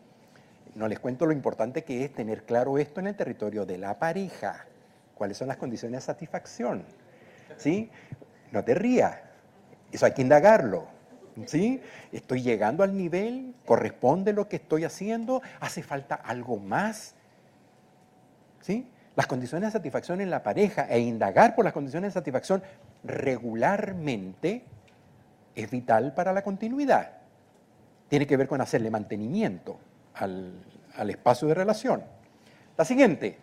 no 0.78 0.88
les 0.88 1.00
cuento 1.00 1.26
lo 1.26 1.34
importante 1.34 1.84
que 1.84 2.06
es 2.06 2.14
tener 2.14 2.44
claro 2.44 2.78
esto 2.78 3.00
en 3.00 3.08
el 3.08 3.16
territorio 3.16 3.66
de 3.66 3.80
la 3.80 3.98
pareja. 3.98 4.66
¿Cuáles 5.16 5.38
son 5.38 5.48
las 5.48 5.58
condiciones 5.58 6.02
de 6.02 6.06
satisfacción? 6.06 6.84
¿Sí? 7.58 7.90
No 8.52 8.64
te 8.64 8.76
rías. 8.76 9.18
Eso 9.92 10.06
hay 10.06 10.14
que 10.14 10.22
indagarlo. 10.22 10.88
¿Sí? 11.48 11.82
Estoy 12.12 12.44
llegando 12.44 12.84
al 12.84 12.96
nivel, 12.96 13.56
corresponde 13.66 14.34
lo 14.34 14.48
que 14.48 14.58
estoy 14.58 14.84
haciendo, 14.84 15.42
hace 15.60 15.82
falta 15.82 16.14
algo 16.14 16.58
más. 16.58 17.16
¿Sí? 18.62 18.88
Las 19.16 19.26
condiciones 19.26 19.74
de 19.74 19.80
satisfacción 19.80 20.22
en 20.22 20.30
la 20.30 20.44
pareja 20.44 20.88
e 20.90 21.00
indagar 21.00 21.56
por 21.56 21.66
las 21.66 21.74
condiciones 21.74 22.14
de 22.14 22.20
satisfacción 22.20 22.62
regularmente 23.04 24.64
es 25.56 25.72
vital 25.72 26.14
para 26.14 26.34
la 26.34 26.44
continuidad. 26.44 27.17
Tiene 28.10 28.26
que 28.26 28.38
ver 28.38 28.48
con 28.48 28.62
hacerle 28.62 28.90
mantenimiento 28.90 29.80
al, 30.16 30.54
espacio 31.10 31.48
de 31.48 31.54
relación. 31.54 32.04
La 32.78 32.86
siguiente 32.86 33.38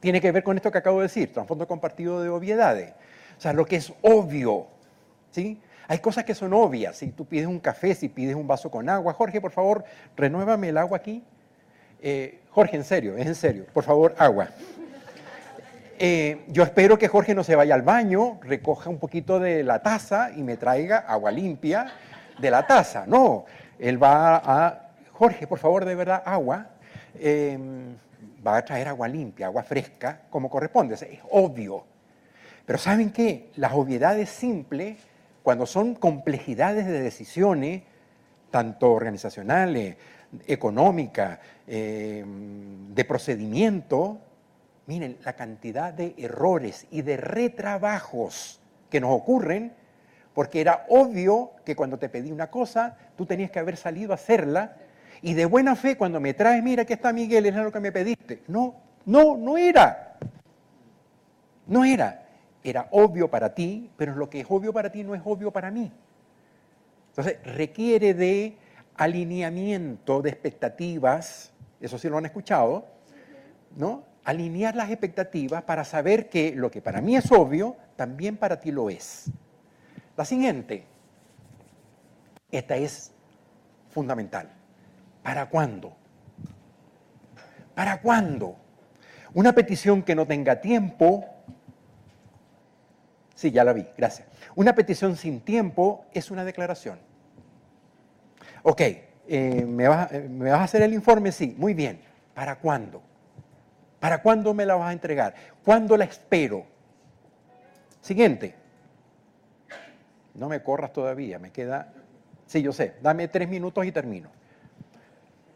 tiene 0.00 0.20
que 0.20 0.32
ver 0.32 0.42
con 0.42 0.56
esto 0.56 0.70
que 0.70 0.78
acabo 0.78 0.98
de 0.98 1.04
decir, 1.04 1.32
trasfondo 1.32 1.66
compartido 1.66 2.22
de 2.22 2.28
obviedades. 2.28 2.92
O 3.36 3.40
sea, 3.40 3.52
lo 3.52 3.64
que 3.64 3.76
es 3.76 3.92
obvio, 4.02 4.66
¿sí? 5.30 5.60
Hay 5.88 5.98
cosas 5.98 6.24
que 6.24 6.34
son 6.34 6.52
obvias. 6.52 6.96
Si 6.96 7.08
tú 7.08 7.24
pides 7.26 7.46
un 7.46 7.58
café, 7.58 7.94
si 7.94 8.08
pides 8.08 8.36
un 8.36 8.46
vaso 8.46 8.70
con 8.70 8.88
agua, 8.88 9.12
Jorge, 9.12 9.40
por 9.40 9.50
favor, 9.50 9.84
renuévame 10.16 10.68
el 10.68 10.78
agua 10.78 10.98
aquí. 10.98 11.22
Eh, 12.00 12.40
Jorge, 12.50 12.76
en 12.76 12.84
serio, 12.84 13.16
es 13.16 13.26
en 13.26 13.34
serio, 13.34 13.66
por 13.72 13.84
favor, 13.84 14.14
agua. 14.18 14.48
Eh, 15.98 16.44
yo 16.48 16.62
espero 16.62 16.96
que 16.96 17.08
Jorge 17.08 17.34
no 17.34 17.44
se 17.44 17.54
vaya 17.56 17.74
al 17.74 17.82
baño, 17.82 18.40
recoja 18.42 18.88
un 18.88 18.98
poquito 18.98 19.38
de 19.38 19.62
la 19.62 19.82
taza 19.82 20.30
y 20.34 20.42
me 20.42 20.56
traiga 20.56 20.96
agua 20.96 21.30
limpia 21.30 21.92
de 22.40 22.50
la 22.50 22.66
taza. 22.66 23.04
No, 23.06 23.44
él 23.78 24.02
va 24.02 24.36
a 24.36 24.90
Jorge, 25.12 25.46
por 25.46 25.58
favor, 25.58 25.84
de 25.84 25.94
verdad, 25.94 26.22
agua. 26.24 26.66
Em, 27.14 27.94
va 28.46 28.56
a 28.56 28.64
traer 28.64 28.88
agua 28.88 29.06
limpia, 29.06 29.46
agua 29.46 29.62
fresca, 29.62 30.22
como 30.30 30.48
corresponde. 30.48 30.94
Es 30.94 31.18
obvio. 31.30 31.84
Pero 32.64 32.78
¿saben 32.78 33.10
qué? 33.10 33.50
Las 33.56 33.72
obviedades 33.72 34.30
simples, 34.30 34.96
cuando 35.42 35.66
son 35.66 35.94
complejidades 35.94 36.86
de 36.86 37.00
decisiones, 37.02 37.82
tanto 38.50 38.92
organizacionales, 38.92 39.96
económicas, 40.46 41.38
em, 41.66 42.94
de 42.94 43.04
procedimiento, 43.04 44.18
miren 44.86 45.18
la 45.24 45.34
cantidad 45.34 45.92
de 45.92 46.14
errores 46.16 46.86
y 46.90 47.02
de 47.02 47.16
retrabajos 47.16 48.60
que 48.88 49.00
nos 49.00 49.10
ocurren, 49.12 49.74
porque 50.34 50.60
era 50.60 50.86
obvio 50.88 51.52
que 51.64 51.76
cuando 51.76 51.98
te 51.98 52.08
pedí 52.08 52.30
una 52.32 52.50
cosa, 52.50 52.96
tú 53.16 53.26
tenías 53.26 53.50
que 53.50 53.58
haber 53.58 53.76
salido 53.76 54.12
a 54.12 54.14
hacerla 54.14 54.76
y 55.22 55.34
de 55.34 55.44
buena 55.44 55.76
fe 55.76 55.96
cuando 55.96 56.20
me 56.20 56.34
traes, 56.34 56.62
mira, 56.62 56.82
aquí 56.82 56.92
está 56.92 57.12
Miguel, 57.12 57.46
es 57.46 57.54
lo 57.54 57.72
que 57.72 57.80
me 57.80 57.92
pediste. 57.92 58.42
No, 58.48 58.74
no, 59.04 59.36
no 59.36 59.58
era. 59.58 60.16
No 61.66 61.84
era. 61.84 62.26
Era 62.62 62.88
obvio 62.90 63.28
para 63.28 63.54
ti, 63.54 63.90
pero 63.96 64.14
lo 64.14 64.30
que 64.30 64.40
es 64.40 64.46
obvio 64.48 64.72
para 64.72 64.90
ti 64.90 65.02
no 65.02 65.14
es 65.14 65.22
obvio 65.24 65.50
para 65.50 65.70
mí. 65.70 65.92
Entonces, 67.10 67.38
requiere 67.44 68.14
de 68.14 68.56
alineamiento 68.96 70.22
de 70.22 70.30
expectativas, 70.30 71.52
eso 71.80 71.98
sí 71.98 72.08
lo 72.08 72.18
han 72.18 72.26
escuchado, 72.26 72.86
¿no? 73.76 74.04
Alinear 74.24 74.76
las 74.76 74.90
expectativas 74.90 75.62
para 75.62 75.84
saber 75.84 76.28
que 76.28 76.52
lo 76.54 76.70
que 76.70 76.82
para 76.82 77.00
mí 77.00 77.16
es 77.16 77.30
obvio, 77.32 77.76
también 77.96 78.36
para 78.36 78.60
ti 78.60 78.70
lo 78.70 78.90
es. 78.90 79.30
La 80.20 80.26
siguiente, 80.26 80.84
esta 82.52 82.76
es 82.76 83.10
fundamental. 83.88 84.50
¿Para 85.22 85.48
cuándo? 85.48 85.96
¿Para 87.74 88.02
cuándo? 88.02 88.54
Una 89.32 89.54
petición 89.54 90.02
que 90.02 90.14
no 90.14 90.26
tenga 90.26 90.60
tiempo, 90.60 91.24
sí, 93.34 93.50
ya 93.50 93.64
la 93.64 93.72
vi, 93.72 93.86
gracias. 93.96 94.28
Una 94.56 94.74
petición 94.74 95.16
sin 95.16 95.40
tiempo 95.40 96.04
es 96.12 96.30
una 96.30 96.44
declaración. 96.44 96.98
Ok, 98.62 98.80
eh, 98.82 99.64
¿me, 99.66 99.88
vas, 99.88 100.12
eh, 100.12 100.28
¿me 100.28 100.50
vas 100.50 100.60
a 100.60 100.64
hacer 100.64 100.82
el 100.82 100.92
informe? 100.92 101.32
Sí, 101.32 101.54
muy 101.56 101.72
bien. 101.72 101.98
¿Para 102.34 102.56
cuándo? 102.56 103.00
¿Para 103.98 104.20
cuándo 104.20 104.52
me 104.52 104.66
la 104.66 104.74
vas 104.74 104.90
a 104.90 104.92
entregar? 104.92 105.34
¿Cuándo 105.64 105.96
la 105.96 106.04
espero? 106.04 106.66
Siguiente. 108.02 108.59
No 110.34 110.48
me 110.48 110.62
corras 110.62 110.92
todavía, 110.92 111.38
me 111.38 111.50
queda... 111.50 111.92
Sí, 112.46 112.62
yo 112.62 112.72
sé, 112.72 112.94
dame 113.02 113.28
tres 113.28 113.48
minutos 113.48 113.84
y 113.86 113.92
termino. 113.92 114.28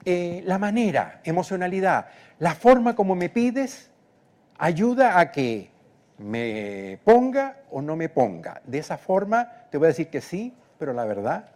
Eh, 0.05 0.43
la 0.45 0.59
manera, 0.59 1.21
emocionalidad, 1.25 2.07
la 2.39 2.55
forma 2.55 2.95
como 2.95 3.15
me 3.15 3.31
pides 3.31 3.91
ayuda 4.59 5.19
a 5.19 5.33
que 5.33 5.71
me 6.19 6.99
ponga 7.05 7.57
o 7.71 7.83
no 7.83 7.97
me 7.97 8.09
ponga. 8.09 8.61
De 8.65 8.79
esa 8.79 8.99
forma 8.99 9.49
te 9.71 9.79
voy 9.79 9.87
a 9.87 9.89
decir 9.89 10.09
que 10.09 10.21
sí, 10.21 10.55
pero 10.79 10.93
la 10.93 11.05
verdad, 11.05 11.47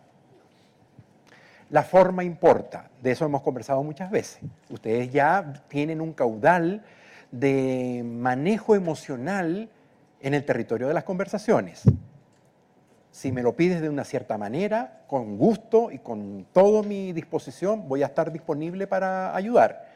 la 1.70 1.82
forma 1.82 2.24
importa. 2.24 2.90
De 3.02 3.10
eso 3.12 3.24
hemos 3.24 3.42
conversado 3.42 3.82
muchas 3.82 4.10
veces. 4.10 4.40
Ustedes 4.70 5.12
ya 5.12 5.64
tienen 5.68 6.00
un 6.00 6.12
caudal 6.12 6.82
de 7.30 8.02
manejo 8.04 8.74
emocional 8.74 9.68
en 10.20 10.34
el 10.34 10.44
territorio 10.44 10.88
de 10.88 10.94
las 10.94 11.04
conversaciones. 11.04 11.82
Si 13.18 13.32
me 13.32 13.42
lo 13.42 13.56
pides 13.56 13.80
de 13.80 13.88
una 13.88 14.04
cierta 14.04 14.38
manera, 14.38 15.02
con 15.08 15.38
gusto 15.38 15.90
y 15.90 15.98
con 15.98 16.46
toda 16.52 16.84
mi 16.84 17.12
disposición, 17.12 17.88
voy 17.88 18.04
a 18.04 18.06
estar 18.06 18.30
disponible 18.30 18.86
para 18.86 19.34
ayudar. 19.34 19.88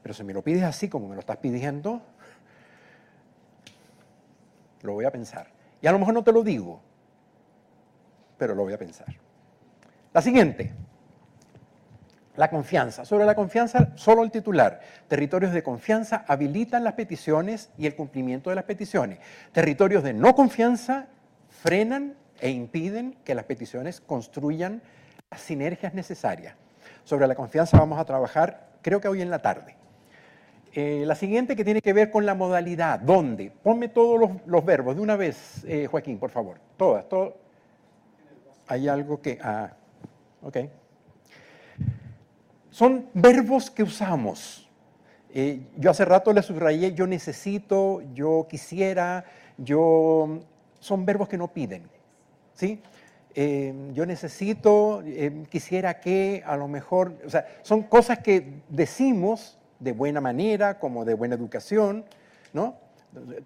Pero 0.00 0.14
si 0.14 0.22
me 0.22 0.32
lo 0.32 0.44
pides 0.44 0.62
así 0.62 0.88
como 0.88 1.08
me 1.08 1.16
lo 1.16 1.20
estás 1.20 1.38
pidiendo, 1.38 2.00
lo 4.82 4.92
voy 4.92 5.06
a 5.06 5.10
pensar. 5.10 5.48
Y 5.82 5.88
a 5.88 5.92
lo 5.92 5.98
mejor 5.98 6.14
no 6.14 6.22
te 6.22 6.30
lo 6.30 6.44
digo, 6.44 6.80
pero 8.36 8.54
lo 8.54 8.62
voy 8.62 8.74
a 8.74 8.78
pensar. 8.78 9.08
La 10.12 10.22
siguiente, 10.22 10.72
la 12.36 12.48
confianza. 12.48 13.04
Sobre 13.04 13.24
la 13.24 13.34
confianza, 13.34 13.90
solo 13.96 14.22
el 14.22 14.30
titular. 14.30 14.78
Territorios 15.08 15.52
de 15.52 15.64
confianza 15.64 16.24
habilitan 16.28 16.84
las 16.84 16.92
peticiones 16.92 17.70
y 17.76 17.86
el 17.86 17.96
cumplimiento 17.96 18.50
de 18.50 18.54
las 18.54 18.66
peticiones. 18.66 19.18
Territorios 19.50 20.04
de 20.04 20.12
no 20.12 20.36
confianza 20.36 21.08
frenan 21.48 22.14
e 22.40 22.50
impiden 22.50 23.16
que 23.24 23.34
las 23.34 23.44
peticiones 23.44 24.00
construyan 24.00 24.82
las 25.30 25.40
sinergias 25.40 25.94
necesarias. 25.94 26.54
Sobre 27.04 27.26
la 27.26 27.34
confianza 27.34 27.78
vamos 27.78 27.98
a 27.98 28.04
trabajar, 28.04 28.68
creo 28.82 29.00
que 29.00 29.08
hoy 29.08 29.22
en 29.22 29.30
la 29.30 29.40
tarde. 29.40 29.76
Eh, 30.72 31.04
la 31.06 31.14
siguiente 31.14 31.56
que 31.56 31.64
tiene 31.64 31.80
que 31.80 31.92
ver 31.92 32.10
con 32.10 32.26
la 32.26 32.34
modalidad. 32.34 33.00
¿Dónde? 33.00 33.50
Ponme 33.62 33.88
todos 33.88 34.30
los, 34.46 34.64
verbos 34.64 34.96
de 34.96 35.02
una 35.02 35.16
vez, 35.16 35.64
eh, 35.66 35.86
Joaquín, 35.86 36.18
por 36.18 36.30
favor. 36.30 36.58
Todas, 36.76 37.08
todo. 37.08 37.36
Hay 38.66 38.86
algo 38.86 39.20
que... 39.20 39.38
Ah, 39.42 39.72
ok 40.42 40.58
son 42.78 43.08
verbos 43.12 43.72
que 43.72 43.82
usamos. 43.82 44.70
Eh, 45.30 45.66
yo 45.76 45.90
hace 45.90 46.04
rato 46.04 46.32
le 46.32 46.42
subrayé 46.42 46.94
yo 46.94 47.08
necesito, 47.08 48.02
yo 48.14 48.46
quisiera, 48.48 49.24
yo... 49.56 50.38
Son 50.78 51.04
verbos 51.04 51.28
que 51.28 51.36
no 51.36 51.48
piden. 51.48 51.90
¿Sí? 52.58 52.80
Eh, 53.34 53.72
yo 53.92 54.04
necesito, 54.04 55.02
eh, 55.06 55.44
quisiera 55.48 56.00
que, 56.00 56.42
a 56.44 56.56
lo 56.56 56.66
mejor, 56.66 57.14
o 57.24 57.30
sea, 57.30 57.46
son 57.62 57.84
cosas 57.84 58.18
que 58.18 58.62
decimos 58.68 59.58
de 59.78 59.92
buena 59.92 60.20
manera, 60.20 60.80
como 60.80 61.04
de 61.04 61.14
buena 61.14 61.36
educación, 61.36 62.04
¿no? 62.52 62.76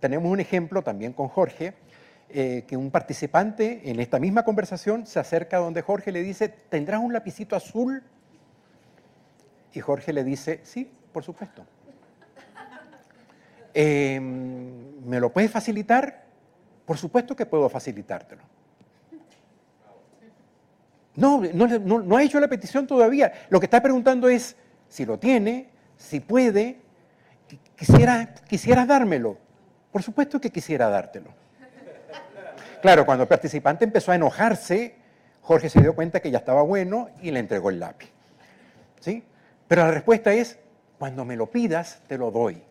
Tenemos 0.00 0.32
un 0.32 0.40
ejemplo 0.40 0.82
también 0.82 1.12
con 1.12 1.28
Jorge, 1.28 1.74
que 2.32 2.78
un 2.78 2.90
participante 2.90 3.90
en 3.90 4.00
esta 4.00 4.18
misma 4.18 4.42
conversación 4.42 5.06
se 5.06 5.20
acerca 5.20 5.58
a 5.58 5.60
donde 5.60 5.82
Jorge 5.82 6.10
le 6.10 6.22
dice, 6.22 6.48
¿tendrás 6.48 7.02
un 7.02 7.12
lapicito 7.12 7.54
azul? 7.54 8.02
Y 9.74 9.80
Jorge 9.80 10.14
le 10.14 10.24
dice, 10.24 10.60
sí, 10.62 10.90
por 11.12 11.22
supuesto. 11.22 11.66
Em, 13.74 15.04
¿Me 15.04 15.20
lo 15.20 15.30
puedes 15.30 15.50
facilitar? 15.50 16.24
Por 16.86 16.96
supuesto 16.96 17.36
que 17.36 17.44
puedo 17.44 17.68
facilitártelo. 17.68 18.42
No, 21.14 21.42
no, 21.42 22.16
ha 22.16 22.22
hecho 22.22 22.40
la 22.40 22.48
petición 22.48 22.86
todavía. 22.86 23.32
Lo 23.50 23.60
que 23.60 23.66
está 23.66 23.82
preguntando 23.82 24.28
es 24.28 24.56
si 24.88 25.04
lo 25.04 25.18
tiene, 25.18 25.68
si 25.96 26.20
puede, 26.20 26.78
quisiera, 27.76 28.34
quisiera 28.48 28.86
dármelo. 28.86 29.36
Por 29.90 30.02
supuesto 30.02 30.40
que 30.40 30.50
quisiera 30.50 30.88
dártelo. 30.88 31.30
Claro, 32.80 33.04
cuando 33.04 33.22
el 33.22 33.28
participante 33.28 33.84
empezó 33.84 34.10
a 34.10 34.16
enojarse, 34.16 34.96
Jorge 35.42 35.68
se 35.68 35.80
dio 35.80 35.94
cuenta 35.94 36.20
que 36.20 36.30
ya 36.30 36.38
estaba 36.38 36.62
bueno 36.62 37.10
y 37.20 37.30
le 37.30 37.40
entregó 37.40 37.70
el 37.70 37.78
lápiz. 37.78 38.10
¿Sí? 39.00 39.22
Pero 39.68 39.82
la 39.82 39.90
respuesta 39.90 40.32
es, 40.32 40.58
cuando 40.98 41.24
me 41.24 41.36
lo 41.36 41.50
pidas, 41.50 42.00
te 42.06 42.16
lo 42.16 42.30
doy. 42.30 42.62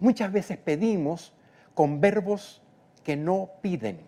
Muchas 0.00 0.32
veces 0.32 0.58
pedimos 0.58 1.32
con 1.74 2.00
verbos 2.00 2.60
que 3.04 3.16
no 3.16 3.50
piden. 3.62 4.07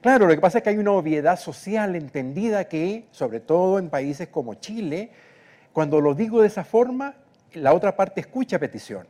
Claro, 0.00 0.26
lo 0.26 0.34
que 0.34 0.40
pasa 0.40 0.58
es 0.58 0.64
que 0.64 0.70
hay 0.70 0.78
una 0.78 0.92
obviedad 0.92 1.38
social 1.38 1.96
entendida 1.96 2.68
que, 2.68 3.06
sobre 3.10 3.40
todo 3.40 3.78
en 3.78 3.88
países 3.88 4.28
como 4.28 4.54
Chile, 4.54 5.10
cuando 5.72 6.00
lo 6.00 6.14
digo 6.14 6.40
de 6.40 6.48
esa 6.48 6.64
forma, 6.64 7.14
la 7.54 7.72
otra 7.72 7.96
parte 7.96 8.20
escucha 8.20 8.58
petición. 8.58 9.06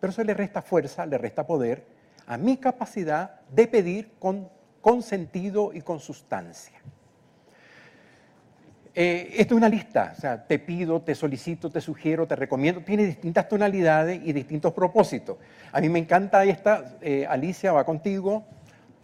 Pero 0.00 0.12
eso 0.12 0.22
le 0.22 0.34
resta 0.34 0.62
fuerza, 0.62 1.06
le 1.06 1.18
resta 1.18 1.46
poder 1.46 1.84
a 2.26 2.36
mi 2.36 2.56
capacidad 2.56 3.40
de 3.50 3.66
pedir 3.66 4.12
con, 4.18 4.50
sentido 5.02 5.72
y 5.72 5.80
con 5.80 6.00
sustancia. 6.00 6.78
Eh, 8.94 9.34
esto 9.38 9.54
es 9.54 9.58
una 9.58 9.68
lista, 9.68 10.14
o 10.16 10.20
sea, 10.20 10.46
te 10.46 10.58
pido, 10.58 11.02
te 11.02 11.14
solicito, 11.14 11.68
te 11.68 11.80
sugiero, 11.80 12.28
te 12.28 12.36
recomiendo, 12.36 12.80
tiene 12.82 13.04
distintas 13.06 13.48
tonalidades 13.48 14.20
y 14.22 14.32
distintos 14.32 14.72
propósitos. 14.72 15.38
A 15.72 15.80
mí 15.80 15.88
me 15.88 15.98
encanta 15.98 16.44
esta, 16.44 16.96
eh, 17.00 17.26
Alicia, 17.28 17.72
va 17.72 17.84
contigo, 17.84 18.44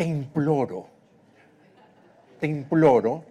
te 0.01 0.07
imploro, 0.07 0.87
te 2.41 2.47
imploro, 2.47 3.23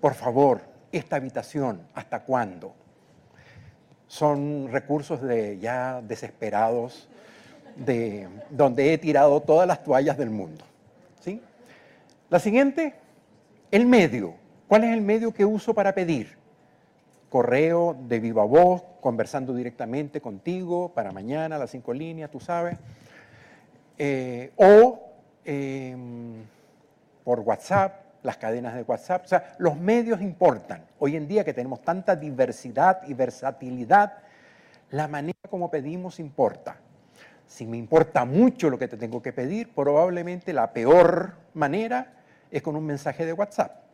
por 0.00 0.14
favor, 0.14 0.62
esta 0.90 1.14
habitación, 1.14 1.80
¿hasta 1.94 2.24
cuándo? 2.24 2.74
Son 4.08 4.68
recursos 4.72 5.22
de 5.22 5.60
ya 5.60 6.02
desesperados, 6.02 7.08
de 7.76 8.26
donde 8.50 8.92
he 8.92 8.98
tirado 8.98 9.40
todas 9.42 9.68
las 9.68 9.84
toallas 9.84 10.18
del 10.18 10.30
mundo. 10.30 10.64
¿sí? 11.20 11.40
La 12.30 12.40
siguiente, 12.40 12.94
el 13.70 13.86
medio. 13.86 14.34
¿Cuál 14.66 14.82
es 14.82 14.94
el 14.94 15.02
medio 15.02 15.32
que 15.32 15.44
uso 15.44 15.72
para 15.72 15.94
pedir? 15.94 16.36
Correo 17.28 17.96
de 18.08 18.18
viva 18.18 18.42
voz, 18.42 18.82
conversando 19.00 19.54
directamente 19.54 20.20
contigo 20.20 20.90
para 20.92 21.12
mañana, 21.12 21.58
las 21.58 21.70
cinco 21.70 21.94
líneas, 21.94 22.28
tú 22.28 22.40
sabes. 22.40 22.76
Eh, 23.98 24.50
o 24.56 25.07
em, 25.48 26.44
por 27.24 27.40
WhatsApp, 27.40 28.04
las 28.22 28.36
cadenas 28.36 28.74
de 28.74 28.82
WhatsApp. 28.82 29.24
O 29.24 29.28
sea, 29.28 29.54
los 29.58 29.78
medios 29.78 30.20
importan. 30.20 30.84
Hoy 30.98 31.16
en 31.16 31.26
día 31.26 31.44
que 31.44 31.54
tenemos 31.54 31.80
tanta 31.80 32.14
diversidad 32.14 33.00
y 33.06 33.14
versatilidad, 33.14 34.18
la 34.90 35.08
manera 35.08 35.38
como 35.48 35.70
pedimos 35.70 36.20
importa. 36.20 36.76
Si 37.46 37.66
me 37.66 37.78
importa 37.78 38.26
mucho 38.26 38.68
lo 38.68 38.78
que 38.78 38.88
te 38.88 38.98
tengo 38.98 39.22
que 39.22 39.32
pedir, 39.32 39.72
probablemente 39.74 40.52
la 40.52 40.72
peor 40.72 41.32
manera 41.54 42.12
es 42.50 42.60
con 42.60 42.76
un 42.76 42.84
mensaje 42.84 43.24
de 43.24 43.32
WhatsApp 43.32 43.88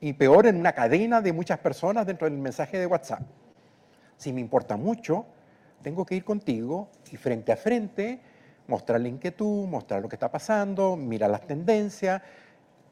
y 0.00 0.12
peor 0.14 0.46
en 0.46 0.56
una 0.56 0.72
cadena 0.72 1.20
de 1.20 1.32
muchas 1.32 1.58
personas 1.58 2.04
dentro 2.04 2.28
del 2.28 2.36
mensaje 2.36 2.78
de 2.78 2.86
WhatsApp. 2.86 3.22
Si 4.16 4.32
me 4.32 4.40
importa 4.40 4.76
mucho, 4.76 5.24
tengo 5.82 6.04
que 6.04 6.16
ir 6.16 6.24
contigo 6.24 6.88
y 7.12 7.16
frente 7.16 7.52
a 7.52 7.56
frente 7.56 8.20
mostrar 8.66 9.00
la 9.00 9.08
inquietud, 9.08 9.66
mostrar 9.66 10.02
lo 10.02 10.08
que 10.08 10.16
está 10.16 10.30
pasando, 10.30 10.96
mirar 10.96 11.30
las 11.30 11.46
tendencias 11.46 12.22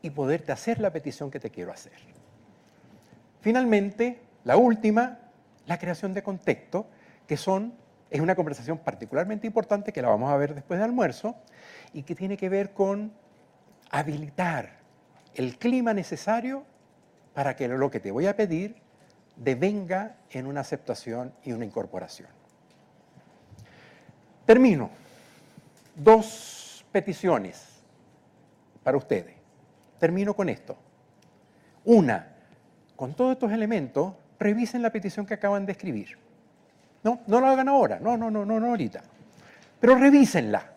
y 0.02 0.10
poderte 0.10 0.52
hacer 0.52 0.80
la 0.80 0.92
petición 0.92 1.30
que 1.30 1.40
te 1.40 1.50
quiero 1.50 1.72
hacer. 1.72 1.92
Finalmente, 3.40 4.20
la 4.44 4.56
última, 4.56 5.18
la 5.66 5.78
creación 5.78 6.14
de 6.14 6.22
contexto, 6.22 6.86
que 7.26 7.36
son, 7.36 7.74
es 8.10 8.20
una 8.20 8.34
conversación 8.34 8.78
particularmente 8.78 9.46
importante 9.46 9.92
que 9.92 10.02
la 10.02 10.08
vamos 10.08 10.30
a 10.30 10.36
ver 10.36 10.54
después 10.54 10.78
de 10.78 10.84
almuerzo 10.84 11.36
y 11.92 12.02
que 12.02 12.14
tiene 12.14 12.36
que 12.36 12.48
ver 12.48 12.72
con 12.72 13.12
habilitar 13.90 14.80
el 15.34 15.58
clima 15.58 15.94
necesario 15.94 16.64
para 17.34 17.56
que 17.56 17.68
lo 17.68 17.90
que 17.90 18.00
te 18.00 18.10
voy 18.10 18.26
a 18.26 18.36
pedir 18.36 18.76
devenga 19.36 20.16
en 20.30 20.46
una 20.46 20.60
aceptación 20.60 21.32
y 21.42 21.52
una 21.52 21.64
incorporación. 21.64 22.28
Termino. 24.44 24.90
Dos 25.94 26.84
peticiones 26.90 27.82
para 28.82 28.96
ustedes. 28.96 29.34
Termino 29.98 30.34
con 30.34 30.48
esto. 30.48 30.76
Una, 31.84 32.34
con 32.96 33.14
todos 33.14 33.32
estos 33.32 33.52
elementos, 33.52 34.14
revisen 34.38 34.82
la 34.82 34.90
petición 34.90 35.26
que 35.26 35.34
acaban 35.34 35.66
de 35.66 35.72
escribir. 35.72 36.18
No, 37.02 37.20
no 37.26 37.40
lo 37.40 37.46
hagan 37.46 37.68
ahora, 37.68 37.98
no, 38.00 38.16
no, 38.16 38.30
no, 38.30 38.44
no, 38.44 38.60
no 38.60 38.68
ahorita. 38.68 39.02
Pero 39.80 39.96
revísenla. 39.96 40.72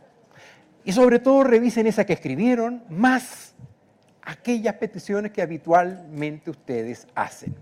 Y 0.83 0.91
sobre 0.91 1.19
todo 1.19 1.43
revisen 1.43 1.87
esa 1.87 2.05
que 2.05 2.13
escribieron, 2.13 2.83
más 2.89 3.55
aquellas 4.21 4.75
peticiones 4.75 5.31
que 5.31 5.41
habitualmente 5.41 6.49
ustedes 6.49 7.07
hacen. 7.15 7.55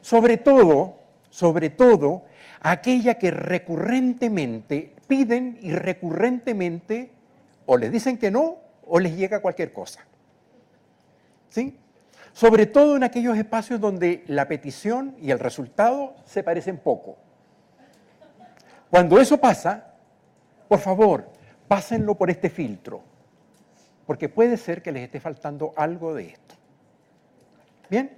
Sobre 0.00 0.38
todo, 0.38 0.98
sobre 1.36 1.68
todo, 1.68 2.24
aquella 2.62 3.18
que 3.18 3.30
recurrentemente 3.30 4.94
piden 5.06 5.58
y 5.60 5.70
recurrentemente 5.70 7.10
o 7.66 7.76
les 7.76 7.92
dicen 7.92 8.16
que 8.16 8.30
no 8.30 8.56
o 8.86 8.98
les 8.98 9.14
llega 9.14 9.42
cualquier 9.42 9.70
cosa. 9.70 10.00
¿Sí? 11.50 11.76
Sobre 12.32 12.64
todo 12.64 12.96
en 12.96 13.04
aquellos 13.04 13.36
espacios 13.36 13.82
donde 13.82 14.24
la 14.28 14.48
petición 14.48 15.14
y 15.20 15.30
el 15.30 15.38
resultado 15.38 16.16
se 16.24 16.42
parecen 16.42 16.78
poco. 16.78 17.18
Cuando 18.88 19.20
eso 19.20 19.36
pasa, 19.36 19.92
por 20.68 20.78
favor, 20.78 21.30
pásenlo 21.68 22.14
por 22.14 22.30
este 22.30 22.48
filtro 22.48 23.02
porque 24.06 24.30
puede 24.30 24.56
ser 24.56 24.80
que 24.80 24.90
les 24.90 25.02
esté 25.02 25.20
faltando 25.20 25.74
algo 25.76 26.14
de 26.14 26.28
esto. 26.28 26.54
Bien, 27.90 28.10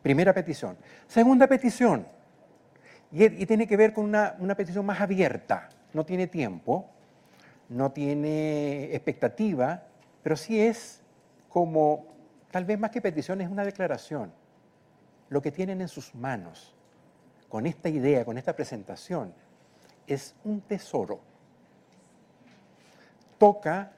primera 0.00 0.32
petición. 0.32 0.78
Segunda 1.06 1.46
petición, 1.46 2.06
y, 3.12 3.46
tiene 3.46 3.66
que 3.66 3.76
ver 3.76 3.92
con 3.92 4.06
una, 4.06 4.54
petición 4.56 4.86
más 4.86 5.00
abierta, 5.00 5.68
no 5.92 6.04
tiene 6.04 6.26
tiempo. 6.26 6.88
no 7.68 7.90
tiene 7.90 8.94
expectativa, 8.94 9.82
pero 10.22 10.36
sí 10.36 10.60
es 10.60 11.00
como, 11.48 12.06
tal 12.50 12.64
vez 12.64 12.78
más 12.78 12.90
que 12.90 13.00
petición, 13.00 13.40
es 13.40 13.48
una 13.48 13.64
declaración. 13.64 14.32
Lo 15.28 15.40
que 15.40 15.50
tienen 15.50 15.80
en 15.80 15.88
sus 15.88 16.14
manos, 16.14 16.74
con 17.48 17.66
esta 17.66 17.88
idea, 17.88 18.24
con 18.24 18.36
esta 18.36 18.54
presentación, 18.54 19.32
es 20.06 20.34
un 20.44 20.60
tesoro. 20.60 21.20
Toca 23.38 23.92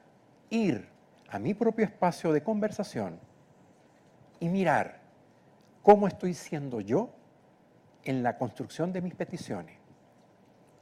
ir 0.49 0.87
a 1.29 1.39
mi 1.39 1.53
propio 1.53 1.85
espacio 1.85 2.31
de 2.31 2.43
conversación 2.43 3.19
y 4.39 4.47
mirar 4.47 4.99
cómo 5.83 6.07
estoy 6.07 6.33
siendo 6.33 6.79
yo 6.81 7.14
en 8.05 8.23
la 8.23 8.37
construcción 8.37 8.93
de 8.93 9.01
mis 9.01 9.15
peticiones 9.15 9.77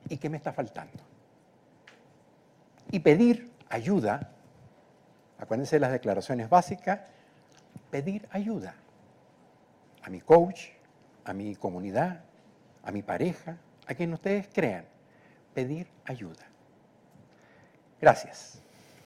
y 0.10 0.18
qué 0.18 0.30
me 0.30 0.38
está 0.38 0.54
faltando. 0.54 1.04
Y 2.92 3.00
pedir 3.00 3.52
ayuda, 3.70 4.30
acuérdense 5.40 5.78
de 5.78 5.80
las 5.80 5.92
declaraciones 5.92 6.50
básicas, 6.50 7.00
pedir 7.90 8.28
ayuda 8.32 8.76
a 10.04 10.10
mi 10.10 10.20
coach, 10.20 10.68
a 11.24 11.34
mi 11.34 11.56
comunidad, 11.56 12.22
a 12.84 12.92
mi 12.92 13.02
pareja, 13.02 13.58
a 13.88 13.96
quien 13.96 14.14
ustedes 14.14 14.50
crean, 14.54 14.86
pedir 15.54 15.88
ayuda. 16.06 16.46
Gracias. 18.02 18.63